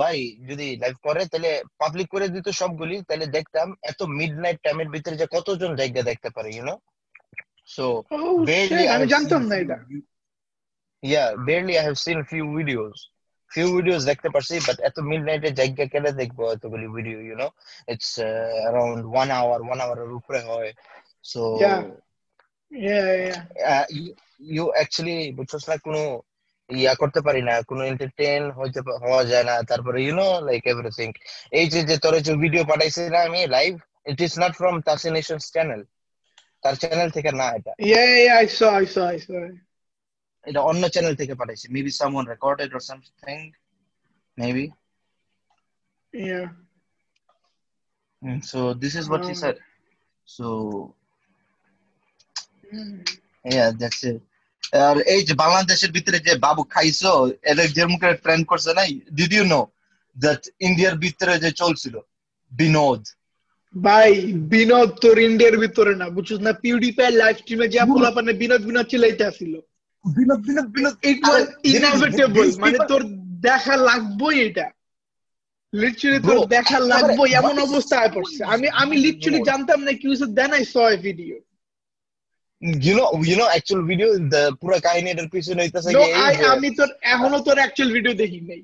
ভাই 0.01 0.17
যদি 0.49 0.67
লাইভ 0.83 0.95
করে 1.07 1.21
তাহলে 1.31 1.51
পাবলিক 1.81 2.07
করে 2.13 2.27
দিত 2.35 2.47
সবগুলি 2.61 2.95
তাহলে 3.07 3.25
দেখতাম 3.37 3.67
এত 3.91 3.99
মিডনাইট 4.19 4.57
টাইমের 4.65 4.89
ভিতরে 4.95 5.15
যে 5.21 5.27
কতজন 5.35 5.71
জায়গা 5.79 6.01
দেখতে 6.09 6.31
পারে 6.37 6.51
you know 6.55 6.75
so 7.75 7.85
Oh, 8.17 8.33
barely 8.49 8.81
shit, 8.81 8.91
I 8.93 8.97
have 8.99 9.09
জানতাম 9.13 9.41
seen 9.41 9.49
না 9.51 9.55
few 9.55 9.63
এটা 9.63 9.77
yeah 11.03 11.29
barely 11.47 11.75
I 11.81 11.83
have 11.87 11.99
seen 12.05 12.19
few 12.31 12.45
videos 12.57 12.95
few 13.51 13.67
videos 13.77 14.01
দেখতে 14.09 14.27
পারছি 14.33 14.55
but 14.67 14.77
এত 14.89 14.97
midnight 15.11 15.43
এর 15.47 15.53
জায়গা 15.59 15.85
কেটে 15.93 16.11
দেখব 16.21 16.39
এতগুলি 16.55 16.87
video 16.97 17.17
you 17.29 17.35
know 17.39 17.51
it's 17.93 18.09
uh, 18.19 18.69
around 18.69 18.99
one 19.21 19.31
hour 19.37 19.57
one 19.73 19.79
hour 19.83 19.97
এর 20.05 20.11
উপরে 20.19 20.39
হয় 20.49 20.71
so 21.25 21.41
Yeah. 21.63 21.81
Yeah, 22.71 23.09
yeah. 23.27 23.41
uh, 23.71 23.85
you, 23.97 24.11
you 24.55 24.65
actually 24.81 25.19
বুঝছস 25.37 25.63
না 25.69 25.75
কোনো 25.85 26.01
ইয়া 26.69 26.93
করতে 27.01 27.19
পারি 27.27 27.41
না 27.49 27.55
কোনো 27.69 27.81
এন্টারটেইন 27.91 28.43
হইতে 28.57 28.79
হওয়া 29.03 29.23
যায় 29.31 29.45
না 29.49 29.55
তারপরে 29.71 29.97
ইউ 30.05 30.13
নো 30.19 30.27
লাইক 30.47 30.63
এভরিথিং 30.73 31.07
এই 31.59 31.65
যে 31.73 31.79
যে 31.89 31.95
তোর 32.03 32.13
যে 32.27 32.33
ভিডিও 32.43 32.63
পাঠাইছি 32.69 33.01
না 33.15 33.19
আমি 33.29 33.41
live 33.57 33.71
it 34.11 34.19
is 34.27 34.33
not 34.43 34.53
from 34.59 34.75
তাসিনেশনস 34.89 35.45
channel 35.55 35.81
তার 36.63 36.75
চ্যানেল 36.81 37.09
থেকে 37.17 37.31
না 37.39 37.47
এটা। 37.57 37.71
I 38.43 38.45
saw, 38.57 38.71
I 38.83 38.87
এটা 40.45 40.59
অন্য 40.69 40.83
চ্যানেল 40.93 41.13
থেকে 41.21 41.33
পাঠাইছি 41.39 41.65
maybe 41.75 41.91
someone 41.99 42.25
recorded 42.33 42.69
or 42.77 42.83
something 42.89 43.37
maybe 44.37 44.65
Yeah. 46.13 46.47
So 48.49 48.59
this 48.81 48.93
is 48.99 49.05
what 49.09 49.23
he 49.29 49.35
said 49.43 49.57
so. 50.27 50.47
Yeah 53.51 53.65
that's 53.81 54.01
it 54.09 54.19
আর 54.87 54.97
এই 55.13 55.21
যে 55.27 55.33
বাংলাদেশের 55.43 55.91
ভিতরে 55.97 56.17
যে 56.27 56.33
বাবু 56.45 56.61
খাইছো 56.73 57.13
এটা 57.49 57.63
যে 57.77 57.83
মুখে 57.91 58.09
ট্রেন্ড 58.23 58.43
করছে 58.51 58.71
নাই 58.79 58.89
ডিড 59.17 59.31
ইউ 59.37 59.43
নো 59.53 59.61
দ্যাট 60.15 60.41
ইন্ডিয়ার 60.67 60.95
ভিতরে 61.05 61.33
যে 61.43 61.49
চলছিল 61.61 61.95
বিনোদ? 62.51 63.01
ভাই 63.75 64.11
বিনোদ 64.53 64.89
তোর 65.03 65.17
ইন্ডিয়ার 65.27 65.55
ভিতরে 65.63 65.93
না 66.01 66.05
বুঝছিস 66.15 66.39
না? 66.45 66.51
পিউডিফাই 66.63 67.09
লাইভ 67.21 67.35
স্ট্রিমে 67.41 67.67
যা. 67.73 67.83
পোলাপানে 67.93 68.33
বিনোদ 68.41 68.61
বিনোদ 68.69 68.85
চিলাইতে 68.91 69.23
আসিল 69.31 69.53
Binod 70.05 70.39
Binod 70.47 70.67
Binod 70.75 70.95
it 71.11 71.19
was 71.29 71.45
inevitable 71.75 72.47
মানে 72.63 72.77
তোর 72.91 73.01
দেখা 73.47 73.75
লাগবেই 73.89 74.37
এটা। 74.47 74.67
লিটারালি 75.73 76.19
তোর 76.27 76.37
দেখা 76.55 76.79
লাগবেই 76.91 77.31
এমন 77.39 77.55
what 77.55 77.63
is 77.63 77.67
অবস্থা 77.67 77.95
পড়ছে। 78.15 78.41
আমি 78.53 78.67
আমি? 78.81 78.95
লিটারালি 79.05 79.39
জানতাম 79.49 79.79
না 79.85 79.91
কি 79.99 80.05
হয়েছে 80.09 80.27
then 80.37 80.51
I 80.57 80.63
saw 80.73 80.75
a 80.95 80.97
video 81.07 81.37
know 82.95 83.07
you 83.29 83.35
know 83.39 83.49
actual 83.57 83.81
video 83.91 84.07
the 84.33 84.41
পুরো 84.61 84.77
কাহিনীটার 84.85 85.27
পিছনে 85.33 85.61
হইতাছে 85.63 85.89
নো 85.95 86.03
আমি 86.53 86.69
তোর 86.79 86.89
এখনও 87.13 87.39
তোর 87.47 87.57
অ্যাকচুয়াল 87.61 87.89
ভিডিও 87.95 88.13
দেখি 88.21 88.39
নাই। 88.49 88.61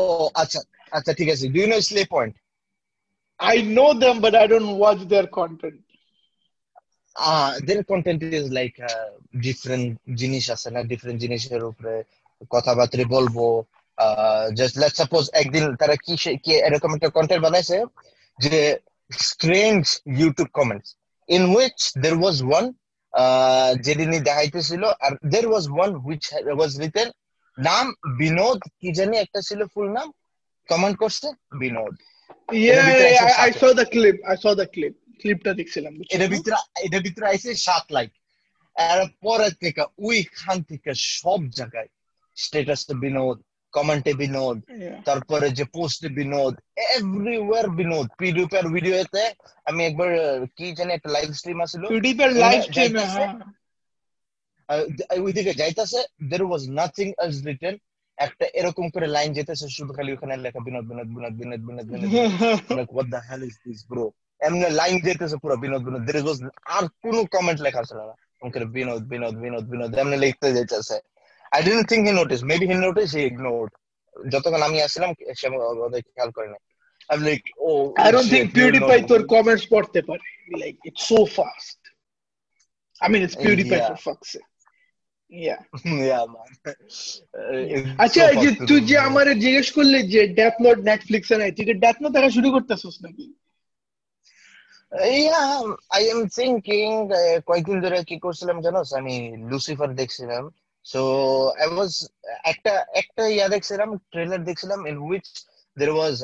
ও 0.00 0.02
আচ্ছা 0.42 0.60
আচ্ছা 0.96 1.12
ঠিক 1.18 1.28
আছে। 1.34 1.44
Do 1.52 1.58
you 1.62 1.68
know 1.72 1.78
Slay 1.88 2.02
Point 2.14 2.34
I 3.40 3.62
know 3.62 3.94
them, 3.94 4.20
but 4.20 4.34
I 4.34 4.46
don't 4.46 4.76
watch 4.76 5.00
their 5.04 5.26
content. 5.28 5.80
uh 7.16 7.58
their 7.60 7.82
content 7.84 8.22
is 8.22 8.50
like 8.50 8.76
uh, 8.82 9.10
জিনিস 10.20 10.44
আছে 10.54 10.68
না 10.74 10.80
ডিফারেন্ট 10.92 11.18
জিনিসের 11.24 11.62
উপরে 11.70 11.94
কথাবার্তা 12.50 13.04
বলব 13.16 13.36
জাস্ট 14.58 14.74
লেট 14.82 14.94
সাপোজ 15.00 15.24
একদিন 15.42 15.64
তারা 15.80 15.96
কি 16.04 16.14
কি 16.44 16.52
এরকম 16.68 16.90
একটা 16.96 17.10
কন্টেন্ট 17.16 17.42
বানাইছে 17.46 17.76
যে 18.38 18.56
strange 19.10 19.82
YouTube 20.20 20.48
comments 20.58 20.88
in 21.28 21.42
which 21.56 21.78
there 22.04 22.14
was 22.20 22.36
one 22.48 22.64
যেদিনই 23.86 24.20
দেখাইতেছিল 24.28 24.82
আর 25.04 25.12
there 25.32 25.44
was 25.50 25.64
one 25.74 25.90
which 26.04 26.24
was 26.58 26.70
written 26.82 27.08
নাম 27.58 27.84
বিনোদ 28.20 28.58
কি 28.80 28.88
জানি 28.98 29.14
একটা 29.20 29.40
ছিল 29.48 29.60
ফুল 29.72 29.88
নাম 29.98 30.08
কমেন্ট 30.68 30.96
করছে 31.02 31.26
বিনোদ 31.62 31.94
ক্লিপটা 35.20 35.52
দেখছিলাম? 35.54 35.92
ভিতরে 36.26 36.98
ভিতরে 37.00 37.26
আইছে 37.26 37.48
লাইক। 37.90 38.10
থেকে 39.60 39.82
ওইখান 39.98 40.62
থেকে 40.62 40.90
সব 40.94 41.40
জায়গায় 41.48 41.88
স্ট্যাটাসে 42.36 42.94
বিনোদ 42.94 43.36
কমেন্টে 43.72 44.12
বিনোদ 44.14 44.56
তারপরে 45.04 45.50
যে 45.50 45.64
পোস্টে 45.64 46.08
বিনোদ 46.08 46.54
এভরিওয়ার 46.76 47.66
বিনোদ। 47.70 48.06
পিডিউপার 48.18 48.64
ভিডিওতে 48.68 49.22
আমি 49.64 49.84
একবার 49.84 50.10
কি 50.56 50.66
জানি 50.72 50.92
একটা 50.92 51.10
লাইভ 51.10 51.28
স্ট্রিম 51.32 51.58
আছিল 51.60 51.82
হ্যাঁ। 51.84 53.24
ওইদিকে 55.20 55.52
যাইতাছে 55.54 56.00
there 56.30 56.42
was 56.42 56.62
nothing 56.70 57.08
else 57.24 57.38
written 57.46 57.74
একটা 58.18 58.44
এরকম 58.60 58.86
করে 58.94 59.06
লাইন 59.16 59.30
যেতেছে 59.38 59.66
শুধু 59.76 59.92
খালি 59.96 60.10
ওখানে 60.12 60.34
লেখা 60.44 60.60
Binod 60.66 60.84
Binod 60.90 61.08
Binod 61.16 61.34
Binod 61.38 61.60
Binod 61.66 61.86
Binod 61.92 63.12
hell 63.28 63.42
is 63.48 63.56
this 63.64 63.80
এমনি 64.40 64.66
লাইন 64.80 64.96
যেতেছে 65.06 65.36
পুরো 65.42 65.54
বিনোদ 65.64 65.82
বিনোদ। 65.86 66.02
দের 66.08 66.16
আর 66.76 66.84
কোনো 67.04 67.20
কমেন্ট 67.34 67.58
লেখা 67.66 67.82
ছিল 67.88 67.98
না। 68.08 68.14
ওকে 68.44 68.58
বিনোদ 68.76 69.02
বিনোদ 69.12 69.34
বিনোদ 69.44 69.64
বিনোদ 69.72 69.90
এমনি 70.02 70.16
লিখতে 70.24 70.48
যেতেছে। 70.56 70.96
I 71.52 71.60
didn't 71.64 71.86
think 71.90 72.02
he 72.08 72.14
notice 72.20 72.40
maybe 72.50 72.66
he 72.70 72.76
notice 72.86 73.08
he 73.16 73.22
ignored 73.30 73.70
যতক্ষণ 74.14 74.62
আমি 74.68 74.76
আসছিলাম 74.86 75.10
সে 75.40 75.46
ওদের 75.84 76.00
খেয়াল 76.14 76.30
করে 76.38 76.48
না 76.54 76.58
I'm 77.10 77.22
like, 77.24 77.46
oh. 77.58 77.94
I 77.96 78.10
don't 78.10 78.28
shit, 78.28 78.32
think 78.32 78.48
PewDiePie 78.56 79.02
তোর 79.10 79.20
comments 79.34 79.64
পড়তে 79.72 80.00
পারে। 80.08 80.24
Like 80.62 80.78
it's 80.88 81.04
so 81.12 81.20
fast 81.38 81.80
I 83.00 83.06
mean 83.12 83.22
it's 83.26 83.38
PewDiePie 83.44 83.78
Yeah. 83.80 83.88
for 83.88 83.98
fuck's 84.06 84.28
sake 84.34 84.50
yeah 85.30 85.60
yeah, 86.02 86.24
man. 86.26 86.50
Uh, 86.64 87.82
আচ্ছা 88.04 88.22
এই 88.32 88.36
যে 88.44 88.50
তুই 88.68 88.80
যে. 88.80 88.96
আমারে 89.08 89.32
জিজ্ঞেস 89.44 89.68
করলি 89.72 89.98
যে 90.14 90.20
ডেথ 90.38 90.54
নোট 90.60 90.78
নেটফ্লিক্সে 90.90 91.36
নাই 91.36 91.50
তুই 91.56 91.64
কি 91.64 91.74
ডেথ 91.84 91.96
নোট 92.02 92.12
দেখা 92.12 92.30
শুরু 92.36 92.48
করতেছিস 92.52 92.96
নাকি 93.06 93.26
Yeah, 95.26 95.62
I 95.92 96.02
am 96.14 96.20
thinking 96.28 96.92
uh, 97.12 97.36
কয়েকদিন 97.48 97.78
ধরে 97.80 97.98
কি 98.04 98.16
করছিলাম 98.24 98.56
জানোস 98.66 98.88
আমি 99.00 99.14
লুসিফার 99.50 99.88
দেখছিলাম 99.94 100.44
সো 100.86 101.00
আই 101.60 101.66
ওয়াজ 101.68 101.92
একটা 102.44 102.72
একটা 102.94 103.22
ইয়া 103.36 103.46
দেখছিলাম 103.48 103.88
ট্রেলার 104.12 104.40
দেখছিলাম 104.44 104.80
in 104.90 104.96
which 105.04 105.26
there 105.76 105.90
was 105.90 106.16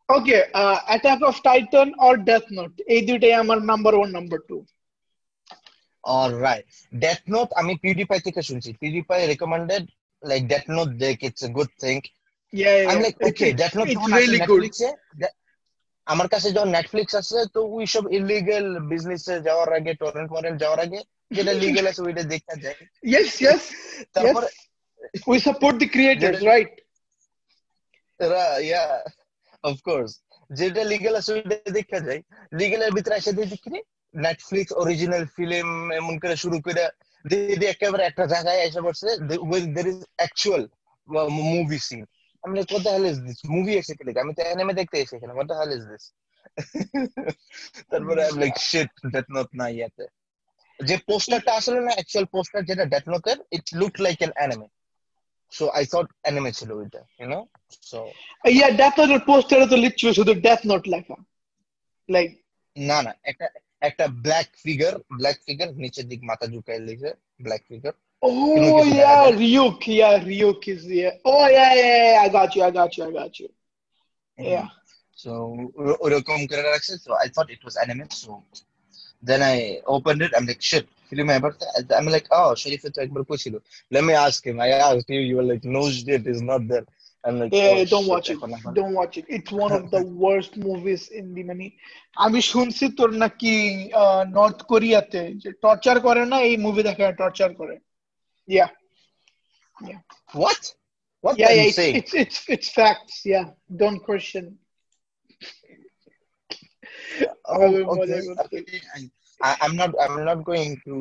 okay 0.09 0.41
uh, 0.53 0.77
attack 0.87 1.19
of 1.21 1.35
titan 1.43 1.87
or 1.99 2.13
death 2.29 2.47
note 2.51 2.75
এই 2.87 3.01
দুইটাই 3.01 3.33
আমার 3.33 3.59
number 3.61 3.93
one 3.95 4.09
number 4.11 4.39
two 4.49 4.57
Alright. 6.03 6.65
Death 6.99 7.23
Note 7.27 7.51
আমি 7.55 7.73
PewDiePie 7.83 8.21
থেকে 8.21 8.41
শুনছি। 8.41 8.69
PewDiePie 8.81 9.23
recommended 9.33 9.83
like 10.23 10.43
Death 10.47 10.67
Note 10.67 10.91
দেখ 10.97 11.15
it's 11.29 11.43
a 11.43 11.51
good 11.57 11.71
thing. 11.83 11.99
yeah, 12.53 12.75
yeah, 12.75 12.89
I'm 12.91 12.97
yeah. 12.97 13.05
like 13.05 13.17
It's- 13.17 13.29
okay, 13.31 13.51
Death 13.61 13.75
Note 13.77 13.89
it's 13.89 13.97
যখন 13.97 14.11
আসে 14.13 14.21
really 14.21 14.39
good 14.51 14.63
Netflix 14.63 14.75
এ 14.87 14.91
দে- 15.21 15.35
আমার 16.07 16.27
কাছে 16.33 16.47
যখন 16.51 16.69
নেটফ্লিক্স 16.77 17.13
আছে 17.21 17.37
তো 17.55 17.59
ওই 17.77 17.85
সব 17.93 18.03
ইলিগাল 18.19 18.65
বিজনেসে 18.91 19.35
যাওয়ার 19.47 19.69
আগে 19.79 19.91
টরেন্ট 20.01 20.29
মরেন্ট 20.35 20.57
যাওয়ার 20.63 20.79
আগে 20.85 20.99
যেটা 21.31 21.51
লিগ্যাল 21.63 21.85
আছে 21.91 22.01
ওইটা 22.07 22.23
দেখা 22.33 22.53
যায় 22.63 22.77
yes 23.13 23.29
yes 23.45 23.61
তারপরে 24.15 24.47
yes 24.47 25.21
we 25.31 25.37
support 25.47 25.75
the 25.83 25.89
creators 25.95 26.37
যেটা- 26.37 26.47
right 26.53 26.73
যেটা 30.50 30.82
লিগ্যাল 30.92 31.14
আছে 31.20 31.32
দেখা 31.78 31.98
যায়। 32.06 32.20
লিগ্যালের 32.60 32.92
ভিতরে 32.96 33.16
দিয়ে 33.36 33.50
দেখি 33.54 33.70
নেটফ্লিক্স 34.14 34.72
অরিজিনাল 34.82 35.24
ফিল্ম 35.36 35.68
এমন 36.00 36.14
করে 36.22 36.34
শুরু 36.44 36.56
করে 36.66 36.84
দিয়ে 37.24 37.68
একেবারে 37.74 38.02
একটা 38.06 38.24
জায়গায় 38.34 38.60
এসে 38.66 38.80
পড়ছে 38.86 39.08
there 39.76 39.86
is 39.92 39.98
actual 40.18 40.62
movie 41.52 41.78
scene 41.86 42.00
আমি 42.44 42.52
the 42.78 42.90
hell 42.96 43.06
is 43.12 43.18
this 43.26 43.38
movie 43.54 43.72
এসে 43.80 43.92
কি 43.98 44.02
আমি 44.22 44.32
তো 44.36 44.42
অ্যানিমে 44.46 44.74
দেখতে 44.80 44.96
এসে 45.02 45.14
এখানে 45.16 45.32
দ্য 45.50 45.56
হেল 45.60 45.70
ইজ 45.78 45.82
দিস 45.90 46.04
তারপরে 47.90 48.20
আমি 48.28 48.38
লাইক 48.42 48.54
শিট 48.70 48.90
ডেথ 49.12 49.26
নোট 49.36 49.48
না 49.60 49.66
ইয়াতে. 49.76 50.04
যে 50.80 50.94
পোস্টারটা 51.08 51.52
আসলে 51.58 51.78
না 51.86 51.92
অ্যাকচুয়াল 51.96 52.26
পোস্টার 52.34 52.60
যেটা 52.68 52.84
ডেথ 52.92 53.04
নোটের 53.12 53.38
it 53.56 53.66
look 53.80 53.94
like 54.04 54.18
an 54.20 54.32
anime 54.38 54.68
so 55.51 55.63
I 55.77 55.83
thought 55.91 56.07
anime 56.23 56.51
ছিল 56.59 56.69
ওইটা 56.79 57.01
you 57.19 57.27
know 57.33 57.39
so 57.91 57.99
yeah 58.57 58.71
death 58.81 58.95
note 58.99 59.13
এর 59.15 59.21
পোস্টারে 59.29 59.65
তো 59.71 59.75
লিটারালি 59.83 60.15
শুধু 60.19 60.33
death 60.45 60.63
note 60.71 60.87
লেখা 60.93 61.17
like 62.09 62.33
না 62.75 62.97
না 63.05 63.11
একটা 63.31 63.45
একটা 63.81 64.05
ব্ল্যাক 64.25 64.47
ফিগার 64.63 64.93
ব্ল্যাক 65.19 65.37
ফিগার 65.45 65.69
নিচের 65.83 66.05
দিক 66.11 66.21
মাথা 66.29 66.45
ঝুঁকায় 66.53 66.81
লিখে 66.87 67.11
ব্ল্যাক 67.45 67.63
ফিগার 67.69 67.95
Oh 68.21 68.31
কিছু 68.55 68.71
দেখা 68.75 68.95
yeah, 68.97 69.15
যায়। 69.15 69.33
Ryuk. 69.41 69.79
Yeah, 69.99 70.15
Ryuk 70.29 70.61
is 70.67 70.83
yeah. 70.99 71.13
Oh 71.25 71.45
yeah, 71.47 71.71
yeah, 71.73 71.91
yeah. 72.03 72.25
I 72.25 72.27
got 72.29 72.49
you. 72.55 72.61
I 72.63 72.71
got 72.71 72.91
you. 72.97 73.03
I 73.09 73.11
got 73.11 73.33
you. 73.39 73.49
Yeah. 74.37 74.67
So 75.17 75.31
ওরকম 76.05 76.39
করে 76.49 76.63
রাখছে 76.65 76.93
so 77.05 77.11
I 77.21 77.27
thought 77.35 77.47
it 77.53 77.61
was 77.63 77.75
anime 77.79 78.05
so 78.21 78.31
Then 79.23 79.41
I 79.51 79.57
opened 79.97 80.19
it 80.25 80.31
I 80.35 80.39
am 80.41 80.47
like 80.51 80.59
shit 80.69 80.85
film 81.09 81.27
এবার 81.37 81.51
I 81.77 82.01
am 82.01 82.07
like 82.15 82.23
oh 82.39 82.43
Sharif 82.63 82.81
তো 82.95 82.99
একবার 83.05 83.21
কইছিল 83.29 83.55
let 83.91 84.03
me 84.09 84.13
ask 84.25 84.41
him 84.49 84.57
I 84.65 84.69
ask 84.89 85.05
you 85.15 85.21
you 85.29 85.35
are 85.41 85.45
like 85.51 85.61
no 85.75 85.81
shit 85.95 86.23
is 86.33 86.39
not 86.51 86.61
there 86.69 86.83
I 87.23 87.29
am 87.31 87.35
like 87.41 87.49
Yeah, 87.53 87.71
yeah, 87.71 87.87
don't 87.93 88.07
watch 88.13 88.27
it. 88.33 88.37
Don't 88.79 88.95
watch 89.01 89.15
it. 89.19 89.25
It's 89.37 89.51
one 89.63 89.73
of 89.79 89.83
the 89.95 90.01
worst 90.23 90.53
movies 90.67 91.03
in 91.19 91.25
the 91.35 91.43
many. 91.51 91.67
আমি 92.25 92.39
শুনছি 92.51 92.85
তোর 92.99 93.09
নাকি 93.23 93.53
north 94.37 94.59
কোরিয়াতে 94.71 95.21
যে 95.41 95.49
torture 95.63 95.97
করে 96.07 96.23
না 96.31 96.37
এই 96.47 96.55
movie 96.65 96.81
দেখে 96.87 97.03
টর্চার 97.21 97.51
করে 97.61 97.75
Yeah. 98.49 98.69
What? 100.33 100.61
What 101.23 101.37
Yeah, 101.37 101.47
are 101.47 101.53
yeah. 101.53 101.61
you 101.61 101.67
It's, 101.67 101.75
saying? 101.75 101.95
it's 101.95 102.13
it's 102.13 102.37
it's 102.47 102.69
facts. 102.71 103.15
Yeah. 103.25 103.45
Don't 103.75 103.99
question. 104.01 104.57
Oh, 107.50 107.70
okay. 107.94 108.20
okay. 108.44 108.62
I- 108.96 109.10
I, 109.40 109.56
I'm 109.62 109.74
not 109.74 109.90
I'm 110.04 110.16
not 110.30 110.40
going 110.44 110.72
to 110.86 110.94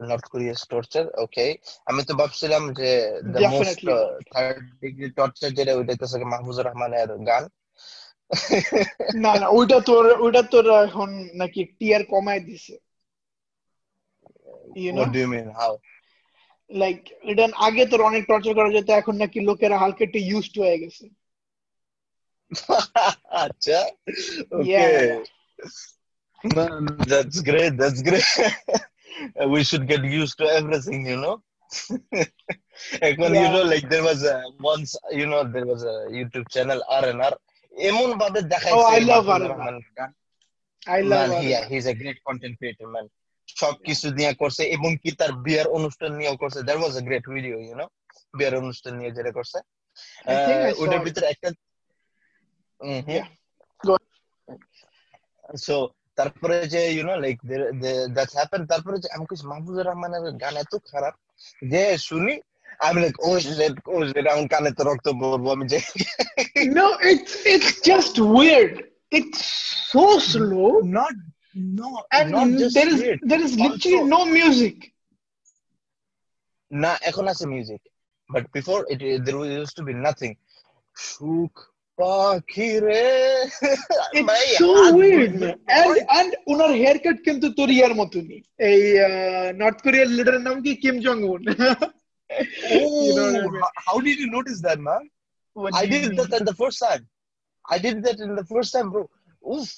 North 0.00 0.26
Korea's 0.32 0.62
torture, 0.72 1.06
okay? 1.24 1.50
আমি 1.88 2.00
তো 2.08 2.12
ভাবছিলাম 2.20 2.62
যে 2.78 2.90
the 3.34 3.42
most 3.54 3.80
uh, 3.96 4.06
third 4.34 4.62
degree 4.82 5.10
torture 5.18 5.50
যেটা 5.56 5.72
ওইটা 5.78 5.92
হচ্ছে 5.94 6.18
মাহফুজুর 6.32 6.66
রহমানের 6.68 7.10
গান 7.30 7.44
না 9.24 9.32
না 9.40 9.46
ওইটা 9.58 9.78
তোর 9.88 10.04
ওইটা 10.24 10.42
তোর 10.52 10.64
এখন 10.86 11.10
নাকি 11.40 11.60
টিয়ার 11.78 12.02
কমায় 12.12 12.42
দিছে 12.48 12.74
know 14.92 15.00
What 15.00 15.12
do 15.12 15.18
you 15.18 15.28
mean? 15.34 15.48
How? 15.60 15.72
Like 16.70 16.98
এটা 17.30 17.44
আগে 17.66 17.84
তোর 17.90 18.00
অনেক 18.10 18.22
টর্চার 18.30 18.52
করা 18.58 18.70
যেত 18.76 18.88
এখন 19.00 19.14
নাকি 19.22 19.38
লোকেরা 19.48 19.76
হালকা 19.82 20.02
একটু 20.04 20.18
ইউজ 20.30 20.44
টু 20.54 20.58
হয়ে 20.66 20.80
গেছে 20.82 21.04
আচ্ছা 23.44 23.78
Yeah. 24.72 25.35
okay 26.43 26.55
Man, 26.57 26.85
that's 27.11 27.37
great 27.41 27.73
that's 27.81 28.01
great 28.01 28.29
we 29.53 29.61
should 29.69 29.85
get 29.87 30.03
used 30.21 30.35
to 30.39 30.45
everything 30.59 31.01
you 31.11 31.17
know 31.23 31.35
এখন 33.09 33.29
you 33.33 33.41
Yeah. 33.41 33.53
know 33.55 33.63
like 33.73 33.85
there 33.93 34.05
was 34.09 34.19
a 34.33 34.37
once 34.71 34.91
you 35.19 35.27
know 35.31 35.41
there 35.55 35.67
was 35.73 35.81
a 35.93 35.95
YouTube 36.17 36.47
channel 36.55 36.79
R&R 37.01 37.33
এমন 37.73 38.09
ভাবে 38.21 38.39
দেখাইছে 38.53 38.77
Oh, 38.77 38.85
I 38.97 38.99
love 39.11 39.25
Mahfuzur 39.25 39.41
R&R. 39.41 39.51
Rahman 39.51 39.75
গান 39.99 40.11
I 40.93 40.99
love 41.11 41.21
man 41.23 41.31
he, 41.41 41.49
he's 41.71 41.87
a 41.93 41.95
great 42.01 42.19
content 42.27 42.55
creator 42.59 42.87
man 42.95 43.05
সব 43.61 43.73
কিছু 43.87 44.07
নিয়ে 44.19 44.33
করছে 44.41 44.63
এবং 44.75 44.91
কি 45.03 45.09
তার 45.19 45.31
বিয়ার 45.45 45.67
অনুষ্ঠান 45.77 46.11
নিয়েও 46.19 46.35
করছে 46.41 46.59
that 46.67 46.77
was 46.81 46.93
a 47.01 47.03
great 47.09 47.25
video 47.35 47.55
you 47.69 47.75
know 47.79 47.89
বিয়ার 48.37 48.53
অনুষ্ঠান 48.63 48.93
নিয়ে 48.99 49.11
যেটা 49.17 49.31
করছে 49.37 49.57
I 50.31 50.35
think 50.45 50.59
I 50.59 50.63
ah, 50.63 50.73
saw 50.73 50.81
ওটার 50.83 50.99
it. 50.99 51.05
ভিতরে 51.07 51.25
একটা 51.33 51.49
Yeah. 53.15 53.27
Go 55.45 55.57
সো 55.65 55.75
তারপরে 56.17 56.55
যে 56.73 56.81
you 56.95 57.03
know 57.09 57.13
like 57.23 57.37
that's 58.15 58.33
happen 58.39 58.61
তারপরে 58.71 58.97
যে 59.03 59.07
আমি 59.15 59.25
কিছু 59.31 59.43
মাহফুজুর 59.51 59.85
রহমানের 59.87 60.23
গান 60.43 60.55
এত 60.63 60.73
খারাপ 60.91 61.15
যে 61.71 61.83
শুনি 62.07 62.33
আমি 62.79 62.97
like 63.03 63.15
oh 63.27 63.29
shit 63.39 63.75
oh 63.87 63.95
shit 64.07 64.25
আমি 64.33 64.43
কানে 64.53 64.69
তো 64.77 64.81
রক্ত 64.89 65.07
পড়বো 65.21 65.47
আমি 65.55 65.65
যে 65.71 65.79
No, 66.79 66.87
it's 67.11 67.33
it's 67.53 67.71
just 67.89 68.13
weird. 68.37 68.73
It's 69.11 69.41
so 69.93 70.05
slow, 70.31 70.69
not 70.99 71.15
no 71.77 71.89
and 72.17 72.27
not 72.31 72.47
just 72.59 72.73
there 72.77 72.89
is 72.93 72.99
weird. 73.03 73.19
there 73.31 73.43
is 73.47 73.53
literally 73.57 73.97
Also- 73.97 74.11
no 74.15 74.21
music. 74.37 74.77
না 76.71 76.91
এখন 77.09 77.25
আছে 77.31 77.45
music 77.53 77.81
but 78.29 78.43
before 78.55 78.77
it 78.93 78.99
there 79.25 79.37
used 79.55 79.69
to 79.77 79.81
be 79.89 79.93
nothing 80.05 80.31
সুখ 80.97 81.53
পাখি 81.99 82.69
রে 82.85 83.03
It's 84.17 84.27
ভাই, 84.29 84.45
so 84.61 84.69
হাত 84.77 84.93
weird, 84.99 85.31
গুলো- 85.33 85.41
man. 85.41 85.57
And 85.79 85.95
and 86.19 86.31
উনার 86.51 86.71
হেয়ার 86.81 86.97
কাট 87.05 87.17
কিন্তু 87.27 87.47
তোর 87.59 87.69
ইয়ার 87.77 87.93
মতনই 88.01 88.39
এই 88.69 88.81
নর্থ 89.61 89.79
কোরিয়ার 89.85 90.09
লিডারের 90.17 90.43
নাম 90.47 90.57
কি 90.65 90.71
কিম 90.83 90.95
জং 91.05 91.17
উন 91.33 91.41
You 93.05 93.13
know 93.17 93.25
what 93.27 93.35
I 93.35 93.43
Oh, 93.45 93.51
mean? 93.53 93.61
how, 93.63 93.71
how 93.87 93.97
did 94.05 94.17
you 94.23 94.29
notice 94.37 94.59
that, 94.67 94.79
man? 94.89 95.03
I 95.81 95.85
did 95.93 96.03
that 96.19 96.31
in 96.39 96.45
the 96.51 96.57
first 96.61 96.77
time. 96.85 97.03
I 97.75 97.77
did 97.85 97.97
that 98.05 98.17
in 98.25 98.31
the 98.39 98.45
first 98.53 98.69
time, 98.75 98.87
bro. 98.93 99.01
Oof, 99.53 99.69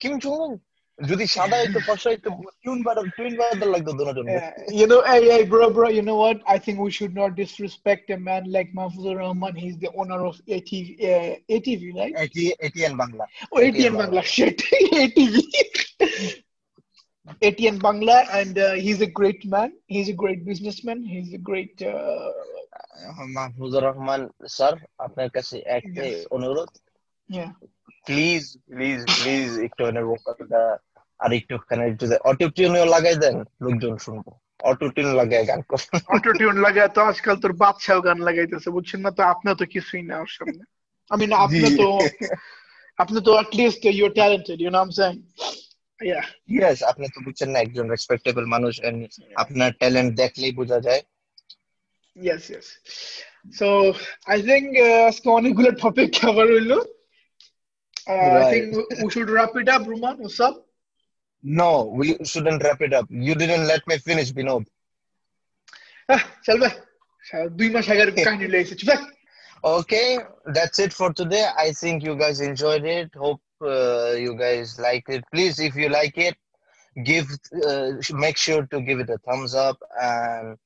Kim 0.00 0.14
Jong 0.22 0.40
Un. 0.46 0.52
যদি 0.99 1.25
সাদা 1.35 1.55
হইতো 1.61 1.79
ফর্সা 1.87 2.09
হইতো 2.11 2.29
twin 2.63 2.79
বাদার 2.87 3.05
twin 3.17 3.33
বাদার 3.39 3.69
লাগতো 3.73 3.91
দুজন 3.99 4.25
Yeah, 4.27 4.51
you 4.79 4.87
know, 4.89 5.01
hey, 5.09 5.23
hey, 5.33 5.43
bro, 5.51 5.65
bro, 5.75 5.87
you 5.97 6.03
know 6.07 6.19
what? 6.25 6.37
I 6.55 6.57
think 6.63 6.75
we 6.85 6.91
should 6.97 7.13
not 7.21 7.31
disrespect 7.41 8.05
a 8.17 8.17
man 8.29 8.43
like 8.55 8.69
Mahfouzur 8.77 9.15
Rahman. 9.21 9.53
He's 9.63 9.77
the 9.83 9.91
owner 9.99 10.19
of 10.29 10.35
ATV, 10.55 10.87
uh, 11.11 11.55
ATV 11.55 11.81
right? 11.99 12.13
এটি 12.25 12.43
ATN 12.67 12.93
Bangla 13.01 13.23
Oh, 13.53 13.59
ATN 13.67 13.93
Bangla, 13.99 14.23
shit. 14.35 14.57
ATV. 15.03 15.35
ATN 17.41 17.77
Bangla, 17.85 18.17
and 18.39 18.55
uh, 18.57 18.73
he's 18.85 19.01
a 19.01 19.11
great 19.19 19.41
man. 19.45 19.69
He's 19.87 20.09
a 20.09 20.17
great 20.23 20.41
businessman. 20.49 20.97
He's 21.13 21.29
a 21.39 21.41
great. 21.49 21.75
Uh, 21.81 22.31
Mahfuzur 23.35 23.83
Rahman 23.89 24.21
sir 24.55 24.73
আপনার 25.05 25.29
কাছে 25.35 25.55
একটাই 25.77 26.13
অনুরোধ 26.37 26.71
yeah. 27.29 27.51
Please 28.07 28.43
please 28.75 28.99
please 29.19 29.49
একটু 29.67 29.81
এনে 29.89 30.01
রোকাটা 30.09 30.61
আর 31.23 31.29
একটুখানি 31.37 31.85
যদি 32.01 32.15
auto 32.29 32.45
টিউনও 32.55 32.85
লাগাই 32.95 33.15
দেন 33.23 33.35
লোকজন 33.65 33.93
শুনব। 34.05 34.25
অটো 34.69 34.85
টিউন 34.95 35.11
লাগাই 35.19 35.43
গান 35.49 35.61
করবেন 35.69 35.99
অটো 36.15 36.31
টিউন 36.39 36.57
লাগায় 36.65 36.91
তো 36.95 36.99
আজকাল 37.11 37.35
তোর 37.43 37.53
বাদশাও 37.63 37.99
গান 38.07 38.19
লাগাইতেছে 38.27 38.69
বুঝছেন 38.75 38.99
না? 39.05 39.09
তো 39.17 39.21
আপনি 39.33 39.47
তো 39.61 39.65
কিছুই 39.73 40.03
না 40.09 40.15
ওর 40.23 40.31
সামনে। 40.37 40.63
আমি 41.13 41.25
না 41.31 41.35
আপনি 41.45 41.67
তো 41.81 41.87
আপনি 43.01 43.17
তো 43.27 43.31
at least 43.37 43.81
your 43.99 44.11
talented 44.19 44.57
you 44.61 44.69
know 44.75 44.79
I 44.81 44.85
am 44.87 44.93
saying 44.99 45.15
yeah 45.99 46.21
yes 46.55 46.79
আপনি 46.91 47.05
তো 47.15 47.19
বুঝছেন 47.25 47.49
না 47.53 47.57
একজন 47.65 47.85
রেসপেক্টেবল 47.95 48.43
মানুষ 48.55 48.73
আপনার 49.43 49.69
ট্যালেন্ট 49.81 50.11
দেখলেই 50.21 50.53
বোঝা 50.61 50.79
যায়। 50.87 51.03
Yes. 52.15 52.43
So 53.59 53.67
I 54.35 54.37
think 54.47 54.65
uh, 54.87 55.01
আজকে 55.09 55.27
অনেকগুলো 55.39 55.69
টপিক 55.83 56.09
কভার 56.19 56.47
হইল। 56.55 56.71
Uh, 58.07 58.13
right. 58.13 58.45
I 58.45 58.51
think 58.51 59.03
we 59.03 59.09
should 59.09 59.29
wrap 59.29 59.55
it 59.55 59.67
up, 59.69 59.83
Ruman. 59.83 60.19
What's 60.19 60.39
up? 60.39 60.65
No, 61.41 61.83
we 61.83 62.17
shouldn't 62.23 62.63
wrap 62.63 62.81
it 62.81 62.93
up. 62.93 63.07
You 63.09 63.35
didn't 63.35 63.67
let 63.67 63.85
me 63.87 63.97
finish, 63.97 64.31
Binod. 64.31 64.65
Ah, 66.09 66.31
okay, 69.63 70.19
that's 70.45 70.79
it 70.79 70.93
for 70.93 71.13
today. 71.13 71.47
I 71.57 71.71
think 71.71 72.03
you 72.03 72.15
guys 72.15 72.41
enjoyed 72.41 72.85
it. 72.85 73.09
Hope 73.15 73.41
uh, 73.61 74.11
you 74.11 74.35
guys 74.37 74.79
liked 74.79 75.09
it. 75.09 75.23
Please, 75.33 75.59
if 75.59 75.75
you 75.75 75.89
like 75.89 76.17
it, 76.17 76.35
give 77.03 77.27
uh, 77.65 77.91
make 78.11 78.37
sure 78.37 78.65
to 78.67 78.81
give 78.81 78.99
it 78.99 79.09
a 79.09 79.17
thumbs 79.19 79.53
up 79.55 79.77
and 80.01 80.57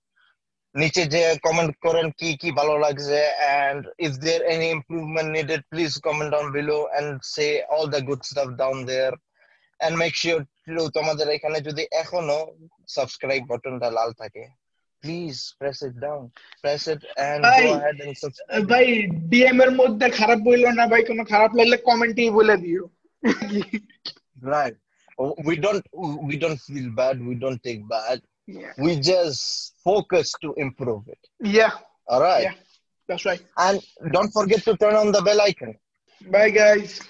নিচে 0.76 1.04
যে 1.14 1.22
comment 1.48 1.74
করেন 1.86 2.08
কি 2.20 2.30
কি 2.42 2.50
ভালো 2.60 2.74
লাগছে 2.86 3.20
and 3.60 3.82
if 4.06 4.14
there 4.26 4.42
any 4.54 4.68
improvement 4.78 5.30
needed 5.38 5.62
please 5.72 5.92
comment 6.08 6.30
down 6.36 6.48
below 6.58 6.78
and 7.00 7.12
say 7.34 7.48
all 7.76 7.86
the 7.96 8.02
good 8.10 8.22
stuff 8.30 8.50
down 8.62 8.78
there 8.90 9.14
and 9.80 9.96
make 10.04 10.14
sure 10.22 10.40
তোমাদের 10.98 11.28
এখানে 11.36 11.58
যদি 11.68 11.84
এখনও 12.04 12.40
সাবস্ক্রাইব 12.98 13.42
বাটনটা 13.52 13.90
লাল 13.98 14.10
থাকে 14.22 14.44
please 15.04 15.36
press 15.60 15.78
it 15.88 15.96
down 16.06 16.22
press 16.64 16.84
it 16.94 17.02
and 17.28 17.42
go 17.58 17.70
ahead 17.74 17.98
and 18.04 18.16
subscribe 18.24 18.64
ভাই 18.72 18.86
DM 19.32 19.58
এর 19.66 19.72
মধ্যে 19.82 20.08
খারাপ 20.20 20.40
বইলো 20.48 20.70
না 20.80 20.86
ভাই 20.92 21.02
কোনো 21.10 21.24
খারাপ 21.32 21.52
লাগলে 21.60 21.78
কমেন্টই 21.90 22.30
বলে 22.38 22.56
দিও। 22.64 22.84
Right 24.54 24.76
we 25.48 25.56
don't 25.66 25.84
we 26.26 26.36
don't 26.44 26.60
feel 26.66 26.88
bad 27.00 27.16
we 27.28 27.36
don't 27.44 27.60
take 27.68 27.82
bad 27.92 28.20
yeah 28.50 28.74
We 28.78 29.00
just 29.00 29.74
focus 29.84 30.34
to 30.42 30.54
improve 30.58 31.04
it. 31.08 31.20
yeah 31.42 31.72
All 32.08 32.22
right. 32.22 32.44
yeah 32.44 32.54
that's 33.08 33.26
right 33.26 33.42
And 33.58 33.82
don't 34.12 34.32
forget 34.32 34.62
to 34.66 34.76
turn 34.78 34.96
on 34.96 35.12
the 35.12 35.22
bell 35.22 35.42
icon. 35.42 35.76
bye 36.32 36.50
guys 36.50 37.02